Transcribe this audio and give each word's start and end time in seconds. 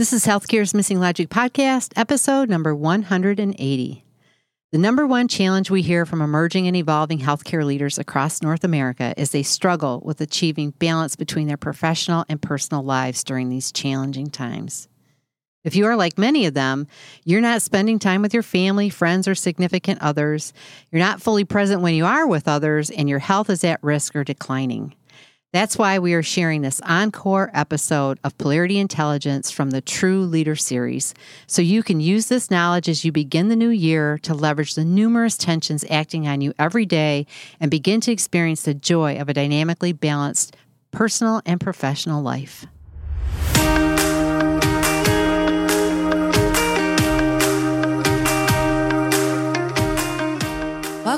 This 0.00 0.14
is 0.14 0.24
Healthcare's 0.24 0.72
Missing 0.72 0.98
Logic 0.98 1.28
podcast, 1.28 1.92
episode 1.94 2.48
number 2.48 2.74
180. 2.74 4.04
The 4.72 4.78
number 4.78 5.06
one 5.06 5.28
challenge 5.28 5.70
we 5.70 5.82
hear 5.82 6.06
from 6.06 6.22
emerging 6.22 6.66
and 6.66 6.74
evolving 6.74 7.18
healthcare 7.18 7.66
leaders 7.66 7.98
across 7.98 8.40
North 8.40 8.64
America 8.64 9.12
is 9.18 9.30
they 9.30 9.42
struggle 9.42 10.00
with 10.02 10.22
achieving 10.22 10.70
balance 10.70 11.16
between 11.16 11.48
their 11.48 11.58
professional 11.58 12.24
and 12.30 12.40
personal 12.40 12.82
lives 12.82 13.22
during 13.22 13.50
these 13.50 13.72
challenging 13.72 14.30
times. 14.30 14.88
If 15.64 15.76
you 15.76 15.84
are 15.84 15.96
like 15.96 16.16
many 16.16 16.46
of 16.46 16.54
them, 16.54 16.86
you're 17.24 17.42
not 17.42 17.60
spending 17.60 17.98
time 17.98 18.22
with 18.22 18.32
your 18.32 18.42
family, 18.42 18.88
friends, 18.88 19.28
or 19.28 19.34
significant 19.34 20.00
others. 20.00 20.54
You're 20.90 21.00
not 21.00 21.20
fully 21.20 21.44
present 21.44 21.82
when 21.82 21.94
you 21.94 22.06
are 22.06 22.26
with 22.26 22.48
others, 22.48 22.88
and 22.88 23.06
your 23.06 23.18
health 23.18 23.50
is 23.50 23.64
at 23.64 23.82
risk 23.82 24.16
or 24.16 24.24
declining. 24.24 24.94
That's 25.52 25.76
why 25.76 25.98
we 25.98 26.14
are 26.14 26.22
sharing 26.22 26.62
this 26.62 26.80
encore 26.82 27.50
episode 27.52 28.20
of 28.22 28.38
Polarity 28.38 28.78
Intelligence 28.78 29.50
from 29.50 29.70
the 29.70 29.80
True 29.80 30.20
Leader 30.20 30.54
series, 30.54 31.12
so 31.48 31.60
you 31.60 31.82
can 31.82 31.98
use 31.98 32.28
this 32.28 32.52
knowledge 32.52 32.88
as 32.88 33.04
you 33.04 33.10
begin 33.10 33.48
the 33.48 33.56
new 33.56 33.70
year 33.70 34.16
to 34.18 34.32
leverage 34.32 34.76
the 34.76 34.84
numerous 34.84 35.36
tensions 35.36 35.84
acting 35.90 36.28
on 36.28 36.40
you 36.40 36.54
every 36.56 36.86
day 36.86 37.26
and 37.58 37.68
begin 37.68 38.00
to 38.02 38.12
experience 38.12 38.62
the 38.62 38.74
joy 38.74 39.16
of 39.18 39.28
a 39.28 39.34
dynamically 39.34 39.92
balanced 39.92 40.56
personal 40.92 41.42
and 41.44 41.60
professional 41.60 42.22
life. 42.22 42.66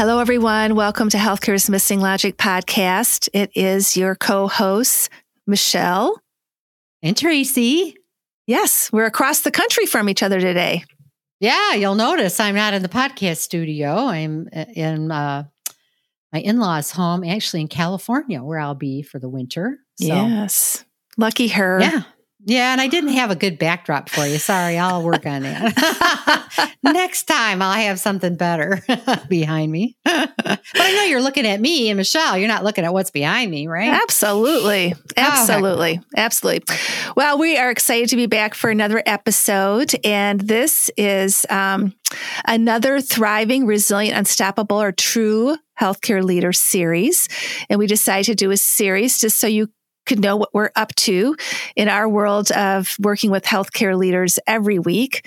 Hello, 0.00 0.18
everyone. 0.18 0.76
Welcome 0.76 1.10
to 1.10 1.18
Healthcare's 1.18 1.68
Missing 1.68 2.00
Logic 2.00 2.34
podcast. 2.34 3.28
It 3.34 3.50
is 3.54 3.98
your 3.98 4.14
co 4.14 4.48
hosts, 4.48 5.10
Michelle 5.46 6.18
and 7.02 7.14
Tracy. 7.14 7.96
Yes, 8.46 8.90
we're 8.90 9.04
across 9.04 9.40
the 9.40 9.50
country 9.50 9.84
from 9.84 10.08
each 10.08 10.22
other 10.22 10.40
today. 10.40 10.84
Yeah, 11.38 11.74
you'll 11.74 11.96
notice 11.96 12.40
I'm 12.40 12.54
not 12.54 12.72
in 12.72 12.80
the 12.80 12.88
podcast 12.88 13.40
studio. 13.40 13.90
I'm 14.06 14.48
uh, 14.56 14.64
in 14.74 15.12
uh, 15.12 15.44
my 16.32 16.40
in 16.40 16.60
law's 16.60 16.90
home, 16.90 17.22
actually 17.22 17.60
in 17.60 17.68
California, 17.68 18.42
where 18.42 18.58
I'll 18.58 18.74
be 18.74 19.02
for 19.02 19.18
the 19.18 19.28
winter. 19.28 19.80
So, 20.00 20.06
yes. 20.06 20.82
Lucky 21.18 21.48
her. 21.48 21.78
Yeah. 21.78 22.02
Yeah, 22.44 22.72
and 22.72 22.80
I 22.80 22.88
didn't 22.88 23.10
have 23.10 23.30
a 23.30 23.36
good 23.36 23.58
backdrop 23.58 24.08
for 24.08 24.26
you. 24.26 24.38
Sorry, 24.38 24.78
I'll 24.78 25.02
work 25.02 25.26
on 25.26 25.42
that. 25.42 26.74
Next 26.82 27.24
time 27.24 27.60
I'll 27.60 27.74
have 27.78 28.00
something 28.00 28.36
better 28.36 28.82
behind 29.28 29.70
me. 29.70 29.96
but 30.04 30.30
I 30.74 30.92
know 30.96 31.02
you're 31.04 31.20
looking 31.20 31.46
at 31.46 31.60
me 31.60 31.90
and 31.90 31.98
Michelle. 31.98 32.38
You're 32.38 32.48
not 32.48 32.64
looking 32.64 32.84
at 32.84 32.92
what's 32.94 33.10
behind 33.10 33.50
me, 33.50 33.66
right? 33.66 33.92
Absolutely. 33.92 34.94
Absolutely. 35.16 36.00
Oh, 36.00 36.04
Absolutely. 36.16 36.76
Well, 37.14 37.38
we 37.38 37.58
are 37.58 37.70
excited 37.70 38.08
to 38.10 38.16
be 38.16 38.26
back 38.26 38.54
for 38.54 38.70
another 38.70 39.02
episode. 39.04 39.94
And 40.02 40.40
this 40.40 40.90
is 40.96 41.44
um, 41.50 41.94
another 42.46 43.02
thriving, 43.02 43.66
resilient, 43.66 44.16
unstoppable, 44.16 44.80
or 44.80 44.92
true 44.92 45.56
healthcare 45.78 46.22
leader 46.22 46.52
series. 46.52 47.28
And 47.68 47.78
we 47.78 47.86
decided 47.86 48.26
to 48.26 48.34
do 48.34 48.50
a 48.50 48.56
series 48.56 49.20
just 49.20 49.38
so 49.38 49.46
you 49.46 49.68
could 50.10 50.20
know 50.20 50.36
what 50.36 50.52
we're 50.52 50.72
up 50.74 50.92
to 50.96 51.36
in 51.76 51.88
our 51.88 52.08
world 52.08 52.50
of 52.50 52.96
working 52.98 53.30
with 53.30 53.44
healthcare 53.44 53.96
leaders 53.96 54.40
every 54.44 54.80
week. 54.80 55.24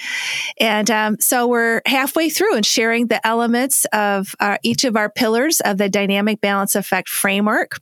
And 0.60 0.92
um, 0.92 1.20
so 1.22 1.48
we're 1.48 1.82
halfway 1.86 2.30
through 2.30 2.58
and 2.58 2.66
sharing 2.66 3.08
the 3.08 3.26
elements 3.26 3.86
of 3.94 4.36
our, 4.42 4.60
each 4.62 4.84
of 4.84 4.98
our 4.98 5.10
pillars 5.10 5.62
of 5.62 5.78
the 5.78 5.88
dynamic 5.88 6.42
balance 6.42 6.76
effect 6.76 7.08
framework. 7.08 7.80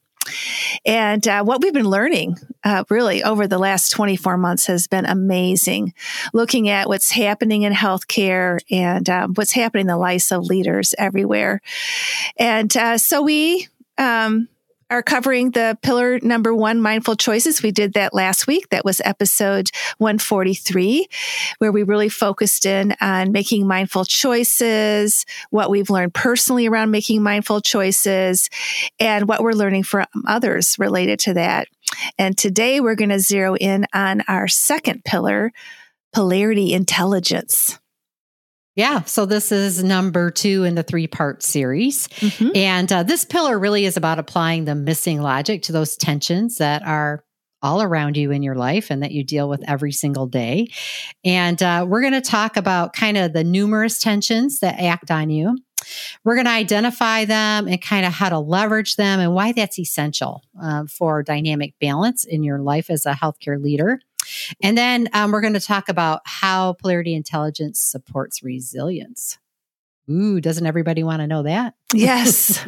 And 0.86 1.28
uh, 1.28 1.44
what 1.44 1.64
we've 1.64 1.74
been 1.74 1.90
learning 1.90 2.38
uh, 2.64 2.84
really 2.92 3.24
over 3.24 3.48
the 3.48 3.58
last 3.58 3.90
24 3.90 4.38
months 4.38 4.68
has 4.68 4.88
been 4.88 5.06
amazing. 5.06 5.96
Looking 6.34 6.70
at 6.70 6.88
what's 6.88 7.10
happening 7.10 7.64
in 7.64 7.74
healthcare 7.74 8.60
and 8.70 9.10
um, 9.10 9.34
what's 9.34 9.54
happening 9.54 9.82
in 9.82 9.88
the 9.88 9.98
lives 9.98 10.32
of 10.32 10.44
leaders 10.44 10.94
everywhere. 11.00 11.62
And 12.38 12.78
uh, 12.78 13.00
so 13.00 13.24
we 13.24 13.68
um, 13.98 14.48
are 14.92 15.02
covering 15.02 15.52
the 15.52 15.78
pillar 15.82 16.20
number 16.22 16.54
one, 16.54 16.82
mindful 16.82 17.16
choices. 17.16 17.64
We 17.64 17.72
did 17.72 17.94
that 17.94 18.14
last 18.14 18.46
week. 18.46 18.70
That 18.70 18.86
was 18.86 19.02
episode 19.06 19.72
143, 19.98 21.08
where 21.60 21.72
we 21.72 21.84
really 21.84 22.10
focused 22.10 22.66
in 22.66 22.94
on 23.00 23.32
making 23.32 23.66
mindful 23.66 24.04
choices, 24.06 25.26
what 25.50 25.70
we've 25.70 25.90
learned 25.90 26.14
personally 26.14 26.68
around 26.68 26.92
making 26.92 27.24
mindful 27.24 27.62
choices, 27.62 28.50
and 29.00 29.28
what 29.28 29.42
we're 29.42 29.54
learning 29.54 29.84
from 29.84 30.06
others 30.28 30.76
related 30.78 31.20
to 31.20 31.34
that. 31.36 31.68
And 32.18 32.38
today 32.38 32.82
we're 32.82 32.96
going 32.96 33.10
to 33.10 33.20
zero 33.20 33.56
in 33.56 33.86
on 33.94 34.22
our 34.28 34.48
second 34.48 35.06
pillar, 35.06 35.54
polarity 36.14 36.74
intelligence. 36.74 37.80
Yeah, 38.76 39.04
so 39.04 39.26
this 39.26 39.52
is 39.52 39.84
number 39.84 40.32
two 40.32 40.64
in 40.64 40.76
the 40.76 40.84
three 40.84 41.08
part 41.08 41.44
series. 41.44 42.08
Mm-hmm. 42.08 42.56
And 42.56 42.92
uh, 42.92 43.04
this 43.04 43.26
pillar 43.26 43.60
really 43.60 43.86
is 43.86 43.98
about 43.98 44.18
applying 44.18 44.64
the 44.64 44.76
missing 44.76 45.22
logic 45.22 45.64
to 45.64 45.74
those 45.74 45.98
tensions 45.98 46.58
that 46.58 46.82
are 46.84 47.24
all 47.62 47.82
around 47.82 48.18
you 48.18 48.32
in 48.32 48.42
your 48.42 48.56
life 48.56 48.90
and 48.90 49.04
that 49.04 49.12
you 49.12 49.24
deal 49.24 49.48
with 49.48 49.64
every 49.68 49.92
single 49.92 50.26
day. 50.26 50.68
And 51.24 51.62
uh, 51.62 51.86
we're 51.88 52.02
going 52.02 52.14
to 52.14 52.22
talk 52.22 52.58
about 52.58 52.94
kind 52.94 53.18
of 53.18 53.34
the 53.34 53.44
numerous 53.44 54.00
tensions 54.00 54.62
that 54.62 54.80
act 54.80 55.12
on 55.12 55.30
you. 55.30 55.58
We're 56.24 56.36
going 56.36 56.46
to 56.46 56.52
identify 56.52 57.26
them 57.26 57.68
and 57.68 57.82
kind 57.82 58.06
of 58.06 58.14
how 58.14 58.30
to 58.30 58.40
leverage 58.40 58.96
them 58.96 59.20
and 59.20 59.34
why 59.34 59.52
that's 59.52 59.80
essential 59.80 60.44
uh, 60.62 60.86
for 60.86 61.24
dynamic 61.24 61.74
balance 61.82 62.24
in 62.24 62.44
your 62.44 62.60
life 62.60 62.90
as 62.90 63.06
a 63.06 63.14
healthcare 63.14 63.62
leader. 63.62 64.00
And 64.62 64.78
then 64.78 65.10
um, 65.14 65.32
we're 65.32 65.42
going 65.42 65.54
to 65.54 65.60
talk 65.60 65.90
about 65.90 66.22
how 66.26 66.74
polarity 66.74 67.14
intelligence 67.14 67.80
supports 67.80 68.44
resilience. 68.44 69.38
Ooh, 70.12 70.42
doesn't 70.42 70.66
everybody 70.66 71.04
want 71.04 71.22
to 71.22 71.28
know 71.28 71.44
that? 71.44 71.76
Yes. 71.94 72.66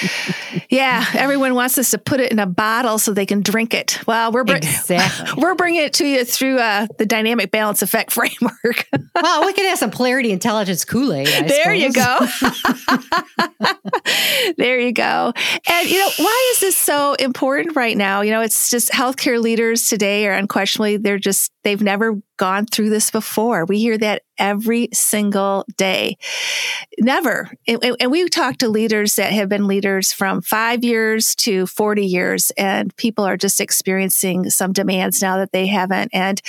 yeah, 0.70 1.04
everyone 1.14 1.54
wants 1.54 1.78
us 1.78 1.90
to 1.92 1.98
put 1.98 2.20
it 2.20 2.32
in 2.32 2.38
a 2.38 2.46
bottle 2.46 2.98
so 2.98 3.12
they 3.12 3.26
can 3.26 3.40
drink 3.42 3.74
it. 3.74 4.00
Well, 4.06 4.32
we're 4.32 4.44
br- 4.44 4.56
exactly. 4.56 5.32
we're 5.42 5.54
bringing 5.54 5.82
it 5.82 5.92
to 5.94 6.06
you 6.06 6.24
through 6.24 6.58
uh, 6.58 6.86
the 6.98 7.06
dynamic 7.06 7.50
balance 7.50 7.82
effect 7.82 8.12
framework. 8.12 8.86
well, 9.14 9.46
we 9.46 9.52
could 9.52 9.66
have 9.66 9.78
some 9.78 9.90
polarity 9.90 10.32
intelligence 10.32 10.84
Kool 10.84 11.12
Aid. 11.12 11.26
There 11.26 11.76
suppose. 11.76 11.80
you 11.80 11.92
go. 11.92 12.18
there 14.56 14.80
you 14.80 14.92
go. 14.92 15.32
And 15.68 15.90
you 15.90 15.98
know, 15.98 16.10
why 16.18 16.52
is 16.54 16.60
this 16.60 16.76
so 16.76 17.14
important 17.14 17.76
right 17.76 17.96
now? 17.96 18.20
You 18.20 18.30
know, 18.30 18.40
it's 18.40 18.70
just 18.70 18.90
healthcare 18.90 19.40
leaders 19.40 19.88
today 19.88 20.26
are 20.26 20.32
unquestionably 20.32 20.96
they're 20.96 21.18
just 21.18 21.52
they've 21.62 21.82
never 21.82 22.20
gone 22.36 22.66
through 22.66 22.90
this 22.90 23.10
before. 23.10 23.64
We 23.64 23.78
hear 23.78 23.96
that 23.98 24.22
every 24.38 24.88
single 24.92 25.64
day. 25.76 26.16
Never. 26.98 27.50
And, 27.66 27.96
and 28.00 28.10
we 28.10 28.28
talk 28.28 28.58
to 28.58 28.68
leaders 28.68 29.16
that 29.16 29.32
have 29.32 29.48
been 29.48 29.66
leaders 29.66 30.12
from 30.12 30.42
five 30.42 30.84
years 30.84 31.34
to 31.36 31.66
40 31.66 32.06
years, 32.06 32.50
and 32.52 32.94
people 32.96 33.24
are 33.24 33.36
just 33.36 33.60
experiencing 33.60 34.50
some 34.50 34.72
demands 34.72 35.22
now 35.22 35.38
that 35.38 35.52
they 35.52 35.66
haven't. 35.66 36.10
And, 36.12 36.40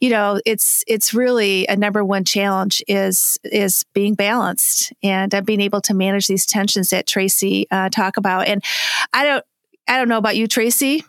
you 0.00 0.10
know, 0.10 0.40
it's, 0.44 0.84
it's 0.86 1.14
really 1.14 1.66
a 1.66 1.76
number 1.76 2.04
one 2.04 2.24
challenge 2.24 2.82
is, 2.88 3.38
is 3.44 3.84
being 3.94 4.14
balanced 4.14 4.92
and 5.02 5.34
uh, 5.34 5.40
being 5.40 5.60
able 5.60 5.80
to 5.82 5.94
manage 5.94 6.26
these 6.26 6.46
tensions 6.46 6.90
that 6.90 7.06
Tracy 7.06 7.66
uh, 7.70 7.88
talk 7.88 8.16
about. 8.16 8.48
And 8.48 8.62
I 9.12 9.24
don't, 9.24 9.44
I 9.86 9.98
don't 9.98 10.08
know 10.08 10.18
about 10.18 10.36
you, 10.36 10.46
Tracy, 10.46 11.04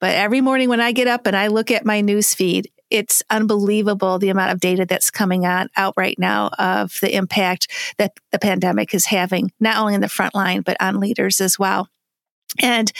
but 0.00 0.14
every 0.14 0.40
morning 0.40 0.68
when 0.68 0.80
I 0.80 0.92
get 0.92 1.08
up 1.08 1.26
and 1.26 1.36
I 1.36 1.48
look 1.48 1.70
at 1.70 1.84
my 1.84 2.00
news 2.00 2.34
feed, 2.34 2.70
it's 2.94 3.24
unbelievable 3.28 4.20
the 4.20 4.28
amount 4.28 4.52
of 4.52 4.60
data 4.60 4.86
that's 4.88 5.10
coming 5.10 5.44
on 5.44 5.68
out 5.74 5.94
right 5.96 6.16
now 6.16 6.48
of 6.60 6.96
the 7.00 7.12
impact 7.12 7.68
that 7.98 8.12
the 8.30 8.38
pandemic 8.38 8.94
is 8.94 9.06
having, 9.06 9.50
not 9.58 9.78
only 9.78 9.94
in 9.94 10.00
the 10.00 10.08
front 10.08 10.32
line, 10.32 10.60
but 10.60 10.76
on 10.80 11.00
leaders 11.00 11.40
as 11.40 11.58
well. 11.58 11.88
And 12.62 12.92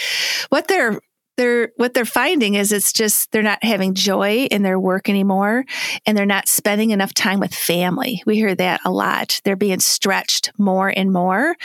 what 0.49 0.67
they're 0.67 0.99
they're 1.37 1.73
what 1.77 1.95
they're 1.95 2.05
finding 2.05 2.55
is 2.55 2.73
it's 2.73 2.93
just 2.93 3.31
they're 3.31 3.43
not 3.43 3.63
having 3.63 3.95
joy 3.95 4.47
in 4.51 4.63
their 4.63 4.79
work 4.79 5.09
anymore 5.09 5.65
and 6.07 6.17
they're 6.17 6.27
not 6.27 6.49
spending 6.49 6.91
enough 6.91 7.13
time 7.13 7.41
with 7.41 7.53
family 7.53 8.23
we 8.25 8.37
hear 8.37 8.55
that 8.55 8.81
a 8.85 8.91
lot 8.93 9.41
they're 9.43 9.57
being 9.57 9.81
stretched 9.81 10.53
more 10.59 10.93
and 10.97 11.13
more 11.13 11.57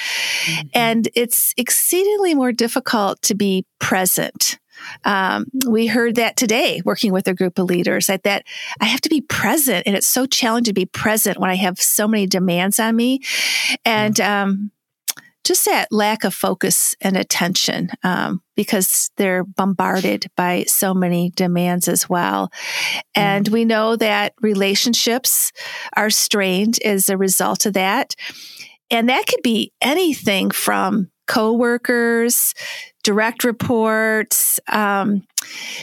mm-hmm. 0.46 0.68
and 0.74 1.08
it's 1.14 1.54
exceedingly 1.56 2.34
more 2.34 2.52
difficult 2.52 3.22
to 3.22 3.36
be 3.36 3.64
present 3.80 4.58
um, 5.04 5.46
we 5.68 5.88
heard 5.88 6.16
that 6.16 6.36
today 6.36 6.82
working 6.86 7.12
with 7.12 7.28
a 7.28 7.34
group 7.34 7.60
of 7.60 7.66
leaders 7.66 8.08
that, 8.08 8.24
that 8.24 8.46
I 8.80 8.86
have 8.86 9.02
to 9.02 9.10
be 9.10 9.22
present 9.22 9.86
and 9.86 9.96
it's 9.96 10.08
so 10.08 10.26
challenging 10.26 10.60
to 10.70 10.74
be 10.74 10.86
present 10.86 11.40
when 11.40 11.50
I 11.50 11.56
have 11.56 11.80
so 11.80 12.08
many 12.08 12.28
demands 12.28 12.80
on 12.80 12.96
me. 12.96 13.22
And, 13.86 14.20
um, 14.20 14.72
just 15.50 15.66
that 15.66 15.92
lack 15.92 16.24
of 16.24 16.34
focus 16.34 16.96
and 17.02 17.18
attention 17.18 17.90
um, 18.04 18.42
because 18.56 19.10
they're 19.18 19.44
bombarded 19.44 20.28
by 20.36 20.64
so 20.68 20.94
many 20.94 21.32
demands 21.32 21.88
as 21.88 22.08
well. 22.08 22.52
And 23.16 23.46
mm. 23.46 23.52
we 23.52 23.66
know 23.66 23.96
that 23.96 24.34
relationships 24.42 25.52
are 25.96 26.12
strained 26.12 26.78
as 26.84 27.10
a 27.10 27.18
result 27.18 27.66
of 27.66 27.74
that. 27.74 28.16
And 28.92 29.10
that 29.10 29.26
could 29.26 29.42
be 29.42 29.72
anything 29.82 30.52
from 30.52 31.10
coworkers 31.26 32.54
direct 33.04 33.44
reports 33.44 34.60
um, 34.68 35.26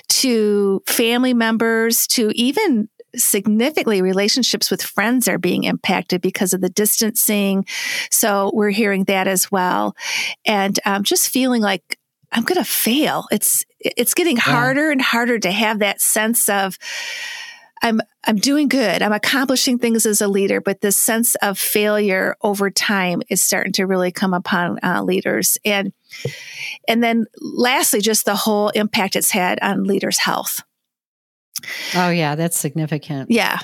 to 0.09 0.83
family 0.87 1.35
members 1.35 2.07
to 2.09 2.31
even 2.35 2.89
significantly 3.15 4.03
relationships 4.03 4.71
with 4.71 4.83
friends 4.83 5.27
are 5.27 5.39
being 5.39 5.65
impacted 5.65 6.21
because 6.21 6.53
of 6.53 6.61
the 6.61 6.69
distancing. 6.69 7.65
So 8.11 8.51
we're 8.53 8.71
hearing 8.71 9.05
that 9.05 9.27
as 9.27 9.51
well. 9.51 9.97
And 10.45 10.79
um, 10.85 11.03
just 11.03 11.29
feeling 11.31 11.63
like 11.63 11.99
i'm 12.33 12.43
going 12.43 12.63
to 12.63 12.69
fail. 12.69 13.27
It's 13.31 13.65
it's 13.81 14.15
getting 14.15 14.37
harder 14.37 14.91
and 14.91 15.01
harder 15.01 15.39
to 15.39 15.51
have 15.51 15.79
that 15.79 16.01
sense 16.01 16.49
of 16.49 16.77
I'm 17.83 18.01
I'm 18.25 18.37
doing 18.37 18.69
good. 18.69 19.03
I'm 19.03 19.13
accomplishing 19.13 19.79
things 19.79 20.07
as 20.07 20.21
a 20.21 20.29
leader, 20.29 20.61
but 20.61 20.81
this 20.81 20.97
sense 20.97 21.35
of 21.37 21.59
failure 21.59 22.37
over 22.43 22.71
time 22.71 23.23
is 23.29 23.43
starting 23.43 23.73
to 23.75 23.85
really 23.85 24.11
come 24.11 24.35
upon 24.35 24.79
uh, 24.83 25.03
leaders. 25.03 25.59
And 25.65 25.93
and 26.89 27.03
then 27.03 27.27
lastly, 27.41 28.01
just 28.01 28.25
the 28.25 28.35
whole 28.35 28.71
impact 28.71 29.17
it's 29.17 29.31
had 29.31 29.59
on 29.61 29.85
leaders' 29.85 30.19
health. 30.19 30.63
Oh 31.95 32.11
yeah, 32.11 32.35
that's 32.35 32.59
significant. 32.59 33.31
Yeah. 33.31 33.61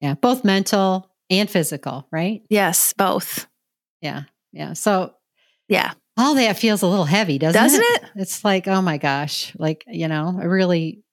Yeah, 0.00 0.14
both 0.14 0.44
mental 0.44 1.10
and 1.30 1.50
physical, 1.50 2.06
right? 2.12 2.42
Yes, 2.48 2.92
both. 2.92 3.46
Yeah. 4.00 4.22
Yeah. 4.52 4.74
So 4.74 5.14
yeah. 5.68 5.92
All 6.16 6.34
that 6.34 6.58
feels 6.58 6.82
a 6.82 6.86
little 6.88 7.04
heavy, 7.04 7.38
doesn't, 7.38 7.62
doesn't 7.62 7.80
it? 7.80 8.02
it? 8.02 8.10
It's 8.16 8.44
like, 8.44 8.66
oh 8.66 8.82
my 8.82 8.98
gosh, 8.98 9.54
like, 9.56 9.84
you 9.86 10.08
know, 10.08 10.36
I 10.40 10.46
really 10.46 11.04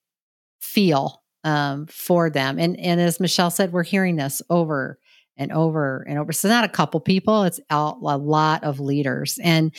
feel 0.65 1.23
um, 1.43 1.87
for 1.87 2.29
them. 2.29 2.59
And 2.59 2.79
and 2.79 2.99
as 2.99 3.19
Michelle 3.19 3.51
said, 3.51 3.71
we're 3.71 3.83
hearing 3.83 4.15
this 4.15 4.41
over 4.49 4.99
and 5.37 5.51
over 5.51 6.05
and 6.07 6.17
over. 6.17 6.31
So 6.31 6.49
not 6.49 6.63
a 6.65 6.69
couple 6.69 6.99
people; 6.99 7.43
it's 7.43 7.59
a, 7.69 7.75
a 7.75 8.17
lot 8.17 8.63
of 8.63 8.79
leaders. 8.79 9.37
And 9.43 9.73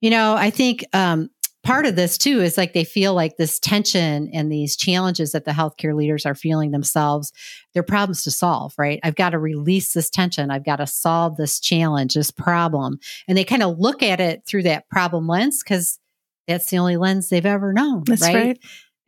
you 0.00 0.10
know, 0.10 0.34
I 0.34 0.50
think 0.50 0.84
um, 0.92 1.30
part 1.64 1.86
of 1.86 1.96
this 1.96 2.16
too 2.16 2.40
is 2.40 2.56
like 2.56 2.74
they 2.74 2.84
feel 2.84 3.14
like 3.14 3.36
this 3.36 3.58
tension 3.58 4.30
and 4.32 4.52
these 4.52 4.76
challenges 4.76 5.32
that 5.32 5.46
the 5.46 5.50
healthcare 5.50 5.96
leaders 5.96 6.26
are 6.26 6.34
feeling 6.34 6.70
themselves 6.70 7.32
they're 7.72 7.82
problems 7.82 8.22
to 8.22 8.30
solve 8.30 8.74
right 8.78 9.00
i've 9.02 9.16
got 9.16 9.30
to 9.30 9.38
release 9.38 9.94
this 9.94 10.10
tension 10.10 10.50
i've 10.50 10.64
got 10.64 10.76
to 10.76 10.86
solve 10.86 11.36
this 11.36 11.58
challenge 11.58 12.14
this 12.14 12.30
problem 12.30 12.98
and 13.26 13.36
they 13.36 13.44
kind 13.44 13.62
of 13.62 13.78
look 13.78 14.02
at 14.02 14.20
it 14.20 14.42
through 14.46 14.62
that 14.62 14.88
problem 14.90 15.26
lens 15.26 15.62
because 15.64 15.98
that's 16.46 16.68
the 16.68 16.76
only 16.76 16.98
lens 16.98 17.30
they've 17.30 17.46
ever 17.46 17.72
known 17.72 18.04
that's 18.06 18.22
right? 18.22 18.34
right? 18.34 18.58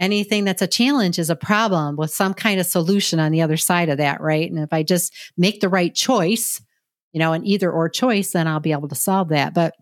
Anything 0.01 0.45
that's 0.45 0.63
a 0.63 0.67
challenge 0.67 1.19
is 1.19 1.31
a 1.31 1.37
problem 1.37 1.97
with 1.97 2.11
some 2.11 2.35
kind 2.35 2.61
of 2.61 2.67
solution 2.67 3.19
on 3.19 3.33
the 3.33 3.43
other 3.43 3.57
side 3.57 3.89
of 3.89 3.99
that, 3.99 4.21
right? 4.21 4.51
And 4.51 4.59
if 4.59 4.73
I 4.73 4.83
just 4.83 5.15
make 5.37 5.61
the 5.61 5.69
right 5.69 5.95
choice, 5.95 6.61
you 7.13 7.19
know, 7.19 7.33
an 7.33 7.47
either 7.47 7.71
or 7.71 7.89
choice, 7.89 8.33
then 8.33 8.47
I'll 8.47 8.61
be 8.61 8.73
able 8.73 8.89
to 8.89 8.95
solve 8.95 9.31
that. 9.31 9.55
But 9.55 9.75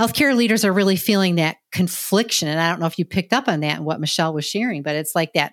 healthcare 0.00 0.34
leaders 0.34 0.64
are 0.64 0.72
really 0.72 0.96
feeling 0.96 1.36
that 1.36 1.56
confliction. 1.72 2.48
And 2.48 2.58
I 2.58 2.70
don't 2.70 2.80
know 2.80 2.86
if 2.86 2.98
you 2.98 3.04
picked 3.04 3.32
up 3.32 3.48
on 3.48 3.60
that 3.60 3.76
and 3.76 3.84
what 3.84 4.00
Michelle 4.00 4.32
was 4.32 4.46
sharing, 4.46 4.82
but 4.82 4.96
it's 4.96 5.14
like 5.14 5.32
that 5.34 5.52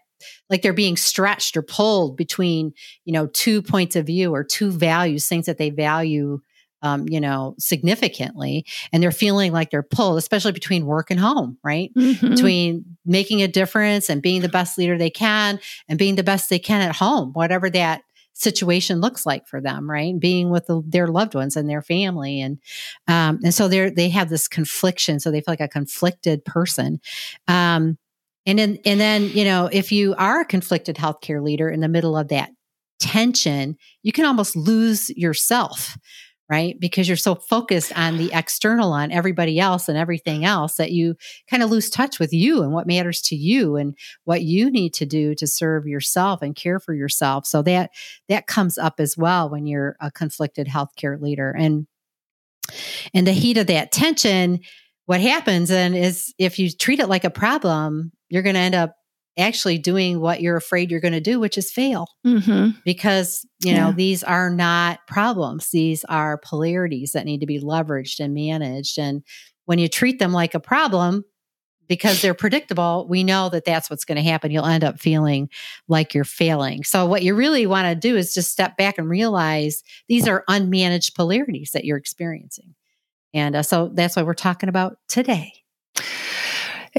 like 0.50 0.62
they're 0.62 0.74
being 0.74 0.98
stretched 0.98 1.58
or 1.58 1.62
pulled 1.62 2.18
between 2.18 2.74
you 3.06 3.14
know 3.14 3.28
two 3.28 3.62
points 3.62 3.96
of 3.96 4.06
view 4.06 4.34
or 4.34 4.44
two 4.44 4.72
values 4.72 5.28
things 5.28 5.46
that 5.46 5.58
they 5.58 5.70
value 5.70 6.40
um, 6.82 7.08
you 7.08 7.20
know, 7.20 7.56
significantly. 7.58 8.66
And 8.92 9.02
they're 9.02 9.12
feeling 9.12 9.52
like 9.52 9.72
they're 9.72 9.84
pulled, 9.84 10.18
especially 10.18 10.52
between 10.52 10.86
work 10.86 11.12
and 11.12 11.20
home, 11.20 11.58
right? 11.64 11.92
Mm-hmm. 11.96 12.30
Between 12.30 12.86
making 13.06 13.42
a 13.42 13.48
difference 13.48 14.10
and 14.10 14.22
being 14.22 14.42
the 14.42 14.50
best 14.50 14.78
leader 14.78 14.98
they 14.98 15.10
can 15.10 15.60
and 15.88 15.98
being 15.98 16.16
the 16.16 16.24
best 16.24 16.50
they 16.50 16.60
can 16.60 16.82
at 16.82 16.96
home, 16.96 17.32
whatever 17.34 17.70
that 17.72 18.02
situation 18.34 19.02
looks 19.02 19.26
like 19.26 19.48
for 19.48 19.60
them, 19.60 19.90
right? 19.90 20.18
Being 20.20 20.50
with 20.50 20.68
the, 20.68 20.82
their 20.86 21.08
loved 21.08 21.34
ones 21.34 21.56
and 21.56 21.70
their 21.70 21.82
family, 21.82 22.40
and 22.40 22.60
um, 23.08 23.40
and 23.44 23.54
so 23.54 23.68
they 23.68 23.90
they 23.90 24.10
have 24.10 24.30
this 24.30 24.48
confliction, 24.48 25.20
so 25.20 25.32
they 25.32 25.42
feel 25.42 25.54
like 25.54 25.62
a 25.62 25.68
conflicted 25.68 26.46
person. 26.46 27.02
Um, 27.48 27.98
and 28.46 28.60
then 28.60 28.78
and 28.86 29.00
then 29.00 29.30
you 29.30 29.44
know 29.44 29.70
if 29.72 29.92
you 29.92 30.16
are 30.18 30.42
a 30.42 30.46
conflicted 30.46 30.96
healthcare 30.96 31.44
leader 31.44 31.70
in 31.70 31.80
the 31.80 31.88
middle 31.88 32.16
of 32.16 32.28
that 32.30 32.52
tension, 33.00 33.76
you 34.04 34.12
can 34.12 34.26
almost 34.26 34.56
lose 34.56 35.10
yourself 35.12 35.98
right? 36.50 36.80
Because 36.80 37.08
you're 37.08 37.18
so 37.18 37.36
focused 37.36 37.92
on 37.98 38.18
the 38.18 38.32
external, 38.34 38.94
on 38.94 39.12
everybody 39.12 39.60
else 39.60 39.90
and 39.90 39.98
everything 39.98 40.46
else 40.46 40.76
that 40.76 40.92
you 40.92 41.16
kind 41.50 41.62
of 41.62 41.70
lose 41.70 41.90
touch 41.90 42.20
with 42.20 42.32
you 42.32 42.64
and 42.64 42.72
what 42.72 42.88
matters 42.88 43.22
to 43.24 43.36
you 43.36 43.76
and 43.76 43.98
what 44.24 44.44
you 44.44 44.72
need 44.72 44.94
to 44.94 45.06
do 45.06 45.36
to 45.36 45.48
serve 45.48 45.88
yourself 45.88 46.42
and 46.42 46.56
care 46.56 46.80
for 46.80 46.94
yourself. 46.94 47.46
So 47.46 47.62
that 47.64 47.92
that 48.30 48.48
comes 48.48 48.78
up 48.78 49.00
as 49.00 49.18
well 49.18 49.50
when 49.50 49.68
you're 49.68 49.98
a 50.00 50.10
conflicted 50.10 50.68
healthcare 50.68 51.22
leader. 51.22 51.54
And 51.58 51.88
in 53.14 53.26
the 53.26 53.34
heat 53.34 53.58
of 53.58 53.68
that 53.68 53.92
tension, 53.92 54.62
what 55.06 55.22
happens 55.22 55.70
then 55.70 55.94
is 55.94 56.34
if 56.38 56.60
you 56.60 56.70
treat 56.70 57.00
it 57.00 57.08
like 57.08 57.24
a 57.24 57.30
problem, 57.30 58.12
you're 58.30 58.44
going 58.44 58.56
to 58.56 58.62
end 58.62 58.76
up 58.76 58.97
actually 59.38 59.78
doing 59.78 60.20
what 60.20 60.42
you're 60.42 60.58
afraid 60.58 60.90
you're 60.90 61.00
going 61.00 61.14
to 61.14 61.22
do, 61.22 61.40
which 61.40 61.58
is 61.58 61.72
fail. 61.72 62.08
Mm-hmm. 62.26 62.80
Because, 62.84 63.46
you 63.64 63.74
know, 63.74 63.92
these 63.92 64.24
are 64.24 64.50
not 64.50 65.06
problems. 65.08 65.70
These 65.70 66.04
are 66.06 66.38
polarities 66.38 67.12
that 67.12 67.26
need 67.26 67.42
to 67.42 67.46
be 67.46 67.60
leveraged 67.60 68.20
and 68.20 68.34
managed. 68.34 68.98
And 68.98 69.24
when 69.66 69.80
you 69.80 69.88
treat 69.88 70.20
them 70.20 70.34
like 70.34 70.56
a 70.56 70.60
problem, 70.60 71.24
because 71.88 72.22
they're 72.22 72.34
predictable, 72.34 73.08
we 73.10 73.24
know 73.24 73.48
that 73.50 73.64
that's 73.64 73.90
what's 73.90 74.04
going 74.04 74.18
to 74.18 74.22
happen. 74.22 74.52
You'll 74.52 74.66
end 74.66 74.84
up 74.84 75.00
feeling 75.00 75.50
like 75.88 76.14
you're 76.14 76.26
failing. 76.26 76.84
So, 76.84 77.06
what 77.06 77.24
you 77.24 77.34
really 77.34 77.66
want 77.66 77.88
to 77.88 77.96
do 77.96 78.18
is 78.18 78.34
just 78.34 78.52
step 78.52 78.76
back 78.76 78.98
and 78.98 79.10
realize 79.10 79.84
these 80.10 80.28
are 80.28 80.44
unmanaged 80.50 81.16
polarities 81.16 81.72
that 81.72 81.86
you're 81.86 81.98
experiencing. 81.98 82.76
And 83.34 83.56
uh, 83.56 83.64
so 83.64 83.90
that's 83.94 84.16
what 84.16 84.26
we're 84.26 84.34
talking 84.34 84.70
about 84.70 84.98
today 85.08 85.54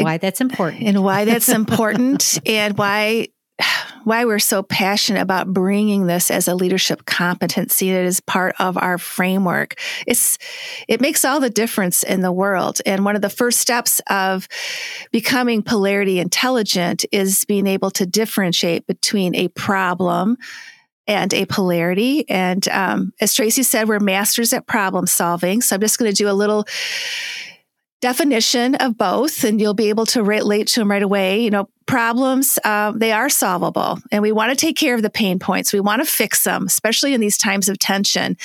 why 0.05 0.19
that's 0.19 0.41
important 0.41 0.83
and 0.83 1.03
why 1.03 1.25
that's 1.25 1.49
important 1.49 2.39
and 2.47 2.77
why 2.77 3.29
why 4.05 4.25
we're 4.25 4.39
so 4.39 4.63
passionate 4.63 5.21
about 5.21 5.53
bringing 5.53 6.07
this 6.07 6.31
as 6.31 6.49
a 6.49 6.55
leadership 6.55 7.05
competency 7.05 7.91
that 7.91 8.05
is 8.05 8.21
part 8.21 8.55
of 8.59 8.79
our 8.79 8.97
framework. 8.97 9.75
It's, 10.07 10.39
it 10.89 11.01
makes 11.01 11.25
all 11.25 11.41
the 11.41 11.51
difference 11.51 12.03
in 12.05 12.23
the 12.23 12.33
world. 12.33 12.81
And 12.87 13.05
one 13.05 13.17
of 13.17 13.23
the 13.23 13.29
first 13.29 13.59
steps 13.61 14.01
of 14.09 14.49
becoming 15.13 15.63
polarity 15.63 16.21
intelligent 16.21 17.05
is 17.13 17.45
being 17.45 17.67
able 17.67 17.91
to 17.93 18.07
differentiate 18.07 18.87
between 18.87 19.35
a 19.35 19.49
problem 19.49 20.39
and 21.07 21.33
a 21.35 21.47
polarity. 21.47 22.29
And 22.29 22.67
um, 22.69 23.13
as 23.21 23.35
Tracy 23.35 23.63
said, 23.63 23.89
we're 23.89 23.99
masters 23.99 24.53
at 24.53 24.67
problem 24.67 25.07
solving. 25.07 25.63
So 25.63 25.75
I'm 25.75 25.81
just 25.81 25.99
going 25.99 26.11
to 26.11 26.17
do 26.17 26.31
a 26.31 26.33
little 26.33 26.67
definition 28.01 28.75
of 28.77 28.97
both 28.97 29.45
and 29.45 29.61
you'll 29.61 29.75
be 29.75 29.89
able 29.89 30.07
to 30.07 30.23
relate 30.23 30.69
to 30.69 30.81
them 30.81 30.91
right 30.91 31.03
away. 31.03 31.43
You 31.43 31.51
know, 31.51 31.69
problems, 31.87 32.59
uh, 32.65 32.93
they 32.95 33.13
are 33.13 33.29
solvable, 33.29 33.99
and 34.13 34.23
we 34.23 34.33
want 34.33 34.51
to 34.51 34.57
take 34.57 34.77
care 34.77 34.95
of 34.95 35.03
the 35.03 35.11
pain 35.11 35.39
points. 35.39 35.73
We 35.73 35.81
want 35.81 36.05
to 36.05 36.11
fix 36.11 36.45
them, 36.45 36.67
especially 36.67 37.15
in 37.15 37.21
these 37.21 37.39
times 37.39 37.69
of 37.69 37.79
tension. 37.79 38.37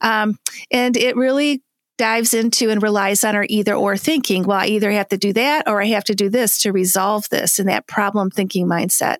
Um, 0.00 0.38
and 0.70 0.96
it 0.96 1.16
really 1.16 1.62
dives 2.00 2.32
into 2.32 2.70
and 2.70 2.82
relies 2.82 3.24
on 3.24 3.36
our 3.36 3.44
either 3.50 3.74
or 3.74 3.94
thinking. 3.94 4.44
Well, 4.44 4.60
I 4.60 4.68
either 4.68 4.90
have 4.90 5.08
to 5.08 5.18
do 5.18 5.34
that 5.34 5.68
or 5.68 5.82
I 5.82 5.86
have 5.88 6.04
to 6.04 6.14
do 6.14 6.30
this 6.30 6.62
to 6.62 6.72
resolve 6.72 7.28
this 7.28 7.58
in 7.58 7.66
that 7.66 7.86
problem 7.86 8.30
thinking 8.30 8.66
mindset. 8.66 9.16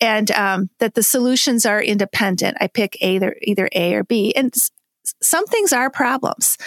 And 0.00 0.30
um, 0.30 0.70
that 0.78 0.94
the 0.94 1.02
solutions 1.02 1.66
are 1.66 1.82
independent. 1.82 2.58
I 2.60 2.68
pick 2.68 2.96
either, 3.00 3.34
either 3.42 3.68
A 3.74 3.94
or 3.94 4.04
B. 4.04 4.32
And 4.36 4.54
some 5.22 5.46
things 5.46 5.72
are 5.72 5.90
problems. 5.90 6.58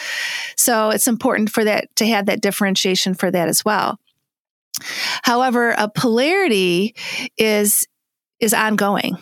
So 0.56 0.90
it's 0.90 1.08
important 1.08 1.50
for 1.50 1.64
that 1.64 1.96
to 1.98 2.08
have 2.08 2.26
that 2.28 2.42
differentiation 2.42 3.14
for 3.14 3.32
that 3.32 3.48
as 3.48 3.64
well. 3.64 4.00
However, 5.24 5.72
a 5.78 5.90
polarity 5.90 6.96
is 7.38 7.88
is 8.40 8.54
ongoing 8.54 9.18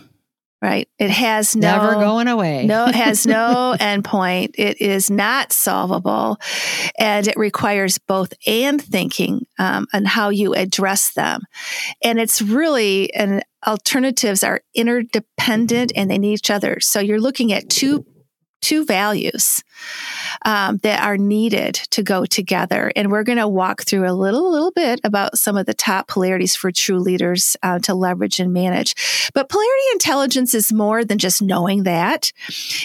right? 0.63 0.87
It 0.97 1.09
has 1.09 1.57
no 1.57 1.71
never 1.71 1.95
going 1.95 2.29
away. 2.29 2.65
no, 2.65 2.85
it 2.85 2.95
has 2.95 3.27
no 3.27 3.75
endpoint. 3.81 4.51
It 4.57 4.79
is 4.79 5.11
not 5.11 5.51
solvable, 5.51 6.37
and 6.97 7.27
it 7.27 7.35
requires 7.35 7.97
both 7.97 8.33
and 8.47 8.81
thinking 8.81 9.45
um, 9.59 9.87
on 9.93 10.05
how 10.05 10.29
you 10.29 10.53
address 10.55 11.11
them. 11.13 11.41
And 12.01 12.17
it's 12.17 12.41
really 12.41 13.13
and 13.13 13.43
alternatives 13.67 14.41
are 14.41 14.61
interdependent 14.73 15.91
and 15.97 16.09
they 16.09 16.17
need 16.17 16.33
each 16.35 16.49
other. 16.49 16.79
So 16.79 17.01
you're 17.01 17.19
looking 17.19 17.51
at 17.51 17.69
two 17.69 18.05
two 18.63 18.85
values 18.85 19.63
um, 20.45 20.77
that 20.77 21.03
are 21.03 21.17
needed 21.17 21.75
to 21.91 22.01
go 22.01 22.25
together. 22.25 22.91
And 22.95 23.11
we're 23.11 23.23
going 23.23 23.37
to 23.37 23.47
walk 23.47 23.83
through 23.83 24.09
a 24.09 24.13
little, 24.13 24.51
little 24.51 24.71
bit 24.71 25.01
about 25.03 25.37
some 25.37 25.57
of 25.57 25.65
the 25.65 25.73
top 25.73 26.07
polarities 26.07 26.55
for 26.55 26.71
true 26.71 26.99
leaders 26.99 27.55
uh, 27.61 27.79
to 27.79 27.93
leverage 27.93 28.39
and 28.39 28.53
manage. 28.53 29.29
But 29.33 29.49
polarity 29.49 29.83
intelligence 29.91 30.53
is 30.53 30.73
more 30.73 31.03
than 31.03 31.17
just 31.17 31.41
knowing 31.41 31.83
that. 31.83 32.31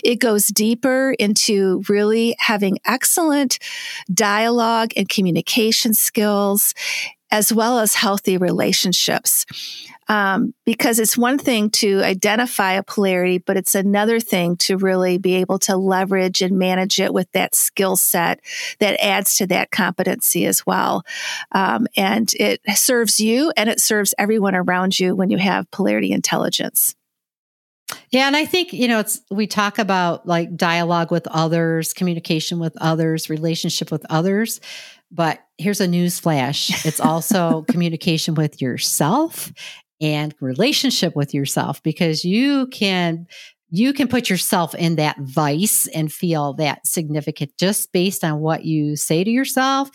It 0.04 0.16
goes 0.16 0.48
deeper 0.48 1.14
into 1.18 1.82
really 1.88 2.36
having 2.38 2.78
excellent 2.84 3.58
dialogue 4.12 4.92
and 4.96 5.08
communication 5.08 5.94
skills 5.94 6.74
as 7.30 7.52
well 7.52 7.78
as 7.78 7.94
healthy 7.94 8.36
relationships. 8.36 9.44
Um, 10.08 10.54
because 10.64 10.98
it's 10.98 11.18
one 11.18 11.38
thing 11.38 11.68
to 11.70 12.02
identify 12.02 12.72
a 12.72 12.82
polarity, 12.82 13.38
but 13.38 13.58
it's 13.58 13.74
another 13.74 14.20
thing 14.20 14.56
to 14.58 14.78
really 14.78 15.18
be 15.18 15.34
able 15.36 15.58
to 15.60 15.76
leverage 15.76 16.40
and 16.40 16.58
manage 16.58 16.98
it 16.98 17.12
with 17.12 17.30
that 17.32 17.54
skill 17.54 17.96
set 17.96 18.40
that 18.78 18.98
adds 19.04 19.34
to 19.34 19.46
that 19.48 19.70
competency 19.70 20.46
as 20.46 20.64
well. 20.64 21.04
Um, 21.52 21.86
and 21.96 22.32
it 22.38 22.60
serves 22.74 23.20
you 23.20 23.52
and 23.56 23.68
it 23.68 23.80
serves 23.80 24.14
everyone 24.18 24.54
around 24.54 24.98
you 24.98 25.14
when 25.14 25.28
you 25.28 25.38
have 25.38 25.70
polarity 25.70 26.12
intelligence. 26.12 26.94
Yeah, 28.10 28.26
and 28.26 28.36
I 28.36 28.44
think, 28.44 28.72
you 28.72 28.88
know, 28.88 29.00
it's 29.00 29.20
we 29.30 29.46
talk 29.46 29.78
about 29.78 30.26
like 30.26 30.56
dialogue 30.56 31.10
with 31.10 31.26
others, 31.26 31.92
communication 31.92 32.58
with 32.58 32.76
others, 32.80 33.30
relationship 33.30 33.90
with 33.90 34.04
others, 34.10 34.60
but 35.10 35.40
here's 35.56 35.80
a 35.80 35.88
news 35.88 36.20
flash. 36.20 36.84
It's 36.84 37.00
also 37.00 37.62
communication 37.68 38.34
with 38.34 38.60
yourself 38.60 39.52
and 40.00 40.34
relationship 40.40 41.16
with 41.16 41.34
yourself 41.34 41.82
because 41.82 42.24
you 42.24 42.66
can 42.68 43.26
you 43.70 43.92
can 43.92 44.08
put 44.08 44.30
yourself 44.30 44.74
in 44.74 44.96
that 44.96 45.18
vice 45.18 45.86
and 45.88 46.10
feel 46.12 46.54
that 46.54 46.86
significant 46.86 47.52
just 47.58 47.92
based 47.92 48.24
on 48.24 48.40
what 48.40 48.64
you 48.64 48.96
say 48.96 49.22
to 49.22 49.30
yourself, 49.30 49.90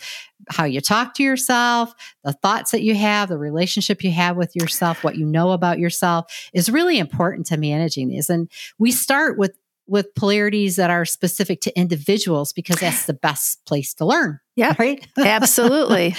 how 0.48 0.64
you 0.64 0.80
talk 0.80 1.14
to 1.14 1.22
yourself, 1.22 1.92
the 2.22 2.32
thoughts 2.34 2.70
that 2.70 2.82
you 2.82 2.94
have, 2.94 3.28
the 3.28 3.38
relationship 3.38 4.04
you 4.04 4.12
have 4.12 4.36
with 4.36 4.54
yourself, 4.54 5.02
what 5.02 5.16
you 5.16 5.26
know 5.26 5.50
about 5.50 5.78
yourself 5.80 6.48
is 6.52 6.70
really 6.70 6.98
important 6.98 7.46
to 7.46 7.56
managing 7.56 8.08
these. 8.08 8.30
And 8.30 8.48
we 8.78 8.92
start 8.92 9.38
with 9.38 9.56
with 9.86 10.14
polarities 10.14 10.76
that 10.76 10.88
are 10.88 11.04
specific 11.04 11.60
to 11.60 11.78
individuals 11.78 12.54
because 12.54 12.76
that's 12.76 13.04
the 13.04 13.12
best 13.12 13.62
place 13.66 13.92
to 13.92 14.06
learn. 14.06 14.40
Yeah. 14.56 14.74
Right? 14.78 15.06
Absolutely. 15.18 16.14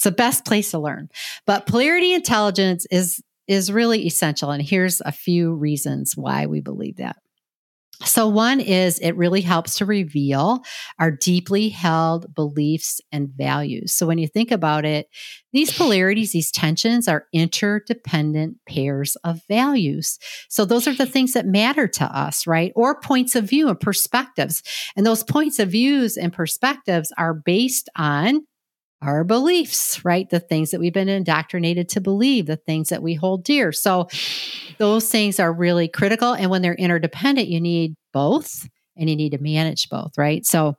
It's 0.00 0.04
the 0.04 0.12
best 0.12 0.46
place 0.46 0.70
to 0.70 0.78
learn. 0.78 1.10
But 1.46 1.66
polarity 1.66 2.14
intelligence 2.14 2.86
is 2.90 3.22
is 3.46 3.70
really 3.70 4.06
essential 4.06 4.50
and 4.50 4.62
here's 4.62 5.02
a 5.02 5.12
few 5.12 5.52
reasons 5.52 6.16
why 6.16 6.46
we 6.46 6.62
believe 6.62 6.96
that. 6.96 7.16
So, 8.06 8.28
one 8.28 8.60
is 8.60 8.98
it 9.00 9.14
really 9.16 9.42
helps 9.42 9.76
to 9.76 9.84
reveal 9.84 10.62
our 10.98 11.10
deeply 11.10 11.68
held 11.68 12.34
beliefs 12.34 13.02
and 13.12 13.28
values. 13.28 13.92
So, 13.92 14.06
when 14.06 14.16
you 14.16 14.26
think 14.26 14.50
about 14.50 14.86
it, 14.86 15.06
these 15.52 15.76
polarities, 15.76 16.32
these 16.32 16.50
tensions 16.50 17.08
are 17.08 17.26
interdependent 17.34 18.56
pairs 18.66 19.16
of 19.22 19.42
values. 19.48 20.18
So, 20.48 20.64
those 20.64 20.88
are 20.88 20.94
the 20.94 21.04
things 21.04 21.34
that 21.34 21.44
matter 21.44 21.86
to 21.88 22.04
us, 22.04 22.46
right? 22.46 22.72
Or 22.74 22.98
points 22.98 23.36
of 23.36 23.44
view 23.44 23.68
and 23.68 23.78
perspectives. 23.78 24.62
And 24.96 25.04
those 25.04 25.22
points 25.22 25.58
of 25.58 25.68
views 25.68 26.16
and 26.16 26.32
perspectives 26.32 27.12
are 27.18 27.34
based 27.34 27.90
on 27.96 28.46
our 29.02 29.24
beliefs, 29.24 30.04
right? 30.04 30.28
The 30.28 30.40
things 30.40 30.70
that 30.70 30.80
we've 30.80 30.92
been 30.92 31.08
indoctrinated 31.08 31.88
to 31.90 32.00
believe, 32.00 32.46
the 32.46 32.56
things 32.56 32.90
that 32.90 33.02
we 33.02 33.14
hold 33.14 33.44
dear. 33.44 33.72
So 33.72 34.08
those 34.78 35.10
things 35.10 35.40
are 35.40 35.52
really 35.52 35.88
critical. 35.88 36.34
And 36.34 36.50
when 36.50 36.62
they're 36.62 36.74
interdependent, 36.74 37.48
you 37.48 37.60
need 37.60 37.96
both 38.12 38.68
and 38.96 39.08
you 39.08 39.16
need 39.16 39.32
to 39.32 39.38
manage 39.38 39.88
both, 39.88 40.18
right? 40.18 40.44
So 40.44 40.76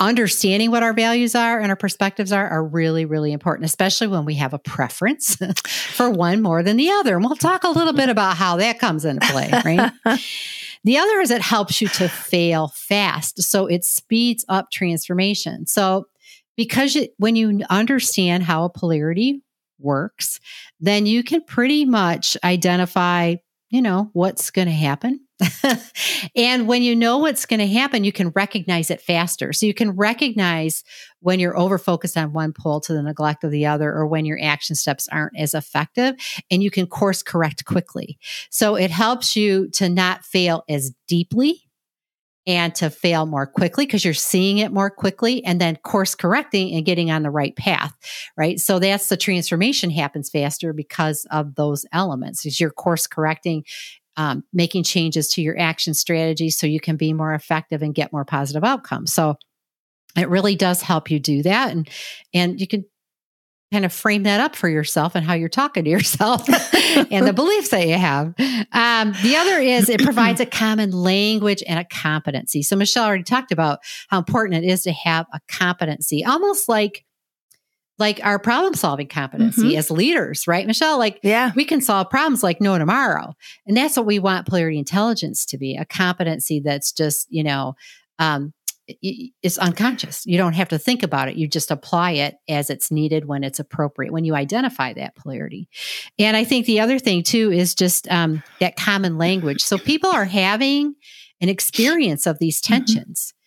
understanding 0.00 0.70
what 0.70 0.82
our 0.82 0.94
values 0.94 1.34
are 1.34 1.60
and 1.60 1.70
our 1.70 1.76
perspectives 1.76 2.32
are 2.32 2.48
are 2.48 2.64
really 2.64 3.04
really 3.04 3.32
important 3.32 3.66
especially 3.66 4.06
when 4.06 4.24
we 4.24 4.34
have 4.34 4.54
a 4.54 4.58
preference 4.58 5.36
for 5.66 6.08
one 6.08 6.40
more 6.40 6.62
than 6.62 6.76
the 6.76 6.90
other 6.90 7.16
and 7.16 7.24
we'll 7.24 7.36
talk 7.36 7.62
a 7.62 7.68
little 7.68 7.92
bit 7.92 8.08
about 8.08 8.36
how 8.36 8.56
that 8.56 8.78
comes 8.78 9.04
into 9.04 9.26
play 9.28 9.50
right 9.64 9.92
the 10.84 10.96
other 10.96 11.20
is 11.20 11.30
it 11.30 11.42
helps 11.42 11.82
you 11.82 11.88
to 11.88 12.08
fail 12.08 12.68
fast 12.68 13.42
so 13.42 13.66
it 13.66 13.84
speeds 13.84 14.44
up 14.48 14.70
transformation 14.70 15.66
so 15.66 16.06
because 16.56 16.96
it, 16.96 17.12
when 17.18 17.36
you 17.36 17.60
understand 17.70 18.42
how 18.42 18.64
a 18.64 18.70
polarity 18.70 19.42
works, 19.78 20.40
then 20.80 21.06
you 21.06 21.22
can 21.22 21.42
pretty 21.42 21.84
much 21.84 22.36
identify, 22.44 23.36
you 23.70 23.82
know, 23.82 24.10
what's 24.12 24.50
going 24.50 24.68
to 24.68 24.74
happen. 24.74 25.20
and 26.36 26.68
when 26.68 26.82
you 26.82 26.94
know 26.94 27.18
what's 27.18 27.46
going 27.46 27.58
to 27.58 27.66
happen, 27.66 28.04
you 28.04 28.12
can 28.12 28.30
recognize 28.30 28.90
it 28.90 29.00
faster. 29.00 29.52
So 29.52 29.66
you 29.66 29.74
can 29.74 29.90
recognize 29.92 30.84
when 31.20 31.40
you're 31.40 31.58
over 31.58 31.78
focused 31.78 32.16
on 32.16 32.32
one 32.32 32.52
pole 32.52 32.80
to 32.82 32.92
the 32.92 33.02
neglect 33.02 33.42
of 33.42 33.50
the 33.50 33.66
other, 33.66 33.90
or 33.90 34.06
when 34.06 34.24
your 34.24 34.38
action 34.40 34.76
steps 34.76 35.08
aren't 35.08 35.36
as 35.36 35.54
effective, 35.54 36.14
and 36.50 36.62
you 36.62 36.70
can 36.70 36.86
course 36.86 37.22
correct 37.22 37.64
quickly. 37.64 38.18
So 38.50 38.76
it 38.76 38.90
helps 38.90 39.34
you 39.34 39.68
to 39.70 39.88
not 39.88 40.24
fail 40.24 40.62
as 40.68 40.92
deeply 41.08 41.64
and 42.46 42.74
to 42.74 42.90
fail 42.90 43.26
more 43.26 43.46
quickly 43.46 43.86
because 43.86 44.04
you're 44.04 44.14
seeing 44.14 44.58
it 44.58 44.72
more 44.72 44.90
quickly 44.90 45.44
and 45.44 45.60
then 45.60 45.76
course 45.76 46.14
correcting 46.14 46.74
and 46.74 46.84
getting 46.84 47.10
on 47.10 47.22
the 47.22 47.30
right 47.30 47.54
path, 47.56 47.94
right? 48.36 48.58
So 48.58 48.78
that's 48.78 49.08
the 49.08 49.16
transformation 49.16 49.90
happens 49.90 50.30
faster 50.30 50.72
because 50.72 51.26
of 51.30 51.54
those 51.54 51.86
elements. 51.92 52.44
Is 52.44 52.60
you're 52.60 52.70
course 52.70 53.06
correcting, 53.06 53.64
um, 54.16 54.44
making 54.52 54.84
changes 54.84 55.28
to 55.34 55.42
your 55.42 55.58
action 55.58 55.94
strategy 55.94 56.50
so 56.50 56.66
you 56.66 56.80
can 56.80 56.96
be 56.96 57.12
more 57.12 57.34
effective 57.34 57.82
and 57.82 57.94
get 57.94 58.12
more 58.12 58.24
positive 58.24 58.64
outcomes. 58.64 59.12
So 59.12 59.36
it 60.16 60.28
really 60.28 60.56
does 60.56 60.82
help 60.82 61.10
you 61.10 61.20
do 61.20 61.42
that, 61.44 61.70
and 61.70 61.88
and 62.34 62.60
you 62.60 62.66
can 62.66 62.84
kind 63.72 63.84
of 63.84 63.92
frame 63.92 64.24
that 64.24 64.40
up 64.40 64.54
for 64.54 64.68
yourself 64.68 65.14
and 65.14 65.24
how 65.24 65.32
you're 65.32 65.48
talking 65.48 65.84
to 65.84 65.90
yourself 65.90 66.46
and 67.10 67.26
the 67.26 67.32
beliefs 67.32 67.70
that 67.70 67.88
you 67.88 67.94
have. 67.94 68.34
Um, 68.72 69.14
the 69.22 69.36
other 69.36 69.58
is 69.58 69.88
it 69.88 70.02
provides 70.02 70.40
a 70.40 70.46
common 70.46 70.90
language 70.92 71.62
and 71.66 71.78
a 71.78 71.84
competency. 71.84 72.62
So 72.62 72.76
Michelle 72.76 73.06
already 73.06 73.24
talked 73.24 73.50
about 73.50 73.80
how 74.08 74.18
important 74.18 74.62
it 74.62 74.68
is 74.68 74.82
to 74.82 74.92
have 74.92 75.26
a 75.32 75.40
competency, 75.48 76.24
almost 76.24 76.68
like 76.68 77.04
like 77.98 78.20
our 78.24 78.38
problem 78.38 78.74
solving 78.74 79.06
competency 79.06 79.62
mm-hmm. 79.62 79.78
as 79.78 79.90
leaders, 79.90 80.48
right, 80.48 80.66
Michelle? 80.66 80.98
Like, 80.98 81.20
yeah, 81.22 81.52
we 81.54 81.64
can 81.64 81.80
solve 81.80 82.10
problems 82.10 82.42
like 82.42 82.60
no 82.60 82.76
tomorrow, 82.76 83.34
and 83.66 83.76
that's 83.76 83.96
what 83.96 84.06
we 84.06 84.18
want 84.18 84.46
polarity 84.46 84.78
intelligence 84.78 85.46
to 85.46 85.58
be—a 85.58 85.84
competency 85.84 86.58
that's 86.58 86.90
just 86.90 87.28
you 87.30 87.44
know 87.44 87.74
um, 88.18 88.54
it's 88.88 89.58
unconscious. 89.58 90.26
You 90.26 90.36
don't 90.38 90.54
have 90.54 90.68
to 90.70 90.78
think 90.78 91.02
about 91.02 91.28
it. 91.28 91.36
You 91.36 91.46
just 91.46 91.70
apply 91.70 92.12
it 92.12 92.36
as 92.48 92.68
it's 92.68 92.90
needed 92.90 93.26
when 93.26 93.44
it's 93.44 93.60
appropriate, 93.60 94.12
when 94.12 94.24
you 94.24 94.34
identify 94.34 94.92
that 94.94 95.16
polarity. 95.16 95.68
And 96.18 96.36
I 96.36 96.44
think 96.44 96.66
the 96.66 96.80
other 96.80 96.98
thing 96.98 97.22
too 97.22 97.52
is 97.52 97.74
just 97.74 98.10
um, 98.10 98.42
that 98.60 98.76
common 98.76 99.18
language. 99.18 99.62
So 99.62 99.78
people 99.78 100.10
are 100.10 100.24
having 100.24 100.94
an 101.40 101.48
experience 101.48 102.26
of 102.26 102.38
these 102.38 102.60
mm-hmm. 102.60 102.74
tensions. 102.74 103.28
Mm-hmm. 103.28 103.38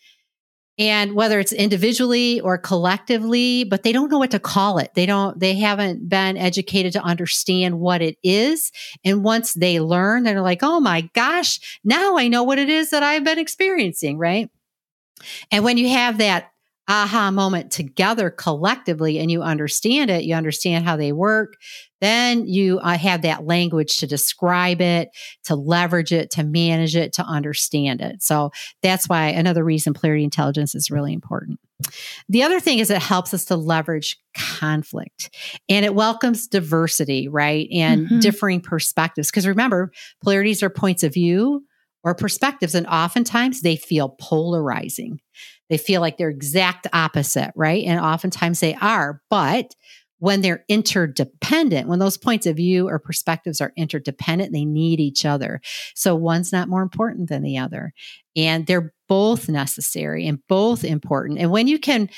And 0.77 1.13
whether 1.15 1.39
it's 1.39 1.53
individually 1.53 2.41
or 2.41 2.57
collectively, 2.57 3.63
but 3.63 3.83
they 3.83 3.93
don't 3.93 4.11
know 4.11 4.19
what 4.19 4.31
to 4.31 4.39
call 4.39 4.77
it. 4.77 4.91
They 4.93 5.05
don't, 5.05 5.39
they 5.39 5.55
haven't 5.55 6.09
been 6.09 6.35
educated 6.35 6.91
to 6.93 7.01
understand 7.01 7.79
what 7.79 8.01
it 8.01 8.17
is. 8.23 8.73
And 9.05 9.23
once 9.23 9.53
they 9.53 9.79
learn, 9.79 10.23
they're 10.23 10.41
like, 10.41 10.63
oh 10.63 10.81
my 10.81 11.09
gosh, 11.13 11.79
now 11.85 12.17
I 12.17 12.27
know 12.27 12.43
what 12.43 12.59
it 12.59 12.67
is 12.67 12.89
that 12.89 13.03
I've 13.03 13.23
been 13.23 13.39
experiencing, 13.39 14.17
right? 14.17 14.49
And 15.51 15.63
when 15.63 15.77
you 15.77 15.89
have 15.89 16.17
that 16.17 16.51
aha 16.87 17.31
moment 17.31 17.71
together 17.71 18.29
collectively 18.29 19.17
and 19.19 19.31
you 19.31 19.41
understand 19.41 20.11
it, 20.11 20.23
you 20.23 20.35
understand 20.35 20.85
how 20.85 20.95
they 20.95 21.11
work, 21.11 21.55
then 21.99 22.45
you 22.45 22.79
uh, 22.79 22.97
have 22.97 23.23
that 23.23 23.45
language 23.45 23.97
to 23.97 24.07
describe 24.07 24.81
it, 24.81 25.09
to 25.45 25.55
leverage 25.55 26.13
it, 26.13 26.29
to 26.29 26.43
manage 26.43 26.95
it, 26.95 27.13
to 27.13 27.23
understand 27.23 28.01
it. 28.01 28.21
So 28.21 28.51
that's 28.83 29.09
why 29.09 29.27
another 29.29 29.63
reason 29.63 29.93
polarity 29.93 30.23
intelligence 30.23 30.75
is 30.75 30.91
really 30.91 31.13
important. 31.13 31.59
The 32.29 32.43
other 32.43 32.59
thing 32.59 32.79
is 32.79 32.91
it 32.91 33.01
helps 33.01 33.33
us 33.33 33.45
to 33.45 33.55
leverage 33.55 34.17
conflict 34.37 35.35
and 35.67 35.85
it 35.85 35.95
welcomes 35.95 36.47
diversity, 36.47 37.27
right? 37.27 37.67
And 37.71 38.05
mm-hmm. 38.05 38.19
differing 38.19 38.61
perspectives. 38.61 39.31
Because 39.31 39.47
remember, 39.47 39.91
polarities 40.23 40.61
are 40.61 40.69
points 40.69 41.03
of 41.03 41.13
view 41.13 41.63
or 42.05 42.15
perspectives, 42.15 42.75
and 42.75 42.87
oftentimes 42.87 43.61
they 43.61 43.75
feel 43.75 44.15
polarizing. 44.21 45.19
They 45.69 45.77
feel 45.77 45.99
like 45.99 46.17
they're 46.17 46.29
exact 46.29 46.87
opposite, 46.93 47.51
right? 47.55 47.83
And 47.83 47.99
oftentimes 47.99 48.59
they 48.59 48.75
are. 48.75 49.21
But 49.29 49.73
when 50.19 50.41
they're 50.41 50.63
interdependent, 50.69 51.89
when 51.89 51.99
those 51.99 52.17
points 52.17 52.45
of 52.45 52.55
view 52.55 52.87
or 52.87 52.99
perspectives 52.99 53.59
are 53.59 53.73
interdependent, 53.75 54.53
they 54.53 54.65
need 54.65 54.99
each 54.99 55.25
other. 55.25 55.59
So 55.93 56.15
one's 56.15 56.53
not 56.53 56.69
more 56.69 56.83
important 56.83 57.27
than 57.27 57.41
the 57.41 57.57
other. 57.57 57.91
And 58.35 58.65
they're 58.65 58.93
both 59.09 59.49
necessary 59.49 60.27
and 60.27 60.39
both 60.47 60.83
important. 60.83 61.39
And 61.39 61.51
when 61.51 61.67
you 61.67 61.79
can 61.79 62.09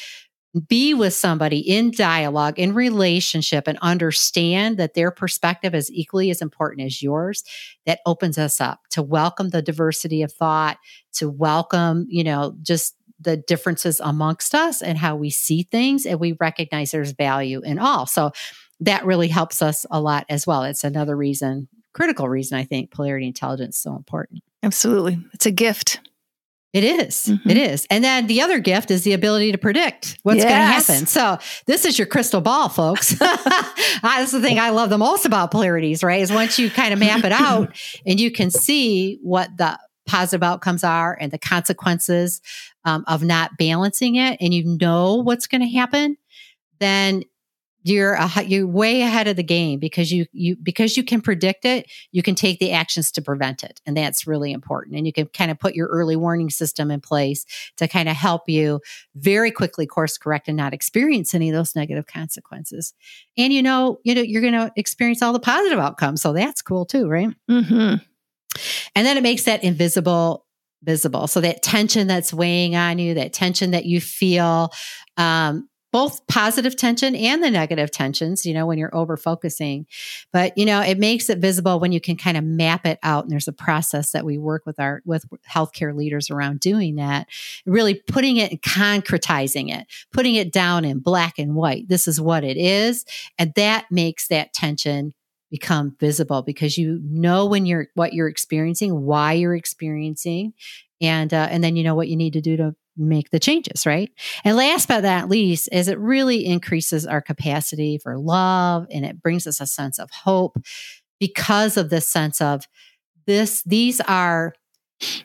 be 0.68 0.94
with 0.94 1.14
somebody 1.14 1.60
in 1.60 1.92
dialogue, 1.92 2.58
in 2.58 2.74
relationship, 2.74 3.68
and 3.68 3.78
understand 3.82 4.78
that 4.78 4.94
their 4.94 5.12
perspective 5.12 5.76
is 5.76 5.92
equally 5.92 6.30
as 6.30 6.42
important 6.42 6.86
as 6.86 7.02
yours, 7.02 7.44
that 7.86 8.00
opens 8.06 8.38
us 8.38 8.60
up 8.62 8.82
to 8.92 9.04
welcome 9.04 9.50
the 9.50 9.62
diversity 9.62 10.22
of 10.22 10.32
thought, 10.32 10.78
to 11.14 11.30
welcome, 11.30 12.06
you 12.10 12.24
know, 12.24 12.56
just 12.62 12.96
the 13.20 13.38
differences 13.38 14.00
amongst 14.00 14.54
us 14.54 14.82
and 14.82 14.98
how 14.98 15.16
we 15.16 15.30
see 15.30 15.64
things 15.64 16.06
and 16.06 16.20
we 16.20 16.34
recognize 16.40 16.92
there's 16.92 17.12
value 17.12 17.62
in 17.62 17.80
all. 17.80 18.06
So 18.06 18.32
that 18.80 19.06
really 19.06 19.28
helps 19.28 19.62
us 19.62 19.86
a 19.90 20.00
lot 20.00 20.26
as 20.30 20.46
well. 20.46 20.64
It's 20.64 20.84
another 20.84 21.16
reason 21.16 21.68
critical 21.94 22.30
reason 22.30 22.60
i 22.60 22.64
think 22.64 22.92
polarity 22.92 23.26
intelligence 23.26 23.78
is 23.78 23.82
so 23.82 23.96
important. 23.96 24.44
Absolutely. 24.62 25.18
It's 25.34 25.48
a 25.48 25.52
gift 25.52 26.00
it 26.78 27.06
is. 27.06 27.26
Mm-hmm. 27.26 27.50
It 27.50 27.58
is. 27.58 27.88
And 27.90 28.04
then 28.04 28.28
the 28.28 28.42
other 28.42 28.60
gift 28.60 28.92
is 28.92 29.04
the 29.04 29.14
ability 29.14 29.52
to 29.52 29.58
predict 29.58 30.18
what's 30.24 30.38
yes. 30.38 30.46
going 30.46 30.56
to 30.56 30.94
happen. 30.94 31.08
So 31.08 31.38
this 31.66 31.86
is 31.86 31.98
your 31.98 32.08
crystal 32.08 32.42
ball, 32.42 32.70
folks. 32.70 33.10
That's 33.20 34.32
the 34.32 34.42
thing 34.42 34.60
I 34.60 34.70
love 34.70 34.90
the 34.90 34.98
most 34.98 35.26
about 35.26 35.52
polarities, 35.52 36.04
right? 36.04 36.22
Is 36.22 36.32
once 36.32 36.60
you 36.60 36.70
kind 36.70 36.94
of 36.94 37.00
map 37.00 37.24
it 37.24 37.32
out 37.32 37.76
and 38.06 38.20
you 38.20 38.32
can 38.32 38.52
see 38.52 39.20
what 39.22 39.50
the 39.58 39.78
positive 40.08 40.44
outcomes 40.44 40.84
are 40.84 41.18
and 41.20 41.32
the 41.32 41.38
consequences 41.38 42.42
um, 42.86 43.04
of 43.08 43.24
not 43.24 43.58
balancing 43.58 44.16
it 44.16 44.38
and 44.40 44.54
you 44.54 44.64
know 44.80 45.16
what's 45.16 45.48
going 45.48 45.62
to 45.62 45.68
happen 45.68 46.16
then 46.80 47.24
you're 47.90 48.14
a, 48.14 48.44
you're 48.44 48.68
way 48.68 49.02
ahead 49.02 49.28
of 49.28 49.36
the 49.36 49.44
game 49.44 49.80
because 49.80 50.12
you 50.12 50.26
you 50.32 50.56
because 50.56 50.98
you 50.98 51.04
can 51.04 51.22
predict 51.22 51.66
it 51.66 51.90
you 52.12 52.22
can 52.22 52.36
take 52.36 52.60
the 52.60 52.72
actions 52.72 53.12
to 53.12 53.22
prevent 53.22 53.64
it 53.64 53.82
and 53.86 53.96
that's 53.96 54.28
really 54.28 54.52
important 54.52 54.96
and 54.96 55.06
you 55.06 55.14
can 55.14 55.28
kind 55.28 55.52
of 55.52 55.60
put 55.60 55.76
your 55.76 55.88
early 55.88 56.16
warning 56.16 56.50
system 56.50 56.92
in 56.92 57.00
place 57.00 57.46
to 57.78 57.88
kind 57.88 58.10
of 58.10 58.16
help 58.16 58.48
you 58.48 58.80
very 59.16 59.52
quickly 59.52 59.86
course 59.86 60.18
correct 60.18 60.48
and 60.48 60.58
not 60.58 60.74
experience 60.74 61.34
any 61.34 61.50
of 61.50 61.56
those 61.56 61.76
negative 61.76 62.08
consequences 62.08 62.94
and 63.38 63.54
you 63.54 63.62
know 63.62 64.00
you 64.04 64.14
know 64.14 64.22
you're 64.22 64.42
going 64.42 64.54
to 64.54 64.72
experience 64.76 65.22
all 65.22 65.34
the 65.34 65.40
positive 65.40 65.80
outcomes 65.80 66.22
so 66.22 66.34
that's 66.34 66.62
cool 66.62 66.86
too 66.86 67.08
right 67.08 67.30
mm-hmm. 67.50 67.96
And 68.96 69.06
then 69.06 69.18
it 69.18 69.24
makes 69.24 69.44
that 69.44 69.64
invisible 69.64 70.46
visible. 70.84 71.28
So 71.28 71.42
that 71.42 71.64
tension 71.64 72.08
that's 72.08 72.34
weighing 72.34 72.76
on 72.76 73.00
you, 73.00 73.16
that 73.16 73.34
tension 73.34 73.72
that 73.72 73.86
you 73.86 74.00
feel, 74.00 74.72
um, 75.18 75.68
both 75.92 76.26
positive 76.28 76.76
tension 76.76 77.16
and 77.16 77.42
the 77.42 77.50
negative 77.50 77.92
tensions, 77.92 78.46
you 78.46 78.54
know, 78.54 78.66
when 78.66 78.78
you're 78.78 78.96
over 78.96 79.16
focusing. 79.16 79.86
But, 80.34 80.58
you 80.58 80.66
know, 80.66 80.82
it 80.82 81.00
makes 81.00 81.30
it 81.30 81.40
visible 81.40 81.80
when 81.80 81.92
you 81.92 82.02
can 82.02 82.18
kind 82.18 82.38
of 82.38 82.44
map 82.44 82.86
it 82.86 83.00
out. 83.04 83.24
And 83.24 83.32
there's 83.32 83.48
a 83.48 83.54
process 83.54 84.12
that 84.12 84.26
we 84.26 84.38
work 84.38 84.66
with 84.66 84.80
our, 84.80 85.02
with 85.06 85.26
healthcare 85.50 85.96
leaders 85.96 86.30
around 86.30 86.60
doing 86.60 86.96
that, 86.96 87.28
really 87.66 87.96
putting 87.96 88.38
it, 88.38 88.52
and 88.52 88.62
concretizing 88.62 89.74
it, 89.74 89.88
putting 90.12 90.36
it 90.36 90.52
down 90.52 90.84
in 90.84 91.00
black 91.00 91.40
and 91.40 91.56
white. 91.56 91.88
This 91.88 92.08
is 92.08 92.20
what 92.20 92.44
it 92.44 92.58
is. 92.58 93.06
And 93.40 93.54
that 93.56 93.86
makes 93.90 94.28
that 94.28 94.54
tension 94.54 95.14
become 95.50 95.96
visible 96.00 96.42
because 96.42 96.78
you 96.78 97.00
know 97.04 97.46
when 97.46 97.66
you're 97.66 97.88
what 97.94 98.14
you're 98.14 98.28
experiencing, 98.28 99.04
why 99.04 99.34
you're 99.34 99.56
experiencing, 99.56 100.54
and 101.02 101.34
uh, 101.34 101.48
and 101.50 101.64
then 101.64 101.76
you 101.76 101.84
know 101.84 101.96
what 101.96 102.10
you 102.10 102.18
need 102.18 102.34
to 102.34 102.42
do 102.42 102.58
to 102.58 102.76
make 102.98 103.30
the 103.30 103.40
changes, 103.40 103.86
right? 103.86 104.12
And 104.44 104.58
last 104.58 104.88
but 104.88 105.04
not 105.04 105.30
least, 105.30 105.70
is 105.72 105.88
it 105.88 106.00
really 106.00 106.46
increases 106.46 107.06
our 107.06 107.22
capacity 107.22 107.98
for 107.98 108.18
love 108.18 108.88
and 108.92 109.06
it 109.06 109.22
brings 109.22 109.48
us 109.48 109.62
a 109.62 109.68
sense 109.68 110.00
of 110.00 110.10
hope 110.12 110.58
because 111.20 111.78
of 111.78 111.90
this 111.90 112.08
sense 112.08 112.42
of 112.42 112.68
this. 113.26 113.62
These 113.64 114.02
are 114.02 114.54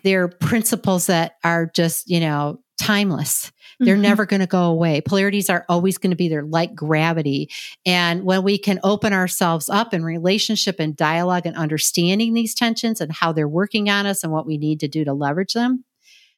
they're 0.02 0.28
principles 0.28 1.06
that 1.06 1.36
are 1.42 1.66
just 1.66 2.08
you 2.10 2.20
know 2.20 2.60
timeless. 2.78 3.52
They're 3.78 3.94
mm-hmm. 3.94 4.02
never 4.02 4.26
going 4.26 4.40
to 4.40 4.46
go 4.46 4.64
away. 4.64 5.00
Polarities 5.00 5.48
are 5.48 5.64
always 5.68 5.98
going 5.98 6.10
to 6.10 6.16
be 6.16 6.28
there 6.28 6.44
like 6.44 6.74
gravity. 6.74 7.50
And 7.86 8.24
when 8.24 8.42
we 8.42 8.58
can 8.58 8.80
open 8.82 9.12
ourselves 9.12 9.68
up 9.68 9.94
in 9.94 10.04
relationship 10.04 10.76
and 10.78 10.96
dialogue 10.96 11.46
and 11.46 11.56
understanding 11.56 12.34
these 12.34 12.54
tensions 12.54 13.00
and 13.00 13.12
how 13.12 13.32
they're 13.32 13.48
working 13.48 13.88
on 13.88 14.06
us 14.06 14.22
and 14.22 14.32
what 14.32 14.46
we 14.46 14.58
need 14.58 14.80
to 14.80 14.88
do 14.88 15.04
to 15.04 15.12
leverage 15.12 15.54
them, 15.54 15.84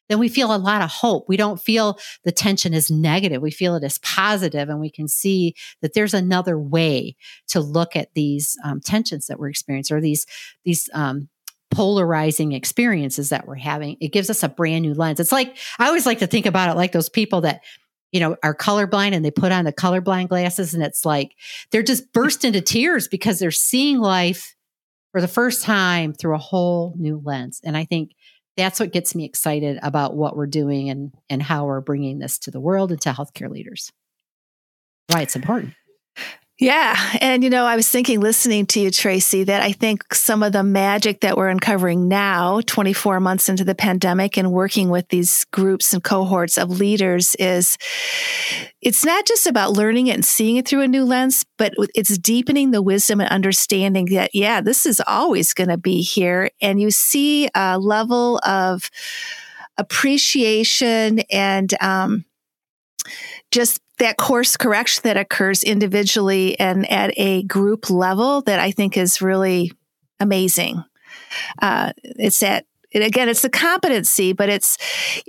then 0.09 0.19
we 0.19 0.29
feel 0.29 0.53
a 0.53 0.57
lot 0.57 0.81
of 0.81 0.89
hope. 0.89 1.27
We 1.27 1.37
don't 1.37 1.59
feel 1.59 1.99
the 2.23 2.31
tension 2.31 2.73
as 2.73 2.91
negative. 2.91 3.41
We 3.41 3.51
feel 3.51 3.75
it 3.75 3.83
as 3.83 3.97
positive, 3.99 4.69
and 4.69 4.79
we 4.79 4.89
can 4.89 5.07
see 5.07 5.55
that 5.81 5.93
there's 5.93 6.13
another 6.13 6.59
way 6.59 7.15
to 7.47 7.59
look 7.59 7.95
at 7.95 8.13
these 8.13 8.57
um, 8.63 8.81
tensions 8.81 9.27
that 9.27 9.39
we're 9.39 9.49
experiencing 9.49 9.97
or 9.97 10.01
these 10.01 10.25
these 10.63 10.89
um, 10.93 11.29
polarizing 11.71 12.53
experiences 12.53 13.29
that 13.29 13.47
we're 13.47 13.55
having. 13.55 13.97
It 13.99 14.13
gives 14.13 14.29
us 14.29 14.43
a 14.43 14.49
brand 14.49 14.83
new 14.83 14.93
lens. 14.93 15.19
It's 15.19 15.31
like, 15.31 15.57
I 15.77 15.87
always 15.87 16.05
like 16.05 16.19
to 16.19 16.27
think 16.27 16.45
about 16.45 16.69
it 16.69 16.77
like 16.77 16.91
those 16.91 17.09
people 17.09 17.41
that, 17.41 17.63
you 18.11 18.19
know, 18.19 18.37
are 18.43 18.55
colorblind 18.55 19.13
and 19.13 19.25
they 19.25 19.31
put 19.31 19.51
on 19.51 19.65
the 19.65 19.73
colorblind 19.73 20.29
glasses 20.29 20.73
and 20.73 20.81
it's 20.81 21.05
like 21.05 21.35
they're 21.71 21.83
just 21.83 22.13
burst 22.13 22.45
into 22.45 22.61
tears 22.61 23.07
because 23.07 23.39
they're 23.39 23.51
seeing 23.51 23.99
life 23.99 24.55
for 25.11 25.19
the 25.19 25.27
first 25.27 25.63
time 25.63 26.13
through 26.13 26.35
a 26.35 26.39
whole 26.39 26.93
new 26.97 27.21
lens. 27.23 27.59
And 27.63 27.75
I 27.75 27.83
think 27.83 28.11
that's 28.57 28.79
what 28.79 28.93
gets 28.93 29.15
me 29.15 29.25
excited 29.25 29.79
about 29.83 30.15
what 30.15 30.35
we're 30.35 30.47
doing 30.47 30.89
and, 30.89 31.13
and 31.29 31.41
how 31.41 31.65
we're 31.65 31.81
bringing 31.81 32.19
this 32.19 32.39
to 32.39 32.51
the 32.51 32.59
world 32.59 32.91
and 32.91 33.01
to 33.01 33.09
healthcare 33.09 33.49
leaders. 33.49 33.91
Why 35.07 35.21
it's 35.21 35.35
important. 35.35 35.73
Yeah. 36.57 36.95
And, 37.19 37.43
you 37.43 37.49
know, 37.49 37.65
I 37.65 37.75
was 37.75 37.89
thinking, 37.89 38.21
listening 38.21 38.65
to 38.67 38.79
you, 38.79 38.89
Tracy, 38.89 39.43
that 39.43 39.61
I 39.61 39.73
think 39.73 40.13
some 40.13 40.41
of 40.41 40.53
the 40.53 40.63
magic 40.63 41.19
that 41.19 41.35
we're 41.35 41.49
uncovering 41.49 42.07
now, 42.07 42.61
24 42.61 43.19
months 43.19 43.49
into 43.49 43.65
the 43.65 43.75
pandemic 43.75 44.37
and 44.37 44.53
working 44.53 44.89
with 44.89 45.09
these 45.09 45.43
groups 45.51 45.91
and 45.93 46.01
cohorts 46.01 46.57
of 46.57 46.69
leaders 46.69 47.35
is 47.39 47.77
it's 48.81 49.03
not 49.03 49.25
just 49.25 49.47
about 49.47 49.73
learning 49.73 50.07
it 50.07 50.13
and 50.15 50.23
seeing 50.23 50.55
it 50.55 50.65
through 50.65 50.81
a 50.83 50.87
new 50.87 51.03
lens, 51.03 51.45
but 51.57 51.73
it's 51.93 52.17
deepening 52.17 52.71
the 52.71 52.81
wisdom 52.81 53.19
and 53.19 53.29
understanding 53.29 54.05
that, 54.13 54.33
yeah, 54.33 54.61
this 54.61 54.85
is 54.85 55.01
always 55.05 55.53
going 55.53 55.69
to 55.69 55.77
be 55.77 56.01
here. 56.01 56.49
And 56.61 56.79
you 56.79 56.89
see 56.89 57.49
a 57.53 57.77
level 57.77 58.39
of 58.45 58.89
appreciation 59.77 61.19
and, 61.29 61.73
um, 61.81 62.23
just 63.51 63.81
that 63.97 64.17
course 64.17 64.57
correction 64.57 65.01
that 65.03 65.17
occurs 65.17 65.63
individually 65.63 66.59
and 66.59 66.89
at 66.91 67.13
a 67.17 67.43
group 67.43 67.89
level 67.89 68.41
that 68.41 68.59
I 68.59 68.71
think 68.71 68.97
is 68.97 69.21
really 69.21 69.71
amazing. 70.19 70.83
Uh, 71.61 71.93
it's 72.01 72.39
that 72.39 72.65
and 72.95 73.03
again, 73.03 73.27
it's 73.27 73.41
the 73.41 73.49
competency, 73.49 74.31
but 74.31 74.47
it's, 74.47 74.77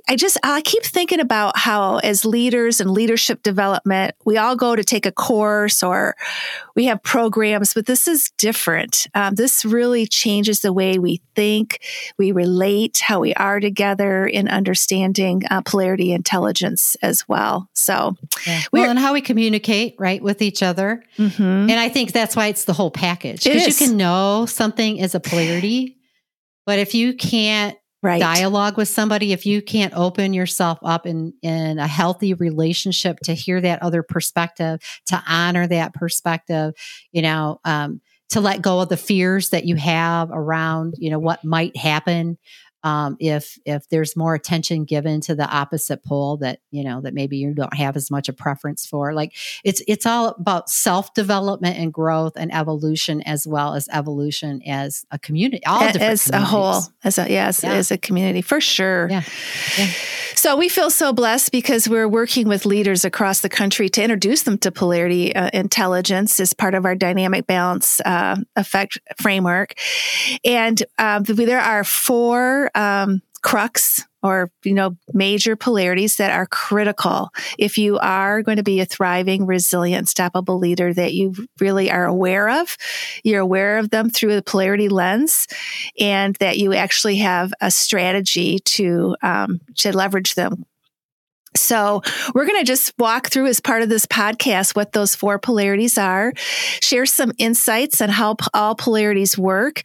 I 0.08 0.14
just, 0.14 0.38
I 0.44 0.62
keep 0.62 0.84
thinking 0.84 1.18
about 1.18 1.58
how 1.58 1.98
as 1.98 2.24
leaders 2.24 2.80
and 2.80 2.92
leadership 2.92 3.42
development, 3.42 4.14
we 4.24 4.36
all 4.38 4.54
go 4.54 4.76
to 4.76 4.84
take 4.84 5.04
a 5.04 5.10
course 5.10 5.82
or 5.82 6.14
we 6.76 6.84
have 6.84 7.02
programs, 7.02 7.74
but 7.74 7.86
this 7.86 8.06
is 8.06 8.30
different. 8.38 9.08
Um, 9.14 9.34
this 9.34 9.64
really 9.64 10.06
changes 10.06 10.60
the 10.60 10.72
way 10.72 11.00
we 11.00 11.20
think, 11.34 11.80
we 12.16 12.30
relate, 12.30 13.00
how 13.02 13.18
we 13.18 13.34
are 13.34 13.58
together 13.58 14.26
in 14.26 14.46
understanding 14.46 15.42
uh, 15.50 15.62
polarity 15.62 16.12
intelligence 16.12 16.96
as 17.02 17.26
well. 17.26 17.68
So, 17.72 18.14
yeah. 18.46 18.60
well, 18.72 18.88
and 18.88 18.98
how 18.98 19.12
we 19.12 19.20
communicate, 19.20 19.96
right, 19.98 20.22
with 20.22 20.40
each 20.40 20.62
other. 20.62 21.02
Mm-hmm. 21.18 21.42
And 21.42 21.72
I 21.72 21.88
think 21.88 22.12
that's 22.12 22.36
why 22.36 22.46
it's 22.46 22.64
the 22.64 22.72
whole 22.72 22.92
package 22.92 23.42
because 23.42 23.66
you 23.66 23.86
can 23.88 23.96
know 23.96 24.46
something 24.46 24.98
is 24.98 25.16
a 25.16 25.20
polarity 25.20 25.95
but 26.66 26.78
if 26.78 26.94
you 26.94 27.14
can't 27.14 27.78
right. 28.02 28.20
dialogue 28.20 28.76
with 28.76 28.88
somebody, 28.88 29.32
if 29.32 29.46
you 29.46 29.62
can't 29.62 29.94
open 29.94 30.32
yourself 30.32 30.78
up 30.82 31.06
in, 31.06 31.32
in 31.42 31.78
a 31.78 31.86
healthy 31.86 32.34
relationship 32.34 33.18
to 33.24 33.34
hear 33.34 33.60
that 33.60 33.82
other 33.82 34.02
perspective, 34.02 34.80
to 35.06 35.22
honor 35.26 35.66
that 35.66 35.94
perspective, 35.94 36.74
you 37.12 37.22
know, 37.22 37.60
um, 37.64 38.00
to 38.30 38.40
let 38.40 38.60
go 38.60 38.80
of 38.80 38.88
the 38.88 38.96
fears 38.96 39.50
that 39.50 39.64
you 39.64 39.76
have 39.76 40.30
around, 40.32 40.94
you 40.98 41.10
know, 41.10 41.18
what 41.18 41.44
might 41.44 41.76
happen 41.76 42.36
um, 42.86 43.16
if 43.18 43.58
if 43.64 43.88
there's 43.88 44.14
more 44.14 44.36
attention 44.36 44.84
given 44.84 45.20
to 45.22 45.34
the 45.34 45.48
opposite 45.48 46.04
pole 46.04 46.36
that 46.36 46.60
you 46.70 46.84
know 46.84 47.00
that 47.00 47.14
maybe 47.14 47.36
you 47.36 47.52
don't 47.52 47.74
have 47.74 47.96
as 47.96 48.12
much 48.12 48.28
a 48.28 48.32
preference 48.32 48.86
for 48.86 49.12
like 49.12 49.34
it's 49.64 49.82
it's 49.88 50.06
all 50.06 50.28
about 50.38 50.70
self 50.70 51.12
development 51.12 51.76
and 51.76 51.92
growth 51.92 52.34
and 52.36 52.54
evolution 52.54 53.22
as 53.22 53.44
well 53.44 53.74
as 53.74 53.88
evolution 53.92 54.62
as 54.64 55.04
a 55.10 55.18
community 55.18 55.66
all 55.66 55.82
as 55.82 56.30
a 56.30 56.40
whole 56.40 56.80
as 57.02 57.18
a 57.18 57.28
yes 57.28 57.64
yeah. 57.64 57.72
as 57.72 57.90
a 57.90 57.98
community 57.98 58.40
for 58.40 58.60
sure 58.60 59.08
yeah. 59.10 59.22
yeah 59.76 59.90
so 60.36 60.54
we 60.54 60.68
feel 60.68 60.90
so 60.90 61.12
blessed 61.12 61.50
because 61.50 61.88
we're 61.88 62.06
working 62.06 62.46
with 62.46 62.66
leaders 62.66 63.04
across 63.04 63.40
the 63.40 63.48
country 63.48 63.88
to 63.88 64.00
introduce 64.00 64.44
them 64.44 64.56
to 64.58 64.70
polarity 64.70 65.34
uh, 65.34 65.50
intelligence 65.52 66.38
as 66.38 66.52
part 66.52 66.74
of 66.74 66.84
our 66.84 66.94
dynamic 66.94 67.48
balance 67.48 68.00
uh, 68.04 68.36
effect 68.54 69.00
framework 69.20 69.74
and 70.44 70.84
um, 70.98 71.24
there 71.24 71.58
are 71.58 71.82
four 71.82 72.70
um, 72.76 73.22
crux 73.42 74.04
or 74.22 74.50
you 74.64 74.74
know 74.74 74.96
major 75.12 75.56
polarities 75.56 76.16
that 76.16 76.32
are 76.32 76.46
critical. 76.46 77.30
If 77.58 77.78
you 77.78 77.98
are 77.98 78.42
going 78.42 78.56
to 78.56 78.62
be 78.62 78.80
a 78.80 78.86
thriving 78.86 79.46
resilient 79.46 80.08
stoppable 80.08 80.58
leader 80.58 80.92
that 80.92 81.14
you 81.14 81.34
really 81.60 81.90
are 81.90 82.06
aware 82.06 82.48
of 82.60 82.76
you're 83.22 83.40
aware 83.40 83.78
of 83.78 83.90
them 83.90 84.10
through 84.10 84.34
the 84.34 84.42
polarity 84.42 84.88
lens 84.88 85.46
and 85.98 86.34
that 86.36 86.58
you 86.58 86.74
actually 86.74 87.16
have 87.16 87.52
a 87.60 87.70
strategy 87.70 88.58
to 88.60 89.16
um, 89.22 89.60
to 89.76 89.96
leverage 89.96 90.34
them 90.34 90.64
so 91.56 92.02
we're 92.34 92.46
going 92.46 92.60
to 92.60 92.64
just 92.64 92.92
walk 92.98 93.28
through 93.28 93.46
as 93.46 93.60
part 93.60 93.82
of 93.82 93.88
this 93.88 94.06
podcast 94.06 94.76
what 94.76 94.92
those 94.92 95.14
four 95.14 95.38
polarities 95.38 95.98
are, 95.98 96.32
share 96.36 97.06
some 97.06 97.32
insights 97.38 98.00
on 98.00 98.08
how 98.08 98.36
all 98.54 98.74
polarities 98.74 99.36
work, 99.36 99.82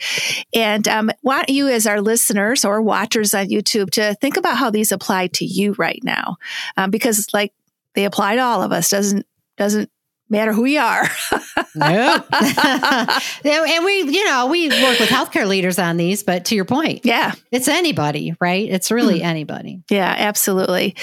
and 0.53 0.87
um, 0.87 1.11
want 1.23 1.49
you 1.49 1.67
as 1.67 1.87
our 1.87 2.01
listeners 2.01 2.65
or 2.65 2.81
watchers 2.81 3.33
on 3.33 3.47
YouTube 3.47 3.89
to 3.91 4.15
think 4.15 4.37
about 4.37 4.57
how 4.57 4.69
these 4.69 4.91
apply 4.91 5.27
to 5.27 5.45
you 5.45 5.73
right 5.73 6.01
now, 6.03 6.37
um, 6.77 6.91
because 6.91 7.27
like 7.33 7.53
they 7.95 8.05
apply 8.05 8.35
to 8.35 8.41
all 8.41 8.61
of 8.61 8.71
us. 8.71 8.89
Doesn't 8.89 9.25
doesn't 9.57 9.89
matter 10.31 10.53
who 10.53 10.65
you 10.65 10.79
are. 10.79 11.07
nope. 11.75 12.25
and 12.33 13.85
we, 13.85 14.03
you 14.03 14.25
know, 14.25 14.47
we 14.47 14.69
work 14.69 14.99
with 14.99 15.09
healthcare 15.09 15.47
leaders 15.47 15.77
on 15.77 15.97
these, 15.97 16.23
but 16.23 16.45
to 16.45 16.55
your 16.55 16.65
point, 16.65 17.01
yeah, 17.05 17.33
it's 17.51 17.67
anybody, 17.67 18.35
right? 18.39 18.67
It's 18.69 18.91
really 18.91 19.19
mm. 19.19 19.25
anybody. 19.25 19.83
Yeah, 19.89 20.13
absolutely. 20.17 20.95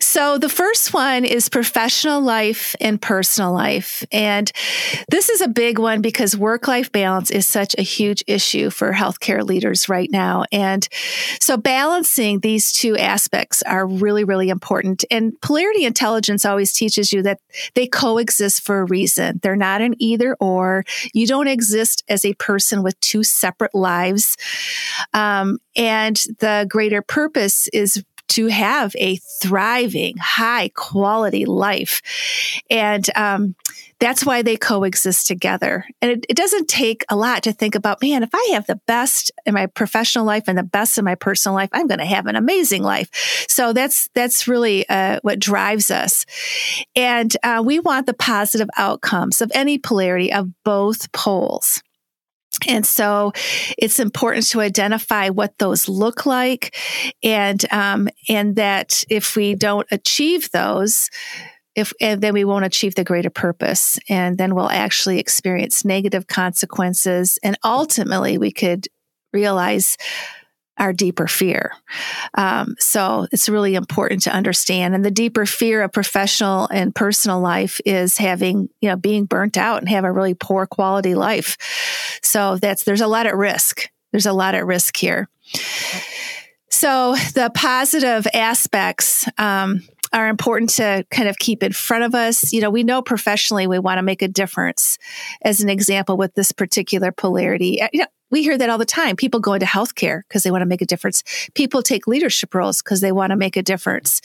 So 0.00 0.38
the 0.38 0.48
first 0.48 0.92
one 0.92 1.24
is 1.24 1.48
professional 1.48 2.20
life 2.20 2.76
and 2.80 3.00
personal 3.00 3.52
life. 3.52 4.04
And 4.12 4.52
this 5.08 5.28
is 5.28 5.40
a 5.40 5.48
big 5.48 5.78
one 5.78 6.02
because 6.02 6.36
work 6.36 6.68
life 6.68 6.92
balance 6.92 7.30
is 7.30 7.46
such 7.46 7.74
a 7.78 7.82
huge 7.82 8.22
issue 8.26 8.70
for 8.70 8.92
healthcare 8.92 9.42
leaders 9.42 9.88
right 9.88 10.10
now. 10.10 10.44
And 10.52 10.86
so 11.40 11.56
balancing 11.56 12.40
these 12.40 12.72
two 12.72 12.96
aspects 12.96 13.62
are 13.62 13.86
really, 13.86 14.24
really 14.24 14.50
important. 14.50 15.04
And 15.10 15.40
polarity 15.40 15.84
intelligence 15.84 16.44
always 16.44 16.72
teaches 16.72 17.12
you 17.12 17.22
that 17.22 17.40
they 17.74 17.86
coexist 17.86 18.65
for 18.66 18.80
a 18.80 18.84
reason. 18.84 19.38
They're 19.42 19.56
not 19.56 19.80
an 19.80 19.94
either 19.98 20.36
or. 20.40 20.84
You 21.14 21.26
don't 21.26 21.48
exist 21.48 22.02
as 22.08 22.24
a 22.24 22.34
person 22.34 22.82
with 22.82 22.98
two 23.00 23.22
separate 23.22 23.74
lives. 23.74 24.36
Um, 25.14 25.58
and 25.76 26.16
the 26.40 26.66
greater 26.68 27.00
purpose 27.00 27.68
is 27.68 28.04
to 28.28 28.48
have 28.48 28.94
a 28.98 29.16
thriving, 29.40 30.16
high 30.18 30.70
quality 30.74 31.46
life. 31.46 32.02
And 32.68 33.08
um, 33.14 33.54
that's 33.98 34.26
why 34.26 34.42
they 34.42 34.56
coexist 34.56 35.26
together. 35.26 35.86
And 36.02 36.10
it, 36.10 36.26
it, 36.28 36.36
doesn't 36.36 36.68
take 36.68 37.04
a 37.08 37.16
lot 37.16 37.42
to 37.44 37.52
think 37.52 37.74
about, 37.74 38.02
man, 38.02 38.22
if 38.22 38.30
I 38.34 38.50
have 38.52 38.66
the 38.66 38.80
best 38.86 39.30
in 39.46 39.54
my 39.54 39.66
professional 39.66 40.26
life 40.26 40.44
and 40.46 40.58
the 40.58 40.62
best 40.62 40.98
in 40.98 41.04
my 41.04 41.14
personal 41.14 41.54
life, 41.54 41.70
I'm 41.72 41.86
going 41.86 42.00
to 42.00 42.04
have 42.04 42.26
an 42.26 42.36
amazing 42.36 42.82
life. 42.82 43.08
So 43.48 43.72
that's, 43.72 44.08
that's 44.14 44.46
really 44.46 44.86
uh, 44.88 45.20
what 45.22 45.38
drives 45.38 45.90
us. 45.90 46.26
And 46.94 47.34
uh, 47.42 47.62
we 47.64 47.80
want 47.80 48.06
the 48.06 48.14
positive 48.14 48.68
outcomes 48.76 49.40
of 49.40 49.50
any 49.54 49.78
polarity 49.78 50.32
of 50.32 50.50
both 50.62 51.10
poles. 51.12 51.82
And 52.66 52.86
so 52.86 53.32
it's 53.76 53.98
important 53.98 54.48
to 54.48 54.60
identify 54.60 55.28
what 55.28 55.58
those 55.58 55.88
look 55.88 56.24
like 56.24 56.74
and, 57.22 57.64
um, 57.72 58.08
and 58.28 58.56
that 58.56 59.04
if 59.10 59.36
we 59.36 59.54
don't 59.54 59.86
achieve 59.90 60.50
those, 60.52 61.10
if 61.76 61.92
and 62.00 62.20
then 62.20 62.32
we 62.32 62.44
won't 62.44 62.64
achieve 62.64 62.94
the 62.94 63.04
greater 63.04 63.30
purpose 63.30 63.98
and 64.08 64.38
then 64.38 64.54
we'll 64.54 64.70
actually 64.70 65.20
experience 65.20 65.84
negative 65.84 66.26
consequences 66.26 67.38
and 67.42 67.56
ultimately 67.62 68.38
we 68.38 68.50
could 68.50 68.88
realize 69.32 69.96
our 70.78 70.92
deeper 70.92 71.26
fear. 71.26 71.72
Um, 72.34 72.76
so 72.78 73.26
it's 73.32 73.48
really 73.48 73.74
important 73.74 74.22
to 74.24 74.32
understand. 74.32 74.94
And 74.94 75.04
the 75.04 75.10
deeper 75.10 75.46
fear 75.46 75.82
of 75.82 75.92
professional 75.92 76.68
and 76.68 76.94
personal 76.94 77.40
life 77.40 77.80
is 77.86 78.18
having, 78.18 78.68
you 78.80 78.90
know, 78.90 78.96
being 78.96 79.24
burnt 79.24 79.56
out 79.56 79.78
and 79.78 79.88
have 79.88 80.04
a 80.04 80.12
really 80.12 80.34
poor 80.34 80.66
quality 80.66 81.14
life. 81.14 81.56
So 82.22 82.56
that's, 82.56 82.84
there's 82.84 83.00
a 83.00 83.06
lot 83.06 83.26
at 83.26 83.36
risk. 83.36 83.88
There's 84.12 84.26
a 84.26 84.32
lot 84.32 84.54
at 84.54 84.66
risk 84.66 84.96
here. 84.96 85.28
So 86.68 87.14
the 87.32 87.50
positive 87.54 88.26
aspects, 88.34 89.26
um, 89.38 89.80
are 90.12 90.28
important 90.28 90.70
to 90.70 91.04
kind 91.10 91.28
of 91.28 91.38
keep 91.38 91.62
in 91.62 91.72
front 91.72 92.04
of 92.04 92.14
us. 92.14 92.52
You 92.52 92.60
know, 92.60 92.70
we 92.70 92.82
know 92.82 93.02
professionally 93.02 93.66
we 93.66 93.78
want 93.78 93.98
to 93.98 94.02
make 94.02 94.22
a 94.22 94.28
difference. 94.28 94.98
As 95.42 95.60
an 95.60 95.68
example, 95.68 96.16
with 96.16 96.34
this 96.34 96.52
particular 96.52 97.12
polarity, 97.12 97.80
uh, 97.80 97.88
you 97.92 98.00
know, 98.00 98.06
we 98.30 98.42
hear 98.42 98.58
that 98.58 98.70
all 98.70 98.78
the 98.78 98.84
time. 98.84 99.16
People 99.16 99.40
go 99.40 99.52
into 99.52 99.66
healthcare 99.66 100.22
because 100.28 100.42
they 100.42 100.50
want 100.50 100.62
to 100.62 100.66
make 100.66 100.82
a 100.82 100.86
difference. 100.86 101.22
People 101.54 101.82
take 101.82 102.06
leadership 102.06 102.54
roles 102.54 102.82
because 102.82 103.00
they 103.00 103.12
want 103.12 103.30
to 103.30 103.36
make 103.36 103.56
a 103.56 103.62
difference. 103.62 104.20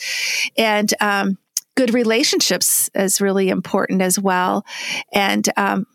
And 0.58 0.92
um, 1.00 1.38
good 1.76 1.94
relationships 1.94 2.90
is 2.96 3.22
really 3.22 3.50
important 3.50 4.02
as 4.02 4.20
well. 4.20 4.66
And 5.14 5.48
um, 5.56 5.86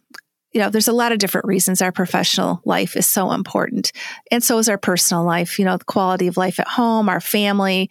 you 0.56 0.62
know, 0.62 0.70
there's 0.70 0.88
a 0.88 0.92
lot 0.94 1.12
of 1.12 1.18
different 1.18 1.46
reasons 1.46 1.82
our 1.82 1.92
professional 1.92 2.62
life 2.64 2.96
is 2.96 3.06
so 3.06 3.32
important. 3.32 3.92
And 4.30 4.42
so 4.42 4.56
is 4.56 4.70
our 4.70 4.78
personal 4.78 5.22
life, 5.22 5.58
you 5.58 5.66
know, 5.66 5.76
the 5.76 5.84
quality 5.84 6.28
of 6.28 6.38
life 6.38 6.58
at 6.58 6.66
home, 6.66 7.10
our 7.10 7.20
family, 7.20 7.90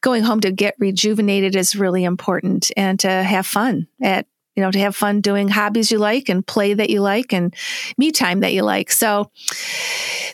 going 0.00 0.22
home 0.22 0.40
to 0.40 0.52
get 0.52 0.74
rejuvenated 0.78 1.56
is 1.56 1.76
really 1.76 2.04
important 2.04 2.70
and 2.76 2.98
to 3.00 3.10
have 3.10 3.46
fun 3.46 3.86
at 4.02 4.26
you 4.56 4.64
know, 4.64 4.70
to 4.72 4.78
have 4.80 4.96
fun 4.96 5.20
doing 5.20 5.48
hobbies 5.48 5.90
you 5.90 5.98
like 5.98 6.28
and 6.28 6.46
play 6.46 6.74
that 6.74 6.90
you 6.90 7.00
like 7.00 7.32
and 7.32 7.54
me 7.96 8.10
time 8.10 8.40
that 8.40 8.52
you 8.52 8.62
like. 8.62 8.90
So 8.90 9.30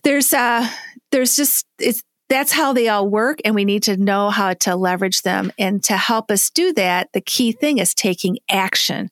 there's 0.02 0.32
uh 0.32 0.68
there's 1.12 1.36
just 1.36 1.66
it's 1.78 2.02
that's 2.28 2.50
how 2.50 2.72
they 2.72 2.88
all 2.88 3.08
work 3.08 3.38
and 3.44 3.54
we 3.54 3.64
need 3.64 3.84
to 3.84 3.96
know 3.96 4.30
how 4.30 4.54
to 4.54 4.74
leverage 4.74 5.22
them. 5.22 5.52
And 5.58 5.82
to 5.84 5.96
help 5.96 6.30
us 6.30 6.50
do 6.50 6.72
that 6.72 7.12
the 7.12 7.20
key 7.20 7.52
thing 7.52 7.78
is 7.78 7.94
taking 7.94 8.38
action. 8.50 9.10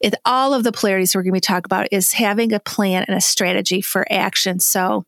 It, 0.00 0.14
all 0.24 0.54
of 0.54 0.62
the 0.62 0.70
polarities 0.70 1.14
we're 1.14 1.22
going 1.22 1.32
to 1.32 1.36
be 1.36 1.40
talking 1.40 1.64
about 1.64 1.88
is 1.90 2.12
having 2.12 2.52
a 2.52 2.60
plan 2.60 3.04
and 3.08 3.16
a 3.16 3.20
strategy 3.20 3.80
for 3.80 4.06
action. 4.10 4.60
So 4.60 5.04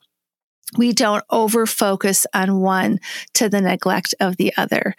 we 0.77 0.93
don't 0.93 1.25
over 1.31 1.67
focus 1.67 2.27
on 2.35 2.61
one 2.61 3.01
to 3.35 3.49
the 3.49 3.61
neglect 3.61 4.15
of 4.21 4.37
the 4.37 4.53
other. 4.57 4.95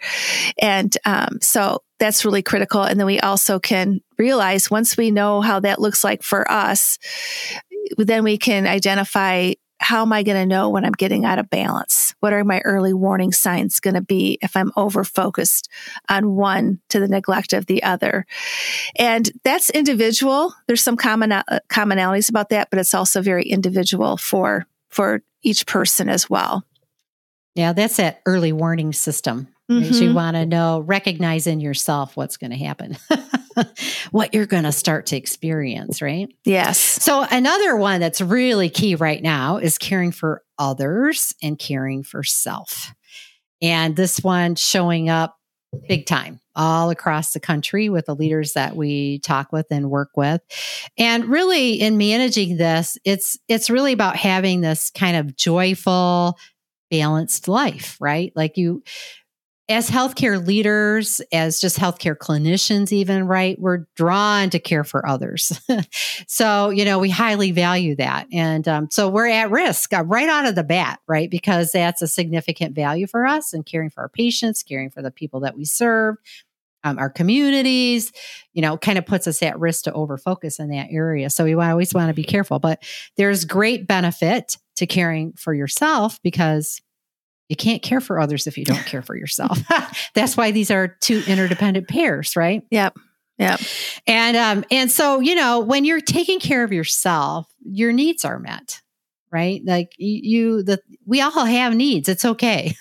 And 0.60 0.96
um, 1.04 1.38
so 1.40 1.82
that's 1.98 2.24
really 2.24 2.42
critical. 2.42 2.82
And 2.82 2.98
then 2.98 3.06
we 3.06 3.20
also 3.20 3.60
can 3.60 4.00
realize 4.18 4.70
once 4.70 4.96
we 4.96 5.10
know 5.10 5.40
how 5.40 5.60
that 5.60 5.80
looks 5.80 6.02
like 6.02 6.22
for 6.22 6.50
us, 6.50 6.98
then 7.96 8.24
we 8.24 8.38
can 8.38 8.66
identify 8.66 9.52
how 9.82 10.02
am 10.02 10.12
I 10.12 10.22
going 10.22 10.36
to 10.36 10.46
know 10.46 10.68
when 10.68 10.84
I'm 10.84 10.92
getting 10.92 11.24
out 11.24 11.38
of 11.38 11.48
balance? 11.48 12.14
What 12.20 12.34
are 12.34 12.44
my 12.44 12.60
early 12.66 12.92
warning 12.92 13.32
signs 13.32 13.80
going 13.80 13.94
to 13.94 14.02
be 14.02 14.38
if 14.42 14.54
I'm 14.54 14.72
over 14.76 15.04
focused 15.04 15.70
on 16.08 16.34
one 16.36 16.80
to 16.90 17.00
the 17.00 17.08
neglect 17.08 17.54
of 17.54 17.64
the 17.64 17.82
other? 17.82 18.26
And 18.96 19.30
that's 19.42 19.70
individual. 19.70 20.54
There's 20.66 20.82
some 20.82 20.98
common 20.98 21.32
uh, 21.32 21.42
commonalities 21.70 22.28
about 22.28 22.50
that, 22.50 22.68
but 22.68 22.78
it's 22.78 22.92
also 22.92 23.22
very 23.22 23.44
individual 23.44 24.18
for 24.18 24.66
for 24.90 25.22
each 25.42 25.66
person 25.66 26.08
as 26.08 26.28
well. 26.28 26.64
Yeah, 27.54 27.72
that's 27.72 27.96
that 27.96 28.22
early 28.26 28.52
warning 28.52 28.92
system. 28.92 29.48
Mm-hmm. 29.70 30.02
You 30.02 30.14
want 30.14 30.34
to 30.34 30.46
know, 30.46 30.80
recognize 30.80 31.46
in 31.46 31.60
yourself 31.60 32.16
what's 32.16 32.36
going 32.36 32.50
to 32.50 32.56
happen, 32.56 32.96
what 34.10 34.34
you're 34.34 34.46
going 34.46 34.64
to 34.64 34.72
start 34.72 35.06
to 35.06 35.16
experience, 35.16 36.02
right? 36.02 36.28
Yes. 36.44 36.78
So, 36.78 37.24
another 37.30 37.76
one 37.76 38.00
that's 38.00 38.20
really 38.20 38.68
key 38.68 38.96
right 38.96 39.22
now 39.22 39.58
is 39.58 39.78
caring 39.78 40.10
for 40.10 40.42
others 40.58 41.34
and 41.40 41.58
caring 41.58 42.02
for 42.02 42.24
self. 42.24 42.92
And 43.62 43.94
this 43.94 44.18
one 44.20 44.56
showing 44.56 45.08
up 45.08 45.36
big 45.88 46.06
time 46.06 46.40
all 46.56 46.90
across 46.90 47.32
the 47.32 47.40
country 47.40 47.88
with 47.88 48.06
the 48.06 48.14
leaders 48.14 48.54
that 48.54 48.76
we 48.76 49.18
talk 49.20 49.52
with 49.52 49.66
and 49.70 49.90
work 49.90 50.10
with. 50.16 50.40
And 50.98 51.26
really 51.26 51.74
in 51.74 51.96
managing 51.96 52.56
this, 52.56 52.98
it's 53.04 53.38
it's 53.48 53.70
really 53.70 53.92
about 53.92 54.16
having 54.16 54.60
this 54.60 54.90
kind 54.90 55.16
of 55.16 55.36
joyful 55.36 56.38
balanced 56.90 57.46
life, 57.46 57.96
right? 58.00 58.32
Like 58.34 58.56
you 58.56 58.82
as 59.70 59.88
healthcare 59.88 60.44
leaders, 60.44 61.20
as 61.32 61.60
just 61.60 61.78
healthcare 61.78 62.16
clinicians, 62.16 62.92
even, 62.92 63.26
right, 63.26 63.58
we're 63.60 63.86
drawn 63.94 64.50
to 64.50 64.58
care 64.58 64.82
for 64.82 65.08
others. 65.08 65.58
so, 66.26 66.70
you 66.70 66.84
know, 66.84 66.98
we 66.98 67.08
highly 67.08 67.52
value 67.52 67.94
that. 67.94 68.26
And 68.32 68.66
um, 68.66 68.88
so 68.90 69.08
we're 69.08 69.28
at 69.28 69.50
risk 69.50 69.92
uh, 69.92 70.02
right 70.04 70.28
out 70.28 70.46
of 70.46 70.56
the 70.56 70.64
bat, 70.64 70.98
right, 71.06 71.30
because 71.30 71.70
that's 71.72 72.02
a 72.02 72.08
significant 72.08 72.74
value 72.74 73.06
for 73.06 73.24
us 73.24 73.52
and 73.52 73.64
caring 73.64 73.90
for 73.90 74.00
our 74.00 74.08
patients, 74.08 74.64
caring 74.64 74.90
for 74.90 75.02
the 75.02 75.12
people 75.12 75.40
that 75.40 75.56
we 75.56 75.64
serve. 75.64 76.16
Um, 76.82 76.98
our 76.98 77.10
communities, 77.10 78.10
you 78.52 78.62
know, 78.62 78.76
kind 78.76 78.98
of 78.98 79.06
puts 79.06 79.26
us 79.26 79.42
at 79.42 79.60
risk 79.60 79.84
to 79.84 79.92
overfocus 79.92 80.58
in 80.58 80.70
that 80.70 80.88
area. 80.90 81.30
So 81.30 81.44
we 81.44 81.54
always 81.54 81.94
want 81.94 82.08
to 82.08 82.14
be 82.14 82.24
careful. 82.24 82.58
But 82.58 82.82
there's 83.16 83.44
great 83.44 83.86
benefit 83.86 84.56
to 84.76 84.86
caring 84.86 85.34
for 85.34 85.52
yourself 85.52 86.18
because 86.22 86.80
you 87.50 87.56
can't 87.56 87.82
care 87.82 88.00
for 88.00 88.20
others 88.20 88.46
if 88.46 88.56
you 88.56 88.64
don't 88.64 88.86
care 88.86 89.02
for 89.02 89.16
yourself. 89.16 89.58
That's 90.14 90.36
why 90.36 90.52
these 90.52 90.70
are 90.70 90.96
two 91.00 91.22
interdependent 91.26 91.88
pairs, 91.88 92.36
right? 92.36 92.62
Yep. 92.70 92.96
Yep. 93.38 93.60
And 94.06 94.36
um 94.36 94.64
and 94.70 94.90
so, 94.90 95.20
you 95.20 95.34
know, 95.34 95.60
when 95.60 95.84
you're 95.84 96.00
taking 96.00 96.38
care 96.38 96.62
of 96.62 96.72
yourself, 96.72 97.46
your 97.62 97.92
needs 97.92 98.24
are 98.24 98.38
met 98.38 98.80
right? 99.32 99.62
Like 99.64 99.92
you, 99.96 100.62
the 100.62 100.80
we 101.06 101.20
all 101.20 101.44
have 101.44 101.74
needs. 101.74 102.08
It's 102.08 102.24
okay. 102.24 102.74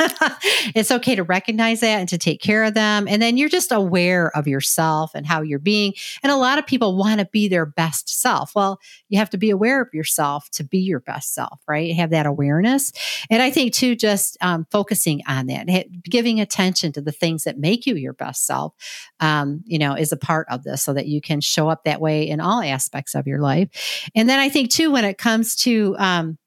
it's 0.76 0.92
okay 0.92 1.16
to 1.16 1.24
recognize 1.24 1.82
that 1.82 2.00
and 2.00 2.10
to 2.10 2.18
take 2.18 2.42
care 2.42 2.64
of 2.64 2.74
them. 2.74 3.08
And 3.08 3.22
then 3.22 3.38
you're 3.38 3.50
just 3.50 3.72
aware 3.72 4.36
of 4.36 4.48
yourself 4.48 5.12
and 5.14 5.28
how 5.28 5.42
you're 5.42 5.60
being. 5.60 5.94
And 6.24 6.32
a 6.32 6.36
lot 6.36 6.58
of 6.58 6.66
people 6.66 6.98
want 6.98 7.20
to 7.20 7.28
be 7.28 7.48
their 7.48 7.68
best 7.68 8.10
self. 8.10 8.56
Well, 8.56 8.80
you 9.10 9.20
have 9.20 9.30
to 9.32 9.38
be 9.38 9.52
aware 9.52 9.82
of 9.82 9.94
yourself 9.94 10.50
to 10.52 10.64
be 10.64 10.80
your 10.80 11.00
best 11.00 11.36
self, 11.36 11.60
right? 11.68 11.94
Have 11.96 12.10
that 12.10 12.26
awareness. 12.26 12.92
And 13.30 13.44
I 13.44 13.52
think 13.52 13.74
too, 13.74 13.96
just 13.96 14.38
um, 14.42 14.66
focusing 14.72 15.22
on 15.28 15.48
that, 15.48 15.68
giving 16.04 16.40
attention 16.40 16.92
to 16.94 17.02
the 17.02 17.12
things 17.12 17.44
that 17.44 17.60
make 17.60 17.86
you 17.86 17.96
your 17.96 18.14
best 18.14 18.46
self, 18.46 18.74
um, 19.20 19.64
you 19.66 19.78
know, 19.78 19.94
is 19.94 20.12
a 20.12 20.18
part 20.18 20.48
of 20.50 20.64
this 20.64 20.82
so 20.82 20.94
that 20.94 21.08
you 21.08 21.22
can 21.22 21.42
show 21.42 21.70
up 21.70 21.84
that 21.84 22.02
way 22.02 22.28
in 22.28 22.40
all 22.40 22.62
aspects 22.62 23.14
of 23.14 23.28
your 23.28 23.40
life. 23.40 23.70
And 24.16 24.28
then 24.28 24.40
I 24.40 24.50
think 24.50 24.72
too, 24.72 24.92
when 24.92 25.06
it 25.06 25.20
comes 25.20 25.56
to, 25.58 25.96
um, 26.00 26.39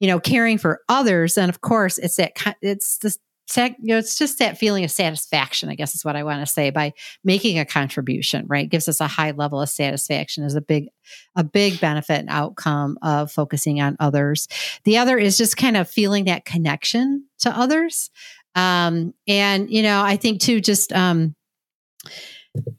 you 0.00 0.08
know, 0.08 0.20
caring 0.20 0.58
for 0.58 0.80
others, 0.88 1.38
and 1.38 1.48
of 1.48 1.60
course, 1.60 1.98
it's 1.98 2.16
that 2.16 2.32
it's 2.62 2.98
this 2.98 3.18
you 3.56 3.74
know, 3.80 3.98
it's 3.98 4.18
just 4.18 4.38
that 4.38 4.58
feeling 4.58 4.84
of 4.84 4.90
satisfaction, 4.90 5.68
I 5.68 5.74
guess 5.74 5.94
is 5.94 6.04
what 6.04 6.16
I 6.16 6.24
want 6.24 6.40
to 6.40 6.52
say 6.52 6.70
by 6.70 6.92
making 7.24 7.58
a 7.58 7.64
contribution, 7.64 8.46
right? 8.48 8.68
Gives 8.68 8.88
us 8.88 9.00
a 9.00 9.06
high 9.06 9.32
level 9.32 9.60
of 9.60 9.68
satisfaction 9.68 10.44
is 10.44 10.54
a 10.54 10.60
big, 10.60 10.88
a 11.36 11.44
big 11.44 11.78
benefit 11.80 12.20
and 12.20 12.30
outcome 12.30 12.98
of 13.02 13.30
focusing 13.30 13.80
on 13.80 13.96
others. 14.00 14.48
The 14.84 14.98
other 14.98 15.18
is 15.18 15.36
just 15.36 15.56
kind 15.56 15.76
of 15.76 15.90
feeling 15.90 16.24
that 16.24 16.46
connection 16.46 17.26
to 17.40 17.50
others. 17.50 18.10
Um, 18.54 19.12
and, 19.28 19.70
you 19.70 19.82
know, 19.82 20.02
I 20.02 20.16
think 20.16 20.40
too, 20.40 20.60
just, 20.60 20.92
um, 20.92 21.34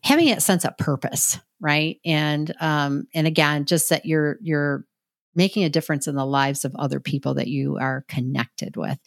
having 0.03 0.29
that 0.29 0.41
sense 0.41 0.65
of 0.65 0.77
purpose, 0.77 1.39
right? 1.59 1.99
And, 2.03 2.53
um, 2.59 3.07
and 3.13 3.27
again, 3.27 3.65
just 3.65 3.89
that 3.89 4.05
you're, 4.05 4.39
you're, 4.41 4.85
making 5.35 5.63
a 5.63 5.69
difference 5.69 6.07
in 6.07 6.15
the 6.15 6.25
lives 6.25 6.65
of 6.65 6.75
other 6.75 6.99
people 6.99 7.35
that 7.35 7.47
you 7.47 7.77
are 7.77 8.05
connected 8.07 8.77
with. 8.77 8.97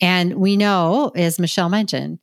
And 0.00 0.34
we 0.34 0.56
know, 0.56 1.12
as 1.14 1.38
Michelle 1.38 1.68
mentioned, 1.68 2.18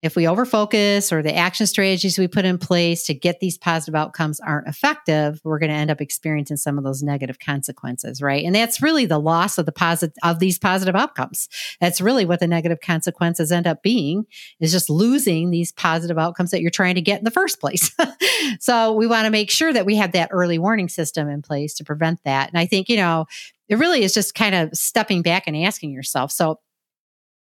if 0.00 0.14
we 0.14 0.24
overfocus 0.24 1.10
or 1.10 1.22
the 1.22 1.34
action 1.34 1.66
strategies 1.66 2.18
we 2.18 2.28
put 2.28 2.44
in 2.44 2.56
place 2.56 3.04
to 3.04 3.14
get 3.14 3.40
these 3.40 3.58
positive 3.58 3.96
outcomes 3.96 4.38
aren't 4.38 4.68
effective, 4.68 5.40
we're 5.42 5.58
going 5.58 5.70
to 5.70 5.76
end 5.76 5.90
up 5.90 6.00
experiencing 6.00 6.56
some 6.56 6.78
of 6.78 6.84
those 6.84 7.02
negative 7.02 7.40
consequences, 7.40 8.22
right? 8.22 8.44
And 8.44 8.54
that's 8.54 8.80
really 8.80 9.06
the 9.06 9.18
loss 9.18 9.58
of 9.58 9.66
the 9.66 9.72
positive 9.72 10.14
of 10.22 10.38
these 10.38 10.58
positive 10.58 10.94
outcomes. 10.94 11.48
That's 11.80 12.00
really 12.00 12.24
what 12.24 12.38
the 12.38 12.46
negative 12.46 12.78
consequences 12.80 13.50
end 13.50 13.66
up 13.66 13.82
being 13.82 14.24
is 14.60 14.70
just 14.70 14.88
losing 14.88 15.50
these 15.50 15.72
positive 15.72 16.18
outcomes 16.18 16.52
that 16.52 16.60
you're 16.60 16.70
trying 16.70 16.94
to 16.94 17.02
get 17.02 17.18
in 17.18 17.24
the 17.24 17.30
first 17.32 17.60
place. 17.60 17.90
so 18.60 18.92
we 18.92 19.08
want 19.08 19.24
to 19.24 19.30
make 19.30 19.50
sure 19.50 19.72
that 19.72 19.86
we 19.86 19.96
have 19.96 20.12
that 20.12 20.30
early 20.32 20.58
warning 20.58 20.88
system 20.88 21.28
in 21.28 21.42
place 21.42 21.74
to 21.74 21.84
prevent 21.84 22.20
that. 22.24 22.48
And 22.48 22.58
I 22.58 22.66
think, 22.66 22.88
you 22.88 22.96
know, 22.96 23.26
it 23.68 23.78
really 23.78 24.02
is 24.04 24.14
just 24.14 24.34
kind 24.34 24.54
of 24.54 24.70
stepping 24.74 25.22
back 25.22 25.44
and 25.46 25.56
asking 25.56 25.90
yourself. 25.90 26.30
So 26.30 26.60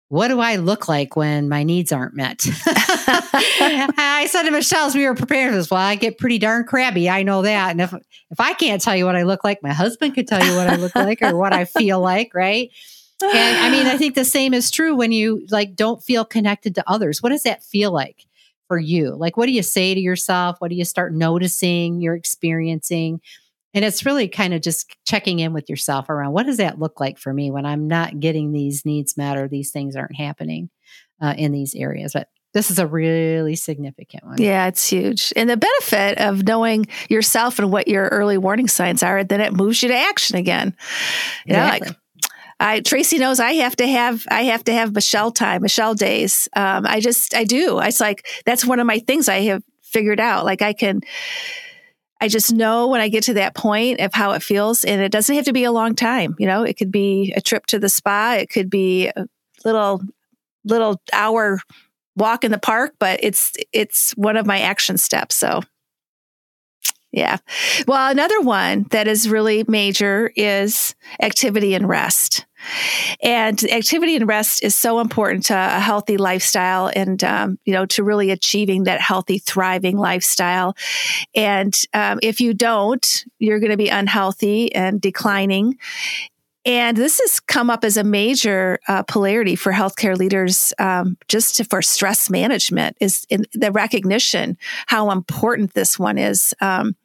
what 0.10 0.28
do 0.28 0.40
I 0.40 0.58
look 0.58 0.88
like 0.88 1.16
when 1.16 1.50
my 1.50 1.64
needs 1.64 1.92
aren't 1.92 2.16
met? 2.16 2.46
I 2.66 4.28
said 4.30 4.44
to 4.44 4.52
Michelle 4.52 4.86
as 4.86 4.96
we 4.96 5.06
were 5.06 5.16
preparing 5.16 5.50
for 5.50 5.58
this, 5.58 5.72
well, 5.72 5.82
I 5.82 5.96
get 5.96 6.20
pretty 6.20 6.38
darn 6.38 6.66
crabby. 6.66 7.10
I 7.10 7.24
know 7.24 7.42
that. 7.42 7.72
And 7.72 7.82
if 7.82 7.94
if 8.30 8.40
I 8.40 8.54
can't 8.54 8.82
tell 8.82 8.96
you 8.96 9.06
what 9.06 9.16
I 9.16 9.24
look 9.24 9.44
like, 9.44 9.64
my 9.64 9.74
husband 9.74 10.14
could 10.14 10.28
tell 10.28 10.44
you 10.46 10.56
what 10.56 10.68
I 10.68 10.76
look 10.76 10.96
like 10.96 11.22
or 11.22 11.36
what 11.36 11.54
I 11.54 11.66
feel 11.66 12.00
like, 12.00 12.34
right? 12.36 12.70
And 13.24 13.58
I 13.58 13.70
mean, 13.72 13.88
I 13.88 13.98
think 13.98 14.14
the 14.14 14.26
same 14.26 14.54
is 14.54 14.70
true 14.70 14.96
when 14.96 15.12
you 15.12 15.46
like 15.50 15.76
don't 15.76 16.04
feel 16.04 16.26
connected 16.26 16.76
to 16.76 16.84
others. 16.90 17.24
What 17.24 17.30
does 17.30 17.44
that 17.44 17.64
feel 17.64 17.92
like 17.92 18.26
for 18.68 18.78
you? 18.78 19.16
Like 19.16 19.38
what 19.38 19.48
do 19.48 19.54
you 19.54 19.64
say 19.64 19.96
to 19.96 20.00
yourself? 20.00 20.58
What 20.60 20.70
do 20.70 20.76
you 20.76 20.86
start 20.86 21.14
noticing 21.14 22.02
you're 22.02 22.16
experiencing? 22.16 23.22
And 23.76 23.86
it's 23.86 24.06
really 24.06 24.30
kind 24.30 24.54
of 24.54 24.62
just 24.62 24.96
checking 25.06 25.40
in 25.40 25.54
with 25.54 25.70
yourself 25.70 26.10
around 26.10 26.32
what 26.32 26.46
does 26.46 26.58
that 26.58 26.80
look 26.80 27.00
like 27.00 27.20
for 27.20 27.34
me 27.34 27.52
when 27.52 27.66
I'm 27.66 27.88
not 27.88 28.20
getting 28.20 28.52
these 28.52 28.86
needs 28.86 29.18
met 29.18 29.38
or 29.38 29.48
these 29.48 29.72
things 29.72 29.96
aren't 29.96 30.16
happening 30.16 30.70
uh, 31.22 31.36
in 31.38 31.52
these 31.52 31.76
areas. 31.76 32.14
But 32.14 32.30
this 32.54 32.72
is 32.72 32.80
a 32.80 32.88
really 32.88 33.58
significant 33.58 34.24
one. 34.24 34.42
Yeah, 34.42 34.68
it's 34.68 34.88
huge. 34.90 35.34
And 35.36 35.50
the 35.50 35.58
benefit 35.58 36.18
of 36.20 36.44
knowing 36.44 36.88
yourself 37.10 37.60
and 37.60 37.70
what 37.70 37.90
your 37.90 38.06
early 38.06 38.38
warning 38.38 38.70
signs 38.70 39.04
are, 39.04 39.26
then 39.26 39.42
it 39.42 39.52
moves 39.52 39.84
you 39.84 39.90
to 39.90 39.96
action 39.96 40.38
again. 40.38 40.74
You 41.46 41.56
exactly. 41.56 41.80
know, 41.80 41.92
like 41.92 41.98
I 42.58 42.80
Tracy 42.80 43.18
knows 43.18 43.42
I 43.42 43.52
have 43.56 43.76
to 43.76 43.88
have 43.88 44.26
I 44.30 44.44
have 44.44 44.64
to 44.64 44.74
have 44.74 44.94
Michelle 44.94 45.32
time, 45.32 45.64
Michelle 45.64 45.96
days. 45.96 46.48
Um, 46.56 46.86
I 46.88 47.02
just 47.02 47.36
I 47.36 47.44
do. 47.44 47.80
It's 47.80 48.00
like 48.00 48.26
that's 48.46 48.66
one 48.66 48.80
of 48.80 48.88
my 48.88 49.00
things 49.00 49.28
I 49.28 49.42
have 49.42 49.62
figured 49.84 50.22
out. 50.22 50.46
Like 50.46 50.62
I 50.62 50.72
can 50.72 51.02
I 52.22 52.28
just 52.28 52.54
know 52.54 52.88
when 52.88 53.02
I 53.02 53.10
get 53.10 53.24
to 53.24 53.34
that 53.36 53.56
point 53.56 54.00
of 54.00 54.14
how 54.14 54.32
it 54.32 54.44
feels. 54.44 54.84
And 54.84 55.02
it 55.02 55.12
doesn't 55.12 55.36
have 55.36 55.46
to 55.46 55.54
be 55.54 55.66
a 55.66 55.72
long 55.72 55.96
time. 55.96 56.36
You 56.40 56.48
know, 56.48 56.64
it 56.64 56.78
could 56.78 56.92
be 56.92 57.34
a 57.36 57.42
trip 57.42 57.66
to 57.68 57.80
the 57.80 57.90
spa. 57.90 58.38
It 58.40 58.50
could 58.50 58.70
be 58.70 59.08
a 59.08 59.28
little, 59.64 60.02
little 60.64 61.02
hour 61.12 61.60
walk 62.16 62.44
in 62.44 62.52
the 62.52 62.58
park, 62.58 62.94
but 63.00 63.20
it's, 63.22 63.54
it's 63.74 64.12
one 64.12 64.38
of 64.38 64.46
my 64.46 64.62
action 64.62 64.98
steps. 64.98 65.36
So 65.36 65.62
yeah. 67.16 67.38
Well, 67.88 68.12
another 68.12 68.42
one 68.42 68.88
that 68.92 69.08
is 69.08 69.30
really 69.30 69.64
major 69.70 70.34
is 70.36 70.96
activity 71.22 71.74
and 71.74 71.88
rest. 71.88 72.46
And 73.22 73.64
activity 73.72 74.16
and 74.16 74.28
rest 74.28 74.64
is 74.64 74.76
so 74.76 75.00
important 75.00 75.46
to 75.46 75.56
a 75.56 75.80
healthy 75.80 76.18
lifestyle 76.18 76.92
and, 76.96 77.24
um, 77.24 77.60
you 77.66 77.74
know, 77.74 77.86
to 77.88 78.04
really 78.04 78.32
achieving 78.32 78.84
that 78.84 79.02
healthy, 79.02 79.38
thriving 79.38 79.98
lifestyle. 79.98 80.76
And 81.34 81.76
um, 81.94 82.20
if 82.22 82.42
you 82.42 82.54
don't, 82.54 83.26
you're 83.40 83.60
going 83.60 83.72
to 83.72 83.78
be 83.78 83.90
unhealthy 83.90 84.74
and 84.74 85.02
declining. 85.02 85.78
And 86.66 86.98
this 86.98 87.20
has 87.20 87.40
come 87.40 87.70
up 87.70 87.84
as 87.84 87.96
a 87.96 88.04
major 88.04 88.80
uh, 88.88 89.04
polarity 89.04 89.56
for 89.56 89.72
healthcare 89.72 90.18
leaders, 90.18 90.74
um, 90.80 91.16
just 91.28 91.58
to, 91.58 91.64
for 91.64 91.84
stress 91.84 92.28
management, 92.28 92.98
is 93.00 93.28
the 93.54 93.72
recognition 93.72 94.58
how 94.88 95.12
important 95.12 95.76
this 95.76 96.00
one 96.00 96.18
is. 96.18 96.56
Um, 96.62 96.96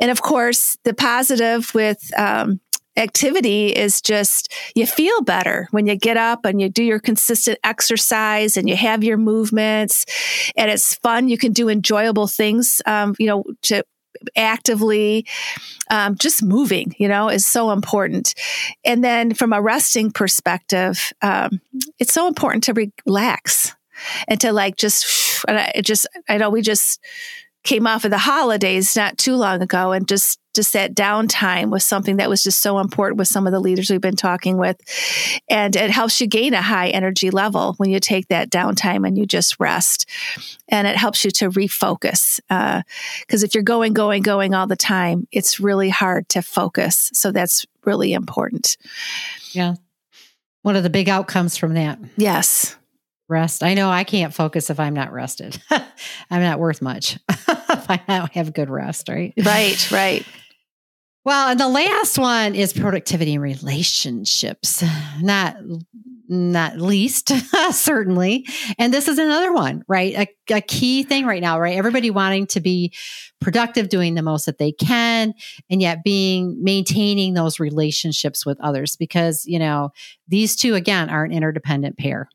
and 0.00 0.10
of 0.10 0.20
course, 0.20 0.76
the 0.82 0.94
positive 0.94 1.72
with 1.74 2.10
um, 2.18 2.60
activity 2.98 3.68
is 3.68 4.02
just 4.02 4.52
you 4.74 4.86
feel 4.86 5.22
better 5.22 5.68
when 5.70 5.86
you 5.86 5.96
get 5.96 6.16
up 6.16 6.44
and 6.44 6.60
you 6.60 6.68
do 6.68 6.82
your 6.82 6.98
consistent 6.98 7.58
exercise 7.64 8.56
and 8.56 8.68
you 8.68 8.76
have 8.76 9.04
your 9.04 9.16
movements 9.16 10.04
and 10.56 10.70
it's 10.70 10.94
fun. 10.96 11.28
You 11.28 11.38
can 11.38 11.52
do 11.52 11.68
enjoyable 11.68 12.26
things 12.26 12.82
um, 12.86 13.14
you 13.18 13.26
know 13.26 13.44
to 13.62 13.84
actively 14.36 15.24
um, 15.90 16.16
just 16.16 16.42
moving 16.42 16.94
you 16.98 17.08
know 17.08 17.28
is 17.28 17.46
so 17.46 17.70
important. 17.70 18.34
And 18.84 19.02
then 19.02 19.32
from 19.32 19.52
a 19.52 19.62
resting 19.62 20.10
perspective 20.10 21.12
um, 21.22 21.60
it's 21.98 22.12
so 22.12 22.26
important 22.26 22.64
to 22.64 22.90
relax 23.06 23.74
and 24.26 24.40
to 24.40 24.52
like 24.52 24.76
just 24.76 25.44
and 25.46 25.58
I 25.58 25.80
just 25.82 26.06
I 26.28 26.38
know 26.38 26.50
we 26.50 26.62
just 26.62 27.00
came 27.64 27.86
off 27.86 28.04
of 28.04 28.10
the 28.10 28.18
holidays 28.18 28.96
not 28.96 29.18
too 29.18 29.36
long 29.36 29.60
ago 29.60 29.92
and 29.92 30.08
just 30.08 30.38
just 30.58 30.72
that 30.72 30.92
downtime 30.92 31.70
was 31.70 31.84
something 31.84 32.16
that 32.16 32.28
was 32.28 32.42
just 32.42 32.60
so 32.60 32.80
important 32.80 33.16
with 33.16 33.28
some 33.28 33.46
of 33.46 33.52
the 33.52 33.60
leaders 33.60 33.90
we've 33.90 34.00
been 34.00 34.16
talking 34.16 34.56
with 34.56 34.76
and 35.48 35.76
it 35.76 35.88
helps 35.88 36.20
you 36.20 36.26
gain 36.26 36.52
a 36.52 36.60
high 36.60 36.88
energy 36.88 37.30
level 37.30 37.74
when 37.74 37.90
you 37.90 38.00
take 38.00 38.26
that 38.26 38.50
downtime 38.50 39.06
and 39.06 39.16
you 39.16 39.24
just 39.24 39.60
rest 39.60 40.10
and 40.68 40.88
it 40.88 40.96
helps 40.96 41.24
you 41.24 41.30
to 41.30 41.48
refocus 41.50 42.40
because 43.20 43.44
uh, 43.44 43.46
if 43.46 43.54
you're 43.54 43.62
going 43.62 43.92
going 43.92 44.20
going 44.20 44.52
all 44.52 44.66
the 44.66 44.74
time 44.74 45.28
it's 45.30 45.60
really 45.60 45.90
hard 45.90 46.28
to 46.28 46.42
focus 46.42 47.12
so 47.14 47.30
that's 47.30 47.64
really 47.84 48.12
important 48.12 48.76
yeah 49.52 49.76
one 50.62 50.74
of 50.74 50.82
the 50.82 50.90
big 50.90 51.08
outcomes 51.08 51.56
from 51.56 51.74
that 51.74 52.00
yes 52.16 52.74
rest. 53.28 53.62
I 53.62 53.74
know 53.74 53.90
I 53.90 54.04
can't 54.04 54.32
focus 54.32 54.70
if 54.70 54.80
I'm 54.80 54.94
not 54.94 55.12
rested. 55.12 55.60
I'm 55.70 56.42
not 56.42 56.58
worth 56.58 56.80
much 56.80 57.18
if 57.28 57.90
I 57.90 58.00
don't 58.08 58.32
have 58.32 58.54
good 58.54 58.70
rest, 58.70 59.08
right? 59.08 59.34
Right, 59.36 59.90
right. 59.90 60.26
Well, 61.24 61.50
and 61.50 61.60
the 61.60 61.68
last 61.68 62.18
one 62.18 62.54
is 62.54 62.72
productivity 62.72 63.34
and 63.34 63.42
relationships. 63.42 64.82
Not 65.20 65.56
not 66.28 66.78
least, 66.78 67.32
certainly. 67.70 68.46
And 68.78 68.92
this 68.92 69.08
is 69.08 69.18
another 69.18 69.52
one, 69.52 69.82
right? 69.88 70.14
A, 70.50 70.54
a, 70.56 70.60
key 70.60 71.02
thing 71.02 71.24
right 71.24 71.40
now, 71.40 71.58
right? 71.58 71.76
Everybody 71.76 72.10
wanting 72.10 72.46
to 72.48 72.60
be 72.60 72.92
productive, 73.40 73.88
doing 73.88 74.14
the 74.14 74.22
most 74.22 74.46
that 74.46 74.58
they 74.58 74.72
can, 74.72 75.32
and 75.70 75.80
yet 75.80 76.04
being 76.04 76.62
maintaining 76.62 77.34
those 77.34 77.58
relationships 77.58 78.44
with 78.44 78.60
others 78.60 78.94
because, 78.96 79.44
you 79.46 79.58
know, 79.58 79.90
these 80.28 80.54
two, 80.54 80.74
again, 80.74 81.08
are 81.08 81.24
an 81.24 81.32
interdependent 81.32 81.96
pair. 81.96 82.28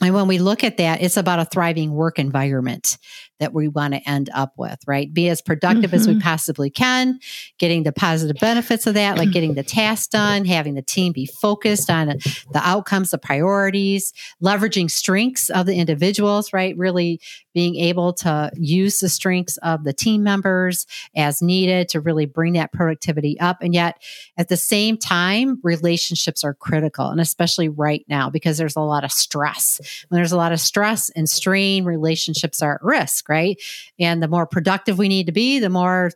And 0.00 0.14
when 0.14 0.28
we 0.28 0.38
look 0.38 0.64
at 0.64 0.76
that, 0.78 1.02
it's 1.02 1.16
about 1.16 1.40
a 1.40 1.44
thriving 1.44 1.92
work 1.92 2.18
environment 2.18 2.98
that 3.40 3.54
we 3.54 3.68
want 3.68 3.94
to 3.94 4.08
end 4.08 4.30
up 4.34 4.52
with, 4.56 4.78
right? 4.86 5.12
Be 5.12 5.28
as 5.28 5.40
productive 5.40 5.90
mm-hmm. 5.90 5.94
as 5.94 6.06
we 6.06 6.14
mm-hmm. 6.14 6.22
possibly 6.22 6.70
can, 6.70 7.20
getting 7.58 7.82
the 7.82 7.92
positive 7.92 8.36
benefits 8.40 8.86
of 8.86 8.94
that, 8.94 9.18
like 9.18 9.30
getting 9.30 9.54
the 9.54 9.62
task 9.62 10.10
done, 10.10 10.44
having 10.44 10.74
the 10.74 10.82
team 10.82 11.12
be 11.12 11.26
focused 11.26 11.90
on 11.90 12.08
the 12.08 12.60
outcomes, 12.62 13.10
the 13.10 13.18
priorities, 13.18 14.12
leveraging 14.42 14.90
strengths 14.90 15.50
of 15.50 15.66
the 15.66 15.76
individuals, 15.76 16.52
right? 16.52 16.76
Really 16.76 17.20
being 17.54 17.76
able 17.76 18.12
to 18.12 18.50
use 18.54 19.00
the 19.00 19.08
strengths 19.08 19.56
of 19.58 19.84
the 19.84 19.92
team 19.92 20.22
members 20.22 20.86
as 21.16 21.42
needed 21.42 21.88
to 21.88 22.00
really 22.00 22.26
bring 22.26 22.52
that 22.52 22.72
productivity 22.72 23.38
up. 23.40 23.58
And 23.62 23.74
yet 23.74 24.00
at 24.36 24.48
the 24.48 24.56
same 24.56 24.96
time, 24.96 25.58
relationships 25.62 26.44
are 26.44 26.54
critical. 26.54 27.08
And 27.08 27.20
especially 27.20 27.68
right 27.68 28.04
now, 28.08 28.30
because 28.30 28.58
there's 28.58 28.76
a 28.76 28.80
lot 28.80 29.04
of 29.04 29.10
stress. 29.10 29.80
When 30.08 30.18
there's 30.18 30.32
a 30.32 30.36
lot 30.36 30.52
of 30.52 30.60
stress 30.60 31.10
and 31.10 31.28
strain, 31.28 31.84
relationships 31.84 32.62
are 32.62 32.76
at 32.76 32.84
risk 32.84 33.27
right? 33.28 33.60
And 33.98 34.22
the 34.22 34.28
more 34.28 34.46
productive 34.46 34.98
we 34.98 35.08
need 35.08 35.26
to 35.26 35.32
be, 35.32 35.58
the 35.58 35.70
more 35.70 36.10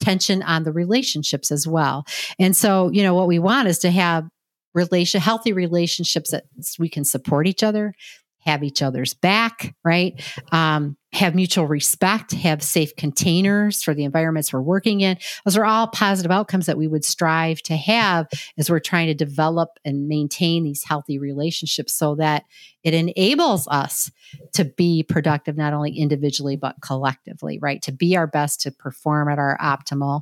tension 0.00 0.42
on 0.42 0.64
the 0.64 0.72
relationships 0.72 1.50
as 1.50 1.66
well. 1.66 2.04
And 2.38 2.56
so, 2.56 2.90
you 2.90 3.02
know, 3.02 3.14
what 3.14 3.28
we 3.28 3.38
want 3.38 3.68
is 3.68 3.78
to 3.80 3.90
have 3.90 4.28
relation 4.74 5.20
healthy 5.20 5.52
relationships 5.52 6.30
that 6.30 6.44
we 6.78 6.88
can 6.88 7.04
support 7.04 7.46
each 7.46 7.62
other, 7.62 7.94
have 8.40 8.62
each 8.62 8.82
other's 8.82 9.14
back, 9.14 9.74
right? 9.84 10.20
Um, 10.52 10.96
have 11.16 11.34
mutual 11.34 11.66
respect, 11.66 12.32
have 12.32 12.62
safe 12.62 12.94
containers 12.94 13.82
for 13.82 13.94
the 13.94 14.04
environments 14.04 14.52
we're 14.52 14.60
working 14.60 15.00
in. 15.00 15.16
Those 15.44 15.56
are 15.56 15.64
all 15.64 15.86
positive 15.88 16.30
outcomes 16.30 16.66
that 16.66 16.76
we 16.76 16.86
would 16.86 17.04
strive 17.04 17.62
to 17.62 17.76
have 17.76 18.28
as 18.58 18.68
we're 18.68 18.80
trying 18.80 19.06
to 19.06 19.14
develop 19.14 19.78
and 19.84 20.08
maintain 20.08 20.64
these 20.64 20.84
healthy 20.84 21.18
relationships 21.18 21.94
so 21.94 22.16
that 22.16 22.44
it 22.84 22.94
enables 22.94 23.66
us 23.68 24.12
to 24.52 24.64
be 24.64 25.02
productive, 25.02 25.56
not 25.56 25.72
only 25.72 25.90
individually, 25.90 26.54
but 26.54 26.76
collectively, 26.82 27.58
right? 27.58 27.82
To 27.82 27.92
be 27.92 28.16
our 28.16 28.26
best, 28.26 28.60
to 28.60 28.70
perform 28.70 29.28
at 29.28 29.38
our 29.38 29.58
optimal. 29.58 30.20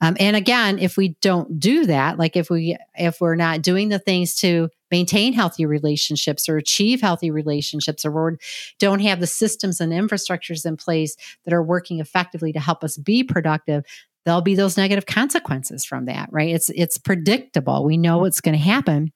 Um, 0.00 0.16
and 0.18 0.36
again, 0.36 0.78
if 0.78 0.96
we 0.96 1.08
don't 1.20 1.58
do 1.58 1.86
that, 1.86 2.18
like 2.18 2.36
if 2.36 2.48
we, 2.48 2.76
if 2.94 3.20
we're 3.20 3.34
not 3.34 3.62
doing 3.62 3.88
the 3.88 3.98
things 3.98 4.36
to 4.36 4.70
maintain 4.90 5.32
healthy 5.32 5.66
relationships 5.66 6.48
or 6.48 6.56
achieve 6.56 7.00
healthy 7.00 7.30
relationships 7.30 8.04
or 8.04 8.38
don't 8.78 9.00
have 9.00 9.20
the 9.20 9.26
systems 9.26 9.80
and 9.80 9.92
infrastructures 10.36 10.66
in 10.66 10.76
place 10.76 11.16
that 11.44 11.54
are 11.54 11.62
working 11.62 12.00
effectively 12.00 12.52
to 12.52 12.60
help 12.60 12.84
us 12.84 12.96
be 12.96 13.22
productive 13.22 13.84
there'll 14.24 14.42
be 14.42 14.54
those 14.56 14.76
negative 14.76 15.06
consequences 15.06 15.84
from 15.84 16.06
that 16.06 16.28
right 16.32 16.54
it's 16.54 16.70
it's 16.70 16.98
predictable 16.98 17.84
we 17.84 17.96
know 17.96 18.18
what's 18.18 18.40
going 18.40 18.56
to 18.56 18.62
happen 18.62 19.12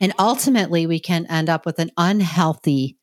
and 0.00 0.12
ultimately, 0.18 0.86
we 0.86 1.00
can 1.00 1.26
end 1.26 1.48
up 1.48 1.66
with 1.66 1.78
an 1.78 1.90
unhealthy 1.96 2.96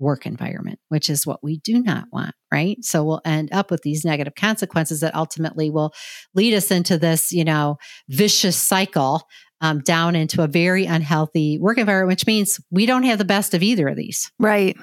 work 0.00 0.26
environment, 0.26 0.80
which 0.88 1.08
is 1.08 1.26
what 1.26 1.42
we 1.42 1.58
do 1.58 1.80
not 1.80 2.06
want, 2.12 2.34
right? 2.52 2.76
So 2.82 3.04
we'll 3.04 3.20
end 3.24 3.50
up 3.52 3.70
with 3.70 3.82
these 3.82 4.04
negative 4.04 4.34
consequences 4.34 5.00
that 5.00 5.14
ultimately 5.14 5.70
will 5.70 5.92
lead 6.34 6.54
us 6.54 6.70
into 6.70 6.98
this, 6.98 7.30
you 7.30 7.44
know, 7.44 7.76
vicious 8.08 8.56
cycle 8.56 9.22
um, 9.60 9.80
down 9.80 10.16
into 10.16 10.42
a 10.42 10.48
very 10.48 10.84
unhealthy 10.84 11.58
work 11.58 11.78
environment, 11.78 12.08
which 12.08 12.26
means 12.26 12.60
we 12.70 12.86
don't 12.86 13.04
have 13.04 13.18
the 13.18 13.24
best 13.24 13.54
of 13.54 13.62
either 13.62 13.86
of 13.88 13.96
these. 13.96 14.32
Right. 14.38 14.76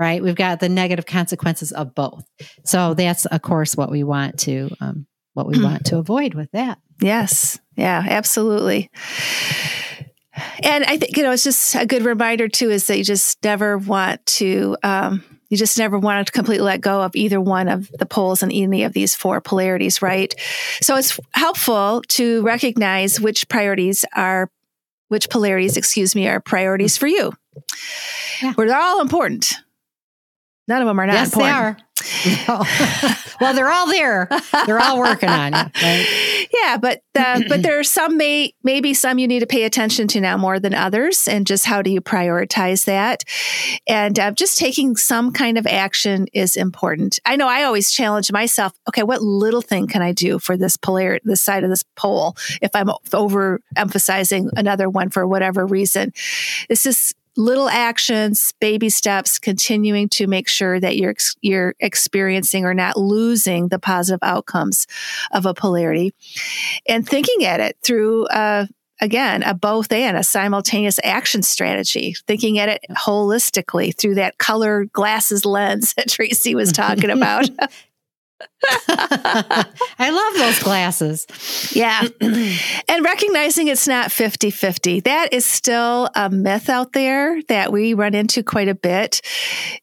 Right. 0.00 0.22
We've 0.22 0.34
got 0.34 0.60
the 0.60 0.70
negative 0.70 1.04
consequences 1.04 1.72
of 1.72 1.94
both. 1.94 2.24
So 2.64 2.94
that's, 2.94 3.26
of 3.26 3.42
course, 3.42 3.76
what 3.76 3.90
we 3.90 4.02
want 4.02 4.38
to, 4.40 4.70
um, 4.80 5.06
what 5.34 5.46
we 5.46 5.62
want 5.62 5.84
to 5.86 5.98
avoid 5.98 6.32
with 6.32 6.50
that. 6.52 6.78
Yes. 7.02 7.60
Yeah, 7.76 8.02
absolutely. 8.08 8.90
And 10.62 10.84
I 10.84 10.96
think, 10.96 11.18
you 11.18 11.22
know, 11.22 11.32
it's 11.32 11.44
just 11.44 11.74
a 11.74 11.84
good 11.84 12.06
reminder 12.06 12.48
too, 12.48 12.70
is 12.70 12.86
that 12.86 12.96
you 12.96 13.04
just 13.04 13.44
never 13.44 13.76
want 13.76 14.24
to, 14.24 14.74
um, 14.82 15.22
you 15.50 15.58
just 15.58 15.76
never 15.76 15.98
want 15.98 16.26
to 16.26 16.32
completely 16.32 16.64
let 16.64 16.80
go 16.80 17.02
of 17.02 17.14
either 17.14 17.38
one 17.38 17.68
of 17.68 17.90
the 17.98 18.06
poles 18.06 18.42
in 18.42 18.50
any 18.50 18.84
of 18.84 18.94
these 18.94 19.14
four 19.14 19.42
polarities, 19.42 20.00
right? 20.00 20.34
So 20.80 20.96
it's 20.96 21.20
helpful 21.34 22.02
to 22.08 22.40
recognize 22.40 23.20
which 23.20 23.50
priorities 23.50 24.06
are, 24.16 24.50
which 25.08 25.28
polarities, 25.28 25.76
excuse 25.76 26.14
me, 26.14 26.26
are 26.26 26.40
priorities 26.40 26.96
for 26.96 27.06
you. 27.06 27.34
Yeah. 28.40 28.54
Where 28.54 28.66
they're 28.66 28.80
all 28.80 29.02
important. 29.02 29.56
None 30.70 30.82
of 30.82 30.86
them 30.86 31.00
are 31.00 31.06
not 31.06 31.14
yes, 31.14 31.32
important. 31.32 31.78
They 32.24 32.46
are. 32.46 33.16
well, 33.40 33.54
they're 33.54 33.72
all 33.72 33.88
there. 33.88 34.28
They're 34.66 34.80
all 34.80 34.98
working 35.00 35.28
on 35.28 35.52
it. 35.52 35.82
Right? 35.82 36.48
Yeah, 36.54 36.76
but 36.76 37.02
uh, 37.18 37.42
but 37.48 37.62
there 37.62 37.80
are 37.80 37.84
some 37.84 38.16
may 38.16 38.54
maybe 38.62 38.94
some 38.94 39.18
you 39.18 39.26
need 39.26 39.40
to 39.40 39.48
pay 39.48 39.64
attention 39.64 40.06
to 40.08 40.20
now 40.20 40.36
more 40.36 40.60
than 40.60 40.72
others, 40.72 41.26
and 41.26 41.44
just 41.44 41.66
how 41.66 41.82
do 41.82 41.90
you 41.90 42.00
prioritize 42.00 42.84
that? 42.84 43.24
And 43.88 44.16
uh, 44.16 44.30
just 44.30 44.58
taking 44.58 44.96
some 44.96 45.32
kind 45.32 45.58
of 45.58 45.66
action 45.66 46.28
is 46.32 46.54
important. 46.54 47.18
I 47.26 47.34
know 47.34 47.48
I 47.48 47.64
always 47.64 47.90
challenge 47.90 48.30
myself. 48.30 48.72
Okay, 48.88 49.02
what 49.02 49.22
little 49.22 49.62
thing 49.62 49.88
can 49.88 50.02
I 50.02 50.12
do 50.12 50.38
for 50.38 50.56
this 50.56 50.76
polar 50.76 51.18
this 51.24 51.42
side 51.42 51.64
of 51.64 51.70
this 51.70 51.82
pole 51.96 52.36
if 52.62 52.70
I'm 52.74 52.90
overemphasizing 53.10 54.50
another 54.56 54.88
one 54.88 55.10
for 55.10 55.26
whatever 55.26 55.66
reason? 55.66 56.12
This 56.68 56.86
is 56.86 57.12
little 57.40 57.68
actions, 57.68 58.52
baby 58.60 58.90
steps, 58.90 59.38
continuing 59.38 60.08
to 60.10 60.26
make 60.26 60.48
sure 60.48 60.78
that 60.78 60.96
you're 60.96 61.14
you're 61.40 61.74
experiencing 61.80 62.64
or 62.64 62.74
not 62.74 62.96
losing 62.96 63.68
the 63.68 63.78
positive 63.78 64.20
outcomes 64.22 64.86
of 65.32 65.46
a 65.46 65.54
polarity, 65.54 66.14
and 66.88 67.08
thinking 67.08 67.44
at 67.44 67.60
it 67.60 67.76
through. 67.82 68.26
Uh, 68.26 68.66
again, 69.02 69.42
a 69.42 69.54
both 69.54 69.90
and 69.92 70.18
a 70.18 70.22
simultaneous 70.22 71.00
action 71.02 71.42
strategy, 71.42 72.14
thinking 72.26 72.58
at 72.58 72.68
it 72.68 72.84
holistically 72.90 73.96
through 73.96 74.14
that 74.16 74.36
color 74.36 74.84
glasses 74.84 75.46
lens 75.46 75.94
that 75.96 76.10
Tracy 76.10 76.54
was 76.54 76.70
talking 76.70 77.10
about. 77.10 77.48
I 78.88 80.10
love 80.10 80.34
those 80.38 80.62
glasses. 80.62 81.26
Yeah. 81.74 82.06
and 82.20 83.04
recognizing 83.04 83.68
it's 83.68 83.88
not 83.88 84.12
50 84.12 84.50
50. 84.50 85.00
That 85.00 85.32
is 85.32 85.44
still 85.44 86.08
a 86.14 86.30
myth 86.30 86.68
out 86.68 86.92
there 86.92 87.42
that 87.48 87.72
we 87.72 87.94
run 87.94 88.14
into 88.14 88.42
quite 88.42 88.68
a 88.68 88.74
bit 88.74 89.20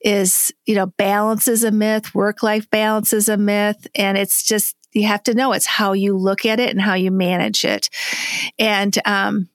is, 0.01 0.53
you 0.65 0.75
know, 0.75 0.87
balance 0.87 1.47
is 1.47 1.63
a 1.63 1.71
myth, 1.71 2.13
work 2.13 2.43
life 2.43 2.69
balance 2.69 3.13
is 3.13 3.29
a 3.29 3.37
myth. 3.37 3.87
And 3.95 4.17
it's 4.17 4.43
just, 4.43 4.75
you 4.93 5.07
have 5.07 5.23
to 5.23 5.33
know 5.33 5.53
it's 5.53 5.65
how 5.65 5.93
you 5.93 6.15
look 6.15 6.45
at 6.45 6.59
it 6.59 6.69
and 6.69 6.81
how 6.81 6.93
you 6.93 7.11
manage 7.11 7.65
it. 7.65 7.89
And, 8.57 8.97
um, 9.05 9.49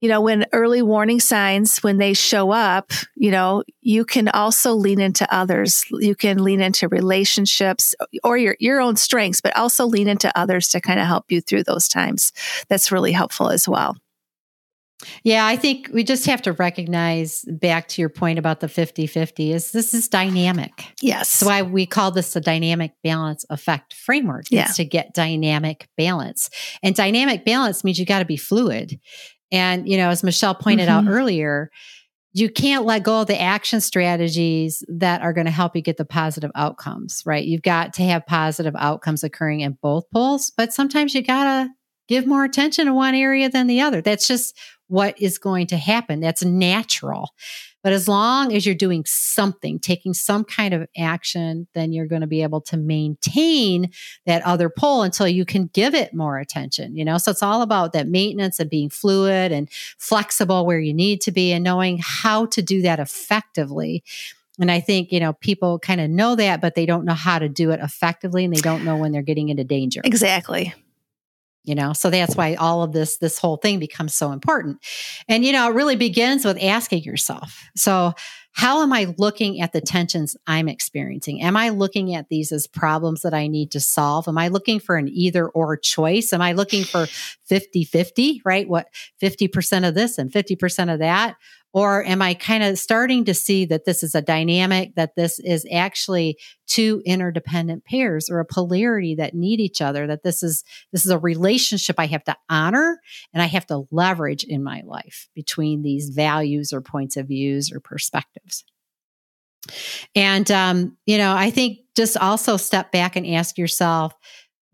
you 0.00 0.08
know, 0.08 0.20
when 0.20 0.44
early 0.52 0.82
warning 0.82 1.20
signs, 1.20 1.82
when 1.82 1.96
they 1.96 2.12
show 2.12 2.50
up, 2.50 2.92
you 3.14 3.30
know, 3.30 3.62
you 3.80 4.04
can 4.04 4.28
also 4.28 4.72
lean 4.74 5.00
into 5.00 5.32
others. 5.34 5.84
You 5.90 6.14
can 6.14 6.44
lean 6.44 6.60
into 6.60 6.88
relationships 6.88 7.94
or 8.22 8.36
your, 8.36 8.56
your 8.60 8.80
own 8.80 8.96
strengths, 8.96 9.40
but 9.40 9.56
also 9.56 9.86
lean 9.86 10.08
into 10.08 10.36
others 10.38 10.68
to 10.68 10.80
kind 10.80 11.00
of 11.00 11.06
help 11.06 11.30
you 11.30 11.40
through 11.40 11.64
those 11.64 11.88
times. 11.88 12.32
That's 12.68 12.92
really 12.92 13.12
helpful 13.12 13.50
as 13.50 13.66
well. 13.68 13.96
Yeah, 15.24 15.46
I 15.46 15.56
think 15.56 15.90
we 15.92 16.04
just 16.04 16.24
have 16.26 16.40
to 16.42 16.52
recognize 16.52 17.44
back 17.46 17.88
to 17.88 18.02
your 18.02 18.08
point 18.08 18.38
about 18.38 18.60
the 18.60 18.68
50 18.68 19.06
50 19.06 19.52
is 19.52 19.72
this 19.72 19.92
is 19.92 20.08
dynamic. 20.08 20.72
Yes. 21.02 21.40
That's 21.40 21.46
why 21.46 21.62
we 21.62 21.84
call 21.84 22.10
this 22.10 22.32
the 22.32 22.40
dynamic 22.40 22.92
balance 23.04 23.44
effect 23.50 23.92
framework. 23.92 24.46
Yeah. 24.50 24.64
It's 24.64 24.76
to 24.76 24.84
get 24.84 25.12
dynamic 25.12 25.88
balance. 25.98 26.48
And 26.82 26.94
dynamic 26.94 27.44
balance 27.44 27.84
means 27.84 27.98
you 27.98 28.06
got 28.06 28.20
to 28.20 28.24
be 28.24 28.38
fluid. 28.38 28.98
And, 29.52 29.88
you 29.88 29.96
know, 29.96 30.10
as 30.10 30.22
Michelle 30.22 30.54
pointed 30.54 30.88
mm-hmm. 30.88 31.08
out 31.08 31.12
earlier, 31.12 31.70
you 32.32 32.50
can't 32.50 32.84
let 32.84 33.02
go 33.02 33.22
of 33.22 33.28
the 33.28 33.40
action 33.40 33.80
strategies 33.80 34.84
that 34.88 35.22
are 35.22 35.32
going 35.32 35.46
to 35.46 35.50
help 35.50 35.74
you 35.74 35.80
get 35.80 35.96
the 35.96 36.04
positive 36.04 36.50
outcomes, 36.54 37.22
right? 37.24 37.44
You've 37.44 37.62
got 37.62 37.94
to 37.94 38.02
have 38.02 38.26
positive 38.26 38.74
outcomes 38.76 39.24
occurring 39.24 39.60
in 39.60 39.78
both 39.80 40.04
poles, 40.12 40.52
but 40.54 40.72
sometimes 40.72 41.14
you 41.14 41.22
got 41.22 41.44
to 41.44 41.70
give 42.08 42.26
more 42.26 42.44
attention 42.44 42.86
to 42.86 42.94
one 42.94 43.14
area 43.14 43.48
than 43.48 43.66
the 43.66 43.80
other. 43.80 44.00
That's 44.00 44.28
just 44.28 44.58
what 44.88 45.20
is 45.20 45.38
going 45.38 45.66
to 45.68 45.76
happen. 45.76 46.20
That's 46.20 46.44
natural. 46.44 47.30
But 47.82 47.92
as 47.92 48.08
long 48.08 48.52
as 48.52 48.66
you're 48.66 48.74
doing 48.74 49.04
something, 49.06 49.78
taking 49.78 50.12
some 50.12 50.42
kind 50.42 50.74
of 50.74 50.88
action, 50.98 51.68
then 51.72 51.92
you're 51.92 52.08
going 52.08 52.22
to 52.22 52.26
be 52.26 52.42
able 52.42 52.60
to 52.62 52.76
maintain 52.76 53.92
that 54.26 54.42
other 54.42 54.68
pole 54.68 55.02
until 55.02 55.28
you 55.28 55.44
can 55.44 55.70
give 55.72 55.94
it 55.94 56.12
more 56.12 56.38
attention, 56.38 56.96
you 56.96 57.04
know? 57.04 57.16
So 57.18 57.30
it's 57.30 57.44
all 57.44 57.62
about 57.62 57.92
that 57.92 58.08
maintenance 58.08 58.58
and 58.58 58.68
being 58.68 58.90
fluid 58.90 59.52
and 59.52 59.70
flexible 59.98 60.66
where 60.66 60.80
you 60.80 60.92
need 60.92 61.20
to 61.22 61.30
be 61.30 61.52
and 61.52 61.62
knowing 61.62 62.00
how 62.02 62.46
to 62.46 62.60
do 62.60 62.82
that 62.82 62.98
effectively. 62.98 64.02
And 64.58 64.68
I 64.68 64.80
think, 64.80 65.12
you 65.12 65.20
know, 65.20 65.34
people 65.34 65.78
kind 65.78 66.00
of 66.00 66.10
know 66.10 66.34
that, 66.34 66.60
but 66.60 66.74
they 66.74 66.86
don't 66.86 67.04
know 67.04 67.14
how 67.14 67.38
to 67.38 67.48
do 67.48 67.70
it 67.70 67.78
effectively 67.80 68.44
and 68.44 68.52
they 68.52 68.60
don't 68.60 68.84
know 68.84 68.96
when 68.96 69.12
they're 69.12 69.22
getting 69.22 69.48
into 69.48 69.62
danger. 69.62 70.00
Exactly. 70.02 70.74
You 71.66 71.74
know 71.74 71.92
so 71.92 72.08
that's 72.08 72.36
why 72.36 72.54
all 72.54 72.82
of 72.82 72.92
this 72.92 73.18
this 73.18 73.38
whole 73.38 73.58
thing 73.58 73.78
becomes 73.78 74.14
so 74.14 74.32
important 74.32 74.78
and 75.28 75.44
you 75.44 75.52
know 75.52 75.68
it 75.68 75.74
really 75.74 75.96
begins 75.96 76.44
with 76.44 76.58
asking 76.62 77.02
yourself 77.02 77.68
so 77.76 78.14
how 78.56 78.82
am 78.82 78.90
I 78.90 79.14
looking 79.18 79.60
at 79.60 79.74
the 79.74 79.82
tensions 79.82 80.34
I'm 80.46 80.66
experiencing? 80.66 81.42
Am 81.42 81.58
I 81.58 81.68
looking 81.68 82.14
at 82.14 82.30
these 82.30 82.52
as 82.52 82.66
problems 82.66 83.20
that 83.20 83.34
I 83.34 83.48
need 83.48 83.70
to 83.72 83.80
solve? 83.80 84.28
Am 84.28 84.38
I 84.38 84.48
looking 84.48 84.80
for 84.80 84.96
an 84.96 85.08
either 85.08 85.46
or 85.46 85.76
choice? 85.76 86.32
Am 86.32 86.40
I 86.40 86.52
looking 86.52 86.82
for 86.82 87.04
50 87.44 87.84
50, 87.84 88.40
right? 88.46 88.66
What 88.66 88.86
50% 89.22 89.86
of 89.86 89.94
this 89.94 90.16
and 90.16 90.32
50% 90.32 90.90
of 90.90 91.00
that? 91.00 91.36
Or 91.76 92.02
am 92.06 92.22
I 92.22 92.32
kind 92.32 92.62
of 92.62 92.78
starting 92.78 93.26
to 93.26 93.34
see 93.34 93.66
that 93.66 93.84
this 93.84 94.02
is 94.02 94.14
a 94.14 94.22
dynamic, 94.22 94.94
that 94.94 95.14
this 95.14 95.38
is 95.38 95.66
actually 95.70 96.38
two 96.66 97.02
interdependent 97.04 97.84
pairs 97.84 98.30
or 98.30 98.40
a 98.40 98.46
polarity 98.46 99.14
that 99.16 99.34
need 99.34 99.60
each 99.60 99.82
other, 99.82 100.06
that 100.06 100.22
this 100.22 100.42
is, 100.42 100.64
this 100.90 101.04
is 101.04 101.10
a 101.10 101.18
relationship 101.18 101.96
I 101.98 102.06
have 102.06 102.24
to 102.24 102.36
honor 102.48 102.98
and 103.34 103.42
I 103.42 103.46
have 103.46 103.66
to 103.66 103.86
leverage 103.90 104.42
in 104.42 104.64
my 104.64 104.84
life 104.86 105.28
between 105.34 105.82
these 105.82 106.08
values 106.08 106.72
or 106.72 106.80
points 106.80 107.18
of 107.18 107.28
views 107.28 107.70
or 107.70 107.78
perspectives. 107.78 108.64
And, 110.14 110.50
um, 110.50 110.96
you 111.04 111.18
know, 111.18 111.36
I 111.36 111.50
think 111.50 111.80
just 111.94 112.16
also 112.16 112.56
step 112.56 112.90
back 112.90 113.16
and 113.16 113.26
ask 113.26 113.58
yourself, 113.58 114.14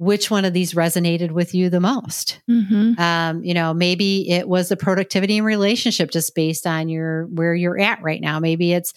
which 0.02 0.32
one 0.32 0.44
of 0.44 0.52
these 0.52 0.74
resonated 0.74 1.30
with 1.30 1.54
you 1.54 1.70
the 1.70 1.78
most. 1.78 2.40
Mm-hmm. 2.50 3.00
Um, 3.00 3.44
you 3.44 3.54
know, 3.54 3.72
maybe 3.72 4.28
it 4.28 4.48
was 4.48 4.68
the 4.68 4.76
productivity 4.76 5.38
and 5.38 5.46
relationship 5.46 6.10
just 6.10 6.34
based 6.34 6.66
on 6.66 6.88
your 6.88 7.26
where 7.26 7.54
you're 7.54 7.78
at 7.78 8.02
right 8.02 8.20
now. 8.20 8.40
Maybe 8.40 8.72
it's 8.72 8.92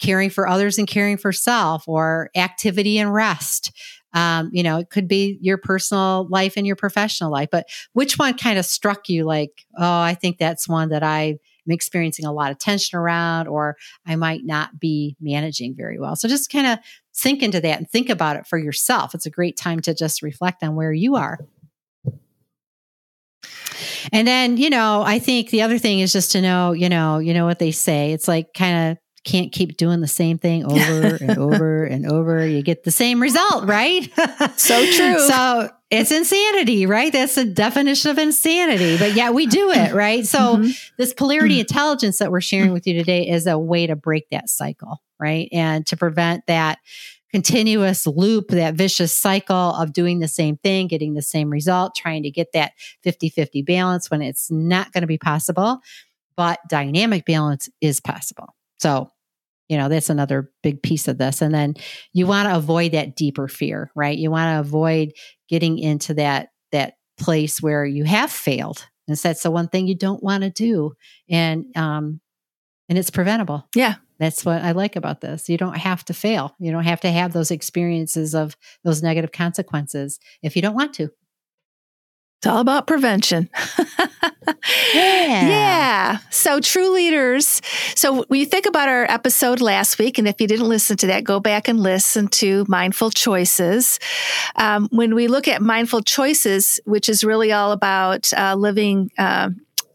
caring 0.00 0.30
for 0.30 0.48
others 0.48 0.76
and 0.76 0.88
caring 0.88 1.16
for 1.16 1.32
self 1.32 1.86
or 1.86 2.30
activity 2.34 2.98
and 2.98 3.14
rest. 3.14 3.70
Um, 4.14 4.50
you 4.52 4.64
know, 4.64 4.78
it 4.78 4.90
could 4.90 5.06
be 5.06 5.38
your 5.40 5.58
personal 5.58 6.26
life 6.28 6.54
and 6.56 6.66
your 6.66 6.76
professional 6.76 7.30
life, 7.30 7.50
but 7.52 7.68
which 7.92 8.18
one 8.18 8.36
kind 8.36 8.58
of 8.58 8.64
struck 8.64 9.08
you 9.08 9.24
like, 9.24 9.64
oh, 9.78 10.00
I 10.00 10.14
think 10.14 10.38
that's 10.38 10.68
one 10.68 10.88
that 10.88 11.04
I 11.04 11.22
am 11.68 11.70
experiencing 11.70 12.24
a 12.24 12.32
lot 12.32 12.50
of 12.50 12.58
tension 12.58 12.98
around, 12.98 13.46
or 13.46 13.76
I 14.06 14.16
might 14.16 14.44
not 14.44 14.80
be 14.80 15.16
managing 15.20 15.76
very 15.76 16.00
well. 16.00 16.16
So 16.16 16.26
just 16.26 16.50
kind 16.50 16.66
of 16.66 16.78
sink 17.18 17.42
into 17.42 17.60
that 17.60 17.78
and 17.78 17.90
think 17.90 18.10
about 18.10 18.36
it 18.36 18.46
for 18.46 18.56
yourself. 18.56 19.12
It's 19.14 19.26
a 19.26 19.30
great 19.30 19.56
time 19.56 19.80
to 19.80 19.94
just 19.94 20.22
reflect 20.22 20.62
on 20.62 20.76
where 20.76 20.92
you 20.92 21.16
are. 21.16 21.38
And 24.12 24.26
then, 24.26 24.56
you 24.56 24.70
know, 24.70 25.02
I 25.02 25.18
think 25.18 25.50
the 25.50 25.62
other 25.62 25.78
thing 25.78 25.98
is 25.98 26.12
just 26.12 26.32
to 26.32 26.40
know, 26.40 26.72
you 26.72 26.88
know, 26.88 27.18
you 27.18 27.34
know 27.34 27.44
what 27.44 27.58
they 27.58 27.72
say. 27.72 28.12
It's 28.12 28.28
like 28.28 28.54
kind 28.54 28.92
of 28.92 28.98
can't 29.24 29.52
keep 29.52 29.76
doing 29.76 30.00
the 30.00 30.08
same 30.08 30.38
thing 30.38 30.64
over 30.70 31.16
and 31.16 31.38
over 31.38 31.84
and 31.84 32.06
over. 32.06 32.46
You 32.46 32.62
get 32.62 32.84
the 32.84 32.92
same 32.92 33.20
result, 33.20 33.64
right? 33.64 34.08
so 34.56 34.80
true. 34.92 35.18
So 35.18 35.70
it's 35.90 36.12
insanity, 36.12 36.86
right? 36.86 37.12
That's 37.12 37.34
the 37.34 37.44
definition 37.44 38.12
of 38.12 38.18
insanity. 38.18 38.96
But 38.96 39.14
yeah, 39.14 39.30
we 39.30 39.46
do 39.46 39.72
it, 39.72 39.92
right? 39.92 40.24
So 40.24 40.56
mm-hmm. 40.56 40.70
this 40.96 41.12
polarity 41.12 41.54
mm-hmm. 41.54 41.60
intelligence 41.62 42.18
that 42.18 42.30
we're 42.30 42.40
sharing 42.40 42.72
with 42.72 42.86
you 42.86 42.94
today 42.94 43.28
is 43.28 43.46
a 43.48 43.58
way 43.58 43.88
to 43.88 43.96
break 43.96 44.30
that 44.30 44.48
cycle, 44.48 45.02
right? 45.20 45.48
And 45.52 45.86
to 45.86 45.96
prevent 45.96 46.46
that 46.46 46.78
continuous 47.30 48.06
loop, 48.06 48.48
that 48.48 48.74
vicious 48.74 49.12
cycle 49.12 49.56
of 49.74 49.92
doing 49.92 50.18
the 50.18 50.28
same 50.28 50.56
thing, 50.56 50.86
getting 50.86 51.14
the 51.14 51.22
same 51.22 51.50
result, 51.50 51.94
trying 51.94 52.22
to 52.22 52.30
get 52.30 52.52
that 52.52 52.72
50 53.02 53.28
50 53.28 53.62
balance 53.62 54.10
when 54.10 54.22
it's 54.22 54.50
not 54.50 54.92
going 54.92 55.02
to 55.02 55.08
be 55.08 55.18
possible. 55.18 55.80
But 56.36 56.60
dynamic 56.68 57.26
balance 57.26 57.68
is 57.80 58.00
possible. 58.00 58.54
So, 58.78 59.10
you 59.68 59.76
know, 59.76 59.88
that's 59.88 60.08
another 60.08 60.50
big 60.62 60.82
piece 60.82 61.08
of 61.08 61.18
this. 61.18 61.42
And 61.42 61.54
then 61.54 61.74
you 62.12 62.26
want 62.26 62.48
to 62.48 62.56
avoid 62.56 62.92
that 62.92 63.16
deeper 63.16 63.48
fear, 63.48 63.90
right? 63.94 64.16
You 64.16 64.30
want 64.30 64.54
to 64.54 64.60
avoid 64.60 65.12
getting 65.48 65.78
into 65.78 66.14
that, 66.14 66.50
that 66.72 66.94
place 67.18 67.60
where 67.60 67.84
you 67.84 68.04
have 68.04 68.30
failed. 68.30 68.86
And 69.08 69.18
so 69.18 69.28
that's 69.28 69.42
the 69.42 69.50
one 69.50 69.68
thing 69.68 69.88
you 69.88 69.96
don't 69.96 70.22
want 70.22 70.44
to 70.44 70.50
do. 70.50 70.92
And, 71.28 71.66
um, 71.76 72.20
and 72.88 72.96
it's 72.96 73.10
preventable. 73.10 73.66
Yeah. 73.74 73.96
That's 74.18 74.44
what 74.44 74.62
I 74.62 74.72
like 74.72 74.96
about 74.96 75.20
this. 75.20 75.48
You 75.48 75.56
don't 75.56 75.76
have 75.76 76.04
to 76.06 76.14
fail. 76.14 76.54
You 76.58 76.72
don't 76.72 76.84
have 76.84 77.00
to 77.02 77.10
have 77.10 77.32
those 77.32 77.50
experiences 77.50 78.34
of 78.34 78.56
those 78.84 79.02
negative 79.02 79.32
consequences 79.32 80.18
if 80.42 80.56
you 80.56 80.62
don't 80.62 80.74
want 80.74 80.94
to. 80.94 81.10
It's 82.38 82.46
all 82.46 82.60
about 82.60 82.86
prevention. 82.86 83.50
yeah. 84.94 85.48
yeah. 85.48 86.18
So, 86.30 86.60
true 86.60 86.94
leaders. 86.94 87.60
So, 87.96 88.22
when 88.28 88.38
you 88.38 88.46
think 88.46 88.66
about 88.66 88.88
our 88.88 89.10
episode 89.10 89.60
last 89.60 89.98
week, 89.98 90.18
and 90.18 90.28
if 90.28 90.40
you 90.40 90.46
didn't 90.46 90.68
listen 90.68 90.96
to 90.98 91.08
that, 91.08 91.24
go 91.24 91.40
back 91.40 91.66
and 91.66 91.80
listen 91.80 92.28
to 92.28 92.64
Mindful 92.68 93.10
Choices. 93.10 93.98
Um, 94.54 94.88
when 94.92 95.16
we 95.16 95.26
look 95.26 95.48
at 95.48 95.60
mindful 95.60 96.02
choices, 96.02 96.78
which 96.84 97.08
is 97.08 97.24
really 97.24 97.50
all 97.50 97.72
about 97.72 98.32
uh, 98.32 98.54
living. 98.54 99.10
Uh, 99.18 99.50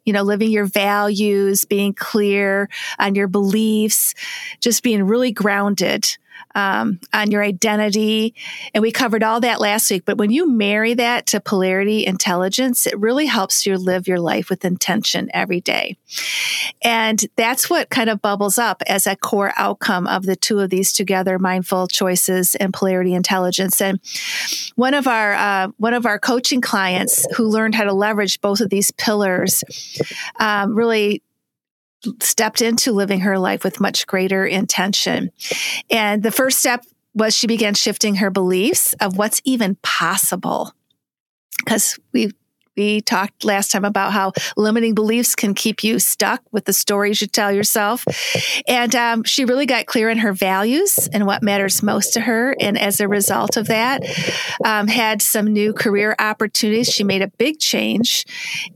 you 0.06 0.14
know, 0.14 0.24
living 0.24 0.52
your 0.52 0.66
values, 0.66 1.66
being 1.66 1.94
clear 1.94 2.70
on 3.00 3.16
your 3.16 3.28
beliefs, 3.28 4.14
just 4.60 4.84
being 4.84 5.04
really 5.04 5.32
grounded 5.32 6.18
um, 6.56 7.00
on 7.14 7.32
your 7.32 7.44
identity. 7.44 8.36
And 8.74 8.82
we 8.82 8.92
covered 8.92 9.24
all 9.24 9.40
that 9.42 9.60
last 9.60 9.90
week. 9.90 10.06
But 10.06 10.18
when 10.18 10.32
you 10.32 10.50
marry 10.50 10.94
that 10.96 11.26
to 11.28 11.40
polarity 11.40 12.06
intelligence, 12.06 12.86
it 12.88 13.00
really 13.00 13.26
helps 13.26 13.66
you 13.66 13.78
live 13.78 14.08
your 14.08 14.20
life 14.20 14.50
with 14.50 14.66
intention 14.66 15.30
every 15.34 15.62
day. 15.62 15.98
And 16.82 17.24
that's 17.36 17.70
what 17.70 17.90
kind 17.90 18.10
of 18.10 18.22
bubbles 18.22 18.58
up 18.58 18.84
as 18.88 19.08
a 19.08 19.16
core 19.16 19.54
outcome 19.56 20.08
of 20.08 20.24
the 20.24 20.36
two 20.36 20.60
of 20.60 20.70
these 20.70 20.94
together 20.94 21.40
mindful 21.40 21.88
choices 21.88 22.56
and 22.56 22.74
polarity 22.74 23.14
intelligence. 23.14 23.82
And 23.82 24.00
one 24.76 24.94
of 24.94 25.08
our, 25.08 25.34
uh, 25.34 25.68
one 25.78 25.94
of 25.94 26.06
our 26.06 26.20
coaching 26.20 26.62
clients 26.62 27.26
who 27.36 27.48
learned 27.48 27.76
how 27.76 27.84
to 27.84 27.94
leverage 27.94 28.42
both 28.42 28.62
of 28.62 28.70
these 28.70 28.92
pillars 28.92 29.64
um, 30.40 30.76
really 30.76 31.22
stepped 32.22 32.62
into 32.62 32.92
living 32.92 33.22
her 33.22 33.38
life 33.38 33.64
with 33.64 33.80
much 33.80 34.08
greater 34.08 34.46
intention. 34.46 35.32
And 35.90 36.24
the 36.24 36.32
first 36.32 36.60
step 36.60 36.86
was 37.14 37.36
she 37.36 37.48
began 37.48 37.74
shifting 37.74 38.16
her 38.16 38.30
beliefs 38.30 38.94
of 38.94 39.18
what's 39.18 39.42
even 39.44 39.76
possible. 39.84 40.74
Because 41.60 42.00
we 42.12 42.32
we 42.76 43.02
talked 43.02 43.44
last 43.44 43.72
time 43.72 43.86
about 43.86 44.14
how 44.14 44.34
limiting 44.58 44.94
beliefs 44.94 45.36
can 45.36 45.54
keep 45.54 45.84
you 45.84 46.00
stuck 46.00 46.42
with 46.52 46.66
the 46.66 46.74
stories 46.74 47.22
you 47.22 47.28
tell 47.28 47.52
yourself. 47.52 48.06
And 48.68 48.96
um, 48.96 49.24
she 49.24 49.46
really 49.46 49.66
got 49.66 49.86
clear 49.86 50.10
in 50.10 50.20
her 50.20 50.34
values 50.34 51.08
and 51.12 51.26
what 51.26 51.44
matters 51.44 51.84
most 51.84 52.14
to 52.14 52.22
her. 52.22 52.56
And 52.60 52.78
as 52.78 53.00
a 53.00 53.08
result 53.08 53.58
of 53.58 53.68
that, 53.68 54.04
um, 54.66 54.88
had 54.88 55.22
some 55.22 55.46
new 55.46 55.74
career 55.74 56.16
opportunities. 56.20 56.92
She 56.92 57.04
made 57.04 57.22
a 57.22 57.28
big 57.28 57.60
change. 57.60 58.26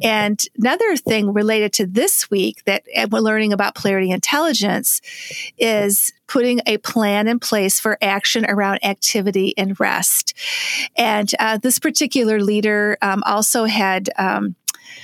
And 0.01 0.41
another 0.57 0.95
thing 0.95 1.33
related 1.33 1.73
to 1.73 1.87
this 1.87 2.29
week 2.29 2.63
that 2.65 2.83
we're 3.11 3.19
learning 3.19 3.53
about 3.53 3.75
polarity 3.75 4.11
intelligence 4.11 5.01
is 5.57 6.11
putting 6.27 6.61
a 6.65 6.77
plan 6.77 7.27
in 7.27 7.39
place 7.39 7.79
for 7.79 7.97
action 8.01 8.45
around 8.49 8.83
activity 8.83 9.53
and 9.57 9.79
rest. 9.79 10.33
And 10.95 11.31
uh, 11.39 11.57
this 11.57 11.79
particular 11.79 12.39
leader 12.41 12.97
um, 13.01 13.23
also 13.25 13.65
had. 13.65 14.09
Um, 14.17 14.55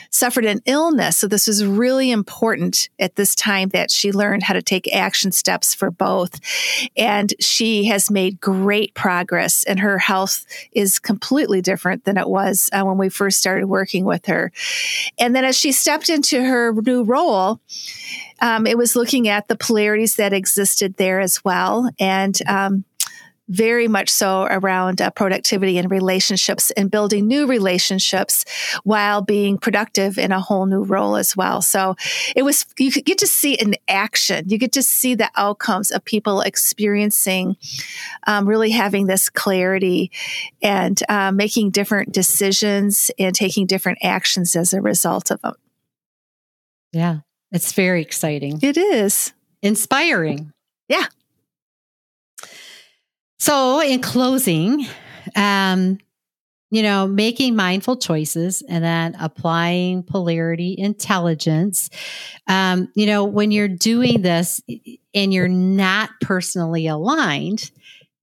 suffered 0.10 0.46
an 0.46 0.62
illness. 0.66 1.18
So 1.18 1.28
this 1.28 1.48
was 1.48 1.66
really 1.66 2.12
important 2.12 2.90
at 3.00 3.16
this 3.16 3.36
time 3.36 3.70
that 3.70 3.90
she 3.90 4.12
learned 4.12 4.44
how 4.44 4.54
to 4.54 4.62
take 4.62 4.94
action 4.94 5.32
steps 5.32 5.74
for 5.74 5.90
both. 5.90 6.40
And 6.96 7.34
she 7.40 7.86
has 7.86 8.12
made 8.12 8.40
great 8.40 8.94
progress 8.94 9.64
and 9.64 9.80
her 9.80 9.98
health 9.98 10.46
is 10.72 11.00
completely 11.00 11.62
different 11.62 12.06
than 12.06 12.18
it 12.18 12.30
was 12.30 12.70
uh, 12.72 12.84
when 12.84 12.98
we 12.98 13.10
first 13.10 13.40
started 13.40 13.66
working 13.66 14.06
with 14.06 14.28
her. 14.28 14.52
And 15.18 15.36
then 15.36 15.46
as 15.46 15.58
she 15.58 15.72
stepped 15.72 16.10
into 16.10 16.44
her 16.44 16.74
new 16.74 17.04
role, 17.04 17.60
um, 18.44 18.68
it 18.68 18.78
was 18.78 18.96
looking 18.96 19.30
at 19.30 19.48
the 19.48 19.56
polarities 19.56 20.18
that 20.18 20.34
existed 20.34 20.98
there 20.98 21.22
as 21.22 21.44
well. 21.46 21.90
And 21.98 22.38
um, 22.46 22.84
very 23.48 23.88
much 23.88 24.10
so 24.10 24.44
around 24.44 25.02
uh, 25.02 25.12
productivity 25.12 25.78
and 25.78 25.90
relationships 25.90 26.72
and 26.72 26.92
building 26.92 27.28
new 27.28 27.48
relationships 27.48 28.44
while 28.84 29.22
being 29.22 29.58
productive 29.58 30.18
in 30.18 30.32
a 30.32 30.42
whole 30.42 30.66
new 30.66 30.84
role 30.84 31.16
as 31.16 31.38
well. 31.38 31.62
So 31.62 31.96
it 32.36 32.44
was, 32.44 32.66
you 32.78 32.92
get 32.92 33.18
to 33.20 33.28
see 33.28 33.54
in 33.54 33.76
action, 33.88 34.50
you 34.50 34.58
get 34.58 34.74
to 34.74 34.84
see 34.84 35.16
the 35.16 35.30
outcomes 35.36 35.92
of 35.92 36.04
people 36.04 36.42
experiencing, 36.42 37.56
um, 38.28 38.48
really 38.48 38.72
having 38.72 39.08
this 39.08 39.30
clarity 39.30 40.12
and 40.62 41.02
uh, 41.08 41.32
making 41.32 41.72
different 41.72 42.12
decisions 42.12 43.10
and 43.18 43.34
taking 43.34 43.68
different 43.68 44.00
actions 44.02 44.56
as 44.56 44.74
a 44.74 44.82
result 44.82 45.32
of 45.32 45.42
them. 45.42 45.56
Yeah, 46.92 47.20
it's 47.54 47.72
very 47.74 48.02
exciting. 48.02 48.60
It 48.62 48.78
is 48.78 49.32
inspiring. 49.62 50.52
Yeah. 50.90 51.06
So, 53.40 53.82
in 53.82 54.02
closing, 54.02 54.86
um, 55.36 56.00
you 56.72 56.82
know, 56.82 57.08
making 57.08 57.56
mindful 57.56 57.98
choices 57.98 58.64
and 58.68 58.84
then 58.84 59.16
applying 59.20 60.02
polarity 60.02 60.76
intelligence. 60.78 61.92
Um, 62.48 62.88
you 62.96 63.06
know, 63.06 63.26
when 63.26 63.52
you're 63.52 63.68
doing 63.68 64.24
this 64.24 64.60
and 65.14 65.32
you're 65.32 65.48
not 65.48 66.10
personally 66.20 66.88
aligned, 66.88 67.70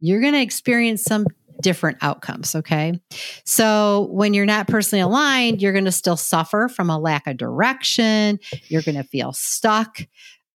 you're 0.01 0.21
going 0.21 0.33
to 0.33 0.43
experience 0.43 1.05
some 1.05 1.27
different 1.61 1.99
outcomes. 2.01 2.55
Okay. 2.55 3.01
So 3.45 4.09
when 4.11 4.35
you're 4.35 4.47
not 4.47 4.69
personally 4.69 5.03
aligned, 5.03 5.63
you're 5.63 5.73
going 5.73 5.85
to 5.85 5.93
still 5.93 6.17
suffer 6.17 6.69
from 6.69 6.91
a 6.91 6.99
lack 6.99 7.27
of 7.27 7.37
direction. 7.37 8.39
You're 8.69 8.83
going 8.83 8.97
to 8.97 9.05
feel 9.05 9.33
stuck. 9.33 9.99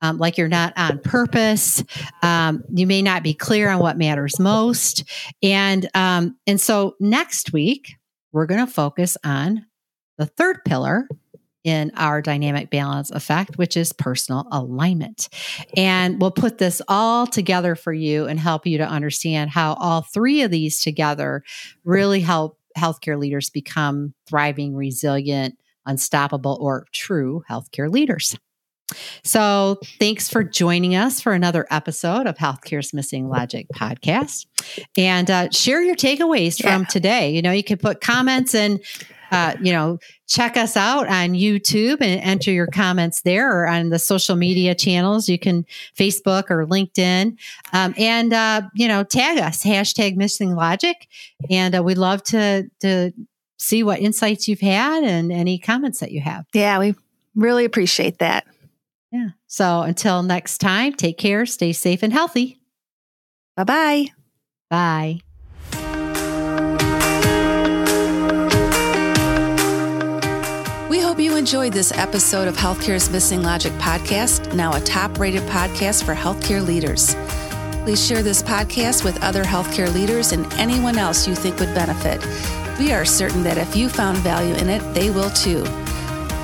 Um, 0.01 0.18
like 0.18 0.38
you're 0.38 0.47
not 0.47 0.74
on 0.78 0.99
purpose. 0.99 1.84
Um, 2.22 2.64
you 2.74 2.86
may 2.86 3.01
not 3.01 3.24
be 3.24 3.34
clear 3.34 3.70
on 3.70 3.80
what 3.80 3.97
matters 3.97 4.39
most, 4.39 5.03
and 5.41 5.89
um, 5.95 6.38
and 6.45 6.60
so 6.60 6.95
next 6.99 7.53
week 7.53 7.95
we're 8.32 8.45
going 8.45 8.64
to 8.64 8.72
focus 8.72 9.18
on 9.24 9.66
the 10.18 10.26
third 10.26 10.58
pillar 10.66 11.08
in 11.66 11.91
our 11.97 12.22
dynamic 12.22 12.70
balance 12.70 13.09
effect, 13.09 13.57
which 13.57 13.76
is 13.76 13.91
personal 13.91 14.47
alignment. 14.51 15.28
And 15.76 16.22
we'll 16.22 16.32
put 16.32 16.59
this 16.59 16.82
all 16.88 17.26
together 17.26 17.76
for 17.76 17.91
you 17.91 18.28
and 18.28 18.39
help 18.39 18.68
you 18.68 18.78
to 18.78 18.88
understand 18.88 19.49
how 19.49 19.74
all 19.74 20.03
three 20.03 20.43
of 20.43 20.51
these 20.51 20.80
together 20.80 21.43
really 21.84 22.22
help 22.22 22.57
healthcare 22.78 23.20
leaders 23.20 23.49
become 23.49 24.13
thriving, 24.30 24.76
resilient, 24.76 25.55
unstoppable, 25.88 26.57
or 26.61 26.86
true 26.93 27.43
healthcare 27.49 27.91
leaders. 27.91 28.38
So, 29.24 29.80
thanks 29.99 30.30
for 30.30 30.43
joining 30.43 30.95
us 30.95 31.20
for 31.20 31.34
another 31.34 31.66
episode 31.72 32.28
of 32.28 32.38
Healthcare's 32.38 32.93
Missing 32.93 33.28
Logic 33.28 33.66
podcast. 33.74 34.45
And 34.95 35.32
uh, 35.32 35.49
share 35.49 35.82
your 35.82 35.95
takeaways 35.95 36.63
yeah. 36.63 36.76
from 36.76 36.86
today. 36.86 37.32
You 37.32 37.41
know, 37.41 37.51
you 37.51 37.63
can 37.63 37.80
put 37.80 37.99
comments 37.99 38.53
and 38.53 38.80
uh, 39.32 39.55
you 39.61 39.71
know, 39.71 39.99
check 40.28 40.57
us 40.57 40.76
out 40.76 41.07
on 41.07 41.34
YouTube 41.34 42.01
and 42.01 42.21
enter 42.21 42.51
your 42.51 42.67
comments 42.67 43.21
there 43.21 43.51
or 43.51 43.67
on 43.67 43.89
the 43.89 43.99
social 43.99 44.36
media 44.36 44.76
channels. 44.76 45.30
You 45.30 45.39
can 45.39 45.65
Facebook 45.97 46.49
or 46.49 46.65
LinkedIn. 46.65 47.38
Um, 47.73 47.93
and, 47.97 48.34
uh, 48.34 48.63
you 48.73 48.88
know, 48.88 49.03
tag 49.03 49.38
us, 49.38 49.63
hashtag 49.63 50.15
missing 50.15 50.55
logic. 50.55 51.07
And 51.49 51.76
uh, 51.76 51.84
we'd 51.84 51.97
love 51.97 52.23
to, 52.23 52.69
to 52.82 53.11
see 53.57 53.84
what 53.84 53.99
insights 53.99 54.47
you've 54.47 54.59
had 54.59 55.03
and 55.03 55.32
any 55.32 55.57
comments 55.57 55.99
that 55.99 56.11
you 56.11 56.21
have. 56.21 56.45
Yeah, 56.53 56.80
we 56.80 56.95
really 57.36 57.65
appreciate 57.65 58.19
that. 58.19 58.45
Yeah. 59.11 59.30
So 59.47 59.82
until 59.82 60.23
next 60.23 60.57
time, 60.57 60.93
take 60.93 61.17
care, 61.17 61.45
stay 61.45 61.71
safe 61.71 62.03
and 62.03 62.11
healthy. 62.11 62.59
Bye-bye. 63.55 64.07
Bye. 64.69 65.34
Hope 71.16 71.24
you 71.24 71.38
enjoyed 71.38 71.72
this 71.72 71.93
episode 71.93 72.45
of 72.45 72.57
Healthcare's 72.57 73.09
Missing 73.09 73.41
Logic 73.41 73.72
podcast, 73.76 74.53
now 74.53 74.76
a 74.76 74.82
top 74.82 75.18
rated 75.18 75.43
podcast 75.43 76.03
for 76.03 76.13
healthcare 76.13 76.61
leaders. 76.61 77.16
Please 77.86 78.05
share 78.05 78.22
this 78.22 78.43
podcast 78.43 79.05
with 79.05 79.24
other 79.24 79.41
healthcare 79.41 79.93
leaders 79.93 80.34
and 80.34 80.51
anyone 80.55 80.97
else 80.97 81.26
you 81.26 81.34
think 81.34 81.57
would 81.61 81.74
benefit. 81.74 82.22
We 82.78 82.91
are 82.91 83.05
certain 83.05 83.43
that 83.43 83.57
if 83.57 83.78
you 83.78 83.88
found 83.88 84.18
value 84.18 84.55
in 84.55 84.68
it, 84.68 84.82
they 84.93 85.09
will 85.09 85.30
too. 85.30 85.63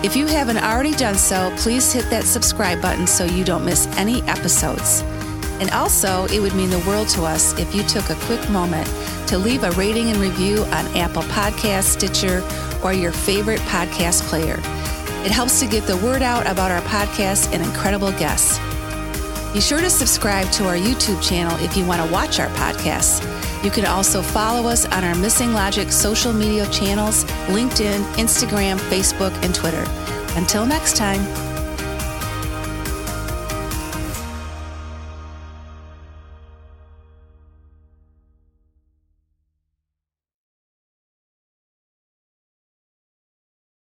If 0.06 0.16
you 0.16 0.26
haven't 0.26 0.64
already 0.64 0.94
done 0.94 1.16
so, 1.16 1.54
please 1.58 1.92
hit 1.92 2.10
that 2.10 2.24
subscribe 2.24 2.82
button 2.82 3.08
so 3.08 3.26
you 3.26 3.44
don't 3.44 3.66
miss 3.66 3.88
any 3.98 4.22
episodes. 4.22 5.02
And 5.60 5.70
also, 5.72 6.28
it 6.28 6.40
would 6.40 6.56
mean 6.56 6.70
the 6.70 6.84
world 6.88 7.10
to 7.10 7.24
us 7.24 7.60
if 7.60 7.76
you 7.76 7.84
took 7.84 8.10
a 8.10 8.16
quick 8.22 8.50
moment 8.50 8.88
to 9.28 9.38
leave 9.38 9.64
a 9.64 9.72
rating 9.72 10.12
and 10.12 10.18
review 10.20 10.64
on 10.64 10.86
Apple 10.96 11.24
Podcasts, 11.24 11.84
Stitcher, 11.84 12.42
or 12.84 12.94
your 12.94 13.12
favorite 13.12 13.60
podcast 13.62 14.24
player. 14.24 14.58
It 15.24 15.32
helps 15.32 15.60
to 15.60 15.68
get 15.68 15.86
the 15.86 15.98
word 15.98 16.22
out 16.22 16.48
about 16.48 16.72
our 16.72 16.82
podcast 16.82 17.54
and 17.54 17.64
incredible 17.64 18.12
guests. 18.14 18.60
Be 19.54 19.62
sure 19.62 19.82
to 19.82 19.90
subscribe 19.90 20.50
to 20.54 20.68
our 20.68 20.76
YouTube 20.76 21.22
channel 21.22 21.58
if 21.64 21.76
you 21.76 21.86
want 21.86 22.02
to 22.06 22.12
watch 22.12 22.40
our 22.40 22.50
podcasts. 22.50 23.22
You 23.64 23.70
can 23.70 23.86
also 23.86 24.22
follow 24.22 24.68
us 24.70 24.86
on 24.86 25.04
our 25.04 25.16
Missing 25.16 25.54
Logic 25.54 25.92
social 25.92 26.34
media 26.34 26.66
channels 26.70 27.26
LinkedIn, 27.48 28.02
Instagram, 28.14 28.78
Facebook, 28.90 29.34
and 29.44 29.54
Twitter. 29.54 29.86
Until 30.36 30.66
next 30.66 30.96
time. 30.96 31.51